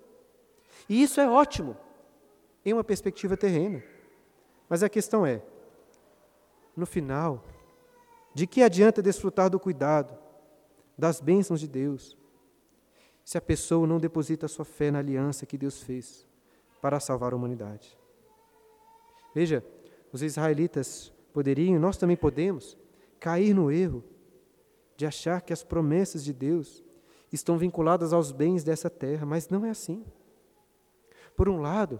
E 0.89 1.01
isso 1.01 1.21
é 1.21 1.29
ótimo 1.29 1.77
em 2.65 2.73
uma 2.73 2.83
perspectiva 2.83 3.37
terrena. 3.37 3.81
Mas 4.67 4.83
a 4.83 4.89
questão 4.89 5.25
é, 5.25 5.41
no 6.75 6.85
final, 6.85 7.43
de 8.33 8.47
que 8.47 8.61
adianta 8.61 9.01
desfrutar 9.01 9.49
do 9.49 9.59
cuidado, 9.59 10.17
das 10.97 11.21
bênçãos 11.21 11.59
de 11.59 11.67
Deus, 11.67 12.17
se 13.23 13.37
a 13.37 13.41
pessoa 13.41 13.87
não 13.87 13.99
deposita 13.99 14.47
sua 14.47 14.65
fé 14.65 14.91
na 14.91 14.99
aliança 14.99 15.45
que 15.45 15.57
Deus 15.57 15.81
fez 15.81 16.27
para 16.81 16.99
salvar 16.99 17.31
a 17.31 17.35
humanidade? 17.35 17.97
Veja, 19.33 19.63
os 20.11 20.21
israelitas 20.21 21.12
poderiam, 21.33 21.79
nós 21.79 21.97
também 21.97 22.15
podemos, 22.15 22.77
cair 23.19 23.53
no 23.53 23.71
erro 23.71 24.03
de 24.95 25.05
achar 25.05 25.41
que 25.41 25.51
as 25.51 25.63
promessas 25.63 26.23
de 26.23 26.31
Deus 26.31 26.83
estão 27.31 27.57
vinculadas 27.57 28.13
aos 28.13 28.31
bens 28.31 28.63
dessa 28.63 28.89
terra, 28.89 29.25
mas 29.25 29.49
não 29.49 29.65
é 29.65 29.71
assim. 29.71 30.05
Por 31.35 31.49
um 31.49 31.59
lado, 31.59 31.99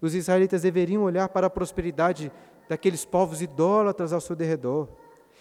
os 0.00 0.14
israelitas 0.14 0.62
deveriam 0.62 1.04
olhar 1.04 1.28
para 1.28 1.46
a 1.46 1.50
prosperidade 1.50 2.32
daqueles 2.68 3.04
povos 3.04 3.40
idólatras 3.40 4.12
ao 4.12 4.20
seu 4.20 4.34
derredor 4.34 4.88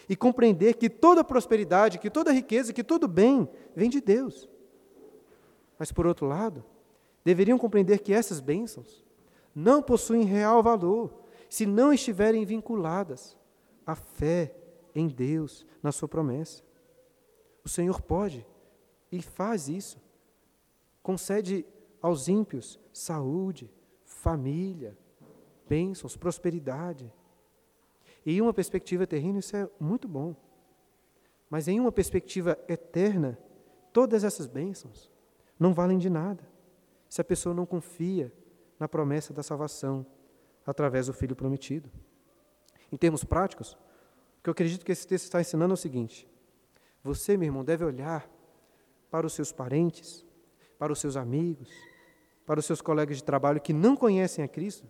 e 0.08 0.16
compreender 0.16 0.76
que 0.76 0.90
toda 0.90 1.24
prosperidade, 1.24 1.98
que 1.98 2.10
toda 2.10 2.32
riqueza, 2.32 2.74
que 2.74 2.84
todo 2.84 3.08
bem 3.08 3.50
vem 3.76 3.90
de 3.90 4.00
Deus. 4.00 4.48
Mas, 5.80 5.92
por 5.92 6.06
outro 6.06 6.28
lado, 6.28 6.64
deveriam 7.24 7.58
compreender 7.58 8.00
que 8.00 8.14
essas 8.14 8.40
bênçãos 8.40 9.04
não 9.56 9.82
possuem 9.82 10.24
real 10.24 10.62
valor 10.62 11.21
se 11.52 11.66
não 11.66 11.92
estiverem 11.92 12.46
vinculadas 12.46 13.38
à 13.86 13.94
fé 13.94 14.56
em 14.96 15.10
Deus, 15.10 15.66
na 15.84 15.92
Sua 15.92 16.08
promessa. 16.08 16.64
O 17.62 17.68
Senhor 17.68 18.02
pode 18.02 18.48
e 19.12 19.22
faz 19.22 19.68
isso. 19.68 20.02
Concede 21.04 21.66
aos 22.02 22.30
ímpios 22.30 22.80
saúde, 22.94 23.70
família, 24.06 24.98
bênçãos, 25.68 26.16
prosperidade. 26.16 27.12
E 28.26 28.38
em 28.38 28.42
uma 28.42 28.54
perspectiva 28.54 29.06
terrena, 29.06 29.40
isso 29.40 29.58
é 29.58 29.70
muito 29.78 30.08
bom. 30.08 30.34
Mas 31.50 31.68
em 31.68 31.82
uma 31.82 31.92
perspectiva 31.92 32.58
eterna, 32.70 33.38
todas 33.92 34.24
essas 34.24 34.48
bênçãos 34.48 35.12
não 35.60 35.74
valem 35.74 35.98
de 35.98 36.10
nada 36.10 36.50
se 37.10 37.20
a 37.20 37.26
pessoa 37.26 37.54
não 37.54 37.66
confia 37.66 38.34
na 38.80 38.88
promessa 38.88 39.34
da 39.34 39.44
salvação 39.44 40.06
através 40.66 41.08
do 41.08 41.14
Filho 41.14 41.36
prometido. 41.36 41.90
Em 42.92 42.98
termos 42.98 43.24
práticos, 43.24 43.74
o 44.40 44.44
que 44.44 44.50
eu 44.50 44.52
acredito 44.52 44.86
que 44.86 44.92
esse 44.92 45.08
texto 45.08 45.26
está 45.26 45.40
ensinando 45.42 45.74
é 45.74 45.76
o 45.76 45.78
seguinte: 45.78 46.28
você, 47.04 47.38
meu 47.38 47.48
irmão, 47.48 47.64
deve 47.64 47.84
olhar 47.84 48.30
para 49.10 49.26
os 49.26 49.34
seus 49.34 49.52
parentes, 49.52 50.26
para 50.78 50.92
os 50.92 51.00
seus 51.00 51.16
amigos, 51.16 51.70
para 52.46 52.60
os 52.60 52.66
seus 52.66 52.82
colegas 52.82 53.18
de 53.18 53.24
trabalho 53.24 53.62
que 53.62 53.74
não 53.74 53.96
conhecem 53.96 54.44
a 54.44 54.48
Cristo 54.48 54.88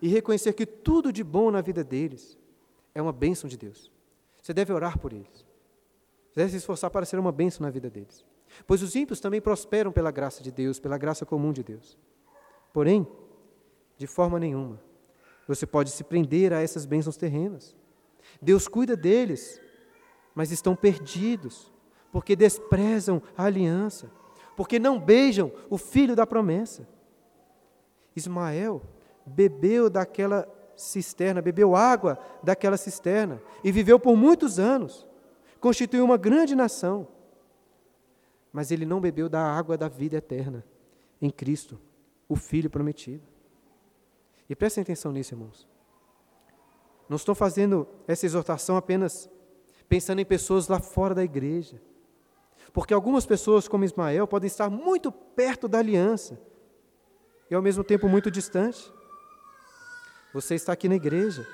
e 0.00 0.08
reconhecer 0.08 0.52
que 0.54 0.66
tudo 0.66 1.12
de 1.12 1.22
bom 1.22 1.50
na 1.50 1.60
vida 1.60 1.84
deles 1.84 2.38
é 2.94 3.02
uma 3.02 3.12
bênção 3.12 3.48
de 3.48 3.56
Deus. 3.56 3.90
Você 4.40 4.52
deve 4.52 4.72
orar 4.72 4.98
por 4.98 5.12
eles. 5.12 5.46
Você 6.30 6.40
deve 6.40 6.50
se 6.50 6.56
esforçar 6.58 6.90
para 6.90 7.06
ser 7.06 7.18
uma 7.18 7.32
bênção 7.32 7.64
na 7.64 7.70
vida 7.70 7.88
deles. 7.88 8.24
Pois 8.66 8.82
os 8.82 8.94
ímpios 8.94 9.20
também 9.20 9.40
prosperam 9.40 9.90
pela 9.90 10.10
graça 10.10 10.42
de 10.42 10.50
Deus, 10.50 10.78
pela 10.78 10.98
graça 10.98 11.24
comum 11.24 11.52
de 11.52 11.62
Deus. 11.62 11.98
Porém, 12.72 13.06
de 13.96 14.06
forma 14.06 14.38
nenhuma, 14.38 14.80
você 15.46 15.66
pode 15.66 15.90
se 15.90 16.02
prender 16.02 16.52
a 16.52 16.60
essas 16.60 16.86
bênçãos 16.86 17.16
terrenas. 17.16 17.74
Deus 18.40 18.66
cuida 18.66 18.96
deles, 18.96 19.60
mas 20.34 20.50
estão 20.50 20.74
perdidos, 20.74 21.72
porque 22.10 22.34
desprezam 22.34 23.22
a 23.36 23.44
aliança, 23.44 24.10
porque 24.56 24.78
não 24.78 24.98
beijam 24.98 25.52
o 25.68 25.76
filho 25.76 26.16
da 26.16 26.26
promessa. 26.26 26.88
Ismael 28.16 28.82
bebeu 29.26 29.90
daquela 29.90 30.48
cisterna, 30.76 31.40
bebeu 31.40 31.74
água 31.74 32.18
daquela 32.42 32.76
cisterna 32.76 33.40
e 33.62 33.70
viveu 33.70 33.98
por 33.98 34.16
muitos 34.16 34.58
anos, 34.58 35.06
constituiu 35.60 36.04
uma 36.04 36.16
grande 36.16 36.54
nação. 36.54 37.08
Mas 38.52 38.70
ele 38.70 38.86
não 38.86 39.00
bebeu 39.00 39.28
da 39.28 39.40
água 39.40 39.76
da 39.76 39.88
vida 39.88 40.16
eterna 40.16 40.64
em 41.20 41.30
Cristo, 41.30 41.78
o 42.28 42.36
Filho 42.36 42.70
prometido. 42.70 43.33
E 44.48 44.54
prestem 44.54 44.82
atenção 44.82 45.12
nisso, 45.12 45.34
irmãos. 45.34 45.66
Não 47.08 47.16
estou 47.16 47.34
fazendo 47.34 47.86
essa 48.06 48.26
exortação 48.26 48.76
apenas 48.76 49.28
pensando 49.88 50.20
em 50.20 50.24
pessoas 50.24 50.68
lá 50.68 50.80
fora 50.80 51.14
da 51.14 51.24
igreja. 51.24 51.80
Porque 52.72 52.94
algumas 52.94 53.26
pessoas, 53.26 53.68
como 53.68 53.84
Ismael, 53.84 54.26
podem 54.26 54.46
estar 54.46 54.68
muito 54.70 55.12
perto 55.12 55.68
da 55.68 55.78
aliança 55.78 56.40
e 57.50 57.54
ao 57.54 57.62
mesmo 57.62 57.84
tempo 57.84 58.08
muito 58.08 58.30
distante. 58.30 58.92
Você 60.32 60.54
está 60.54 60.72
aqui 60.72 60.88
na 60.88 60.96
igreja. 60.96 61.46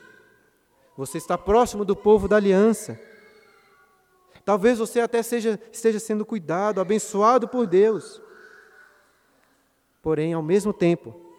Você 0.96 1.18
está 1.18 1.36
próximo 1.36 1.84
do 1.84 1.94
povo 1.94 2.26
da 2.26 2.36
aliança. 2.36 2.98
Talvez 4.44 4.78
você 4.78 5.00
até 5.00 5.22
seja, 5.22 5.60
esteja 5.70 5.98
sendo 5.98 6.24
cuidado, 6.24 6.80
abençoado 6.80 7.46
por 7.46 7.66
Deus. 7.66 8.22
Porém, 10.00 10.32
ao 10.32 10.42
mesmo 10.42 10.72
tempo, 10.72 11.29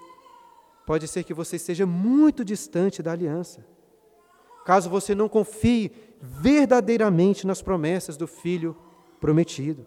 pode 0.85 1.07
ser 1.07 1.23
que 1.23 1.33
você 1.33 1.55
esteja 1.55 1.85
muito 1.85 2.43
distante 2.43 3.01
da 3.01 3.11
aliança. 3.11 3.65
Caso 4.65 4.89
você 4.89 5.15
não 5.15 5.27
confie 5.29 5.91
verdadeiramente 6.21 7.47
nas 7.47 7.61
promessas 7.61 8.17
do 8.17 8.27
Filho 8.27 8.77
prometido. 9.19 9.85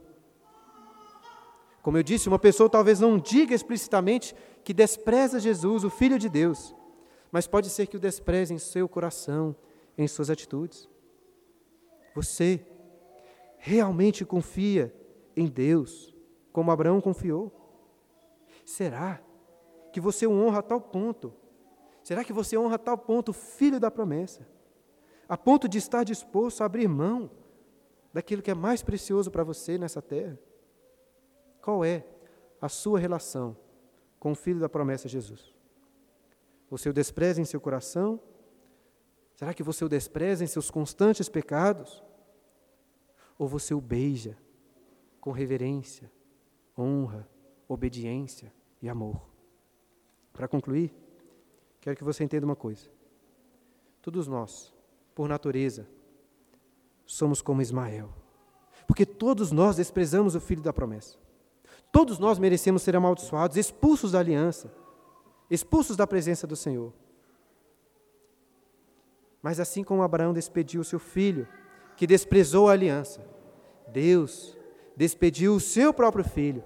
Como 1.83 1.99
eu 1.99 2.03
disse, 2.03 2.29
uma 2.29 2.39
pessoa 2.39 2.71
talvez 2.71 2.99
não 2.99 3.19
diga 3.19 3.55
explicitamente 3.55 4.35
que 4.65 4.73
despreza 4.73 5.39
Jesus, 5.39 5.85
o 5.85 5.91
Filho 5.91 6.19
de 6.19 6.29
Deus, 6.29 6.75
mas 7.31 7.47
pode 7.47 7.69
ser 7.69 7.87
que 7.87 7.97
o 7.97 8.01
despreze 8.01 8.55
em 8.55 8.59
seu 8.59 8.89
coração, 8.89 9.55
em 9.97 10.09
suas 10.09 10.31
atitudes. 10.31 10.89
Você 12.15 12.65
realmente 13.59 14.25
confia 14.25 14.95
em 15.37 15.47
Deus, 15.47 16.15
como 16.53 16.71
Abraão 16.71 17.01
confiou? 17.01 17.53
Será 18.65 19.17
que 19.17 19.34
você 20.01 20.27
o 20.27 20.33
honra 20.33 20.59
a 20.59 20.63
tal 20.63 20.81
ponto? 20.81 21.33
Será 22.03 22.25
que 22.25 22.33
você 22.33 22.57
honra 22.57 22.75
a 22.75 22.79
tal 22.79 22.99
ponto 22.99 23.31
o 23.31 23.33
filho 23.35 23.81
da 23.81 23.91
promessa? 23.91 24.47
A 25.29 25.37
ponto 25.37 25.69
de 25.69 25.79
estar 25.79 26.05
disposto 26.05 26.61
a 26.61 26.67
abrir 26.67 26.87
mão 26.87 27.31
daquilo 28.13 28.43
que 28.43 28.51
é 28.51 28.55
mais 28.55 28.83
precioso 28.83 29.31
para 29.31 29.43
você 29.43 29.79
nessa 29.79 30.03
terra? 30.03 30.39
Qual 31.61 31.85
é 31.85 32.05
a 32.61 32.69
sua 32.69 32.99
relação 32.99 33.57
com 34.21 34.33
o 34.33 34.35
filho 34.35 34.61
da 34.61 34.69
promessa 34.69 35.09
Jesus? 35.09 35.55
Você 36.71 36.89
o 36.89 36.93
despreza 36.93 37.41
em 37.41 37.45
seu 37.45 37.61
coração? 37.61 38.21
Será 39.35 39.53
que 39.53 39.63
você 39.63 39.85
o 39.85 39.89
despreza 39.89 40.45
em 40.45 40.47
seus 40.47 40.71
constantes 40.71 41.29
pecados? 41.29 42.03
Ou 43.39 43.49
você 43.49 43.75
o 43.75 43.81
beija 43.81 44.39
com 45.21 45.33
reverência, 45.33 46.11
honra, 46.79 47.29
obediência 47.67 48.53
e 48.81 48.89
amor? 48.89 49.34
Para 50.35 50.47
concluir, 50.47 50.95
quero 51.81 51.97
que 51.97 52.05
você 52.05 52.23
entenda 52.23 52.45
uma 52.45 52.55
coisa. 52.55 52.87
Todos 54.03 54.27
nós, 54.27 54.75
por 55.15 55.27
natureza, 55.27 55.89
somos 57.07 57.41
como 57.41 57.63
Ismael. 57.63 58.13
Porque 58.87 59.07
todos 59.07 59.51
nós 59.51 59.77
desprezamos 59.77 60.35
o 60.35 60.41
filho 60.41 60.61
da 60.61 60.75
promessa. 60.75 61.17
Todos 61.91 62.19
nós 62.19 62.39
merecemos 62.39 62.83
ser 62.83 62.95
amaldiçoados, 62.95 63.57
expulsos 63.57 64.13
da 64.13 64.19
aliança 64.19 64.71
expulsos 65.51 65.97
da 65.97 66.07
presença 66.07 66.47
do 66.47 66.57
Senhor. 66.57 66.93
Mas 69.43 69.61
assim 69.61 69.85
como 69.85 70.03
Abraão 70.03 70.33
despediu 70.33 70.83
seu 70.83 70.99
filho, 70.99 71.47
que 71.97 72.07
desprezou 72.07 72.69
a 72.69 72.73
aliança, 72.73 73.25
Deus 73.89 74.57
despediu 74.97 75.55
o 75.55 75.61
seu 75.61 75.93
próprio 75.93 76.25
filho. 76.25 76.65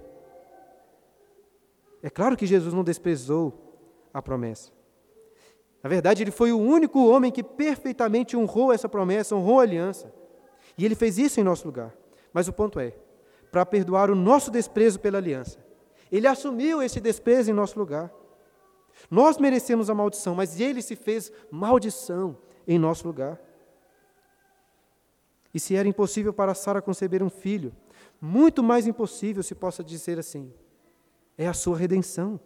É 2.01 2.09
claro 2.09 2.37
que 2.37 2.45
Jesus 2.45 2.73
não 2.73 2.83
desprezou 2.83 3.53
a 4.13 4.21
promessa. 4.21 4.71
Na 5.81 5.89
verdade, 5.89 6.23
ele 6.23 6.31
foi 6.31 6.51
o 6.51 6.59
único 6.59 7.07
homem 7.07 7.31
que 7.31 7.43
perfeitamente 7.43 8.35
honrou 8.35 8.73
essa 8.73 8.89
promessa, 8.89 9.35
honrou 9.35 9.59
a 9.59 9.63
aliança. 9.63 10.13
E 10.77 10.85
ele 10.85 10.95
fez 10.95 11.17
isso 11.17 11.39
em 11.39 11.43
nosso 11.43 11.65
lugar. 11.65 11.95
Mas 12.33 12.47
o 12.47 12.53
ponto 12.53 12.79
é, 12.79 12.93
para 13.51 13.65
perdoar 13.65 14.11
o 14.11 14.15
nosso 14.15 14.51
desprezo 14.51 14.99
pela 14.99 15.17
aliança, 15.17 15.59
ele 16.11 16.27
assumiu 16.27 16.81
esse 16.81 16.99
desprezo 16.99 17.49
em 17.49 17.53
nosso 17.53 17.77
lugar. 17.79 18.11
Nós 19.09 19.37
merecemos 19.37 19.89
a 19.89 19.95
maldição, 19.95 20.35
mas 20.35 20.59
ele 20.59 20.81
se 20.81 20.95
fez 20.95 21.31
maldição 21.49 22.37
em 22.67 22.77
nosso 22.77 23.07
lugar. 23.07 23.39
E 25.53 25.59
se 25.59 25.75
era 25.75 25.87
impossível 25.87 26.33
para 26.33 26.53
Sara 26.53 26.81
conceber 26.81 27.23
um 27.23 27.29
filho, 27.29 27.73
muito 28.21 28.61
mais 28.61 28.85
impossível 28.85 29.41
se 29.41 29.55
possa 29.55 29.83
dizer 29.83 30.19
assim, 30.19 30.53
é 31.39 31.47
a 31.47 31.53
sua 31.53 31.77
redenção. 31.77 32.37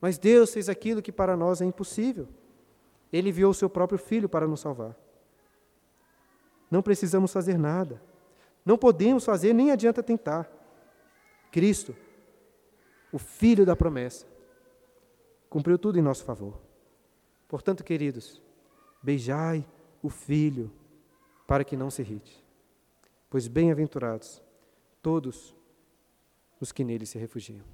Mas 0.00 0.18
Deus 0.18 0.52
fez 0.52 0.68
aquilo 0.68 1.00
que 1.00 1.12
para 1.12 1.36
nós 1.36 1.60
é 1.60 1.64
impossível. 1.64 2.28
Ele 3.12 3.28
enviou 3.28 3.52
o 3.52 3.54
seu 3.54 3.70
próprio 3.70 3.98
filho 3.98 4.28
para 4.28 4.48
nos 4.48 4.60
salvar. 4.60 4.96
Não 6.68 6.82
precisamos 6.82 7.32
fazer 7.32 7.56
nada. 7.56 8.02
Não 8.66 8.76
podemos 8.76 9.24
fazer, 9.24 9.52
nem 9.54 9.70
adianta 9.70 10.02
tentar. 10.02 10.50
Cristo, 11.52 11.94
o 13.12 13.18
Filho 13.18 13.64
da 13.64 13.76
promessa, 13.76 14.26
cumpriu 15.48 15.78
tudo 15.78 15.96
em 15.96 16.02
nosso 16.02 16.24
favor. 16.24 16.60
Portanto, 17.46 17.84
queridos, 17.84 18.42
beijai 19.00 19.64
o 20.02 20.10
filho 20.10 20.72
para 21.46 21.62
que 21.62 21.76
não 21.76 21.90
se 21.90 22.02
irrite, 22.02 22.44
pois 23.30 23.46
bem-aventurados 23.46 24.42
todos 25.00 25.54
os 26.60 26.72
que 26.72 26.82
nele 26.82 27.06
se 27.06 27.18
refugiam. 27.18 27.73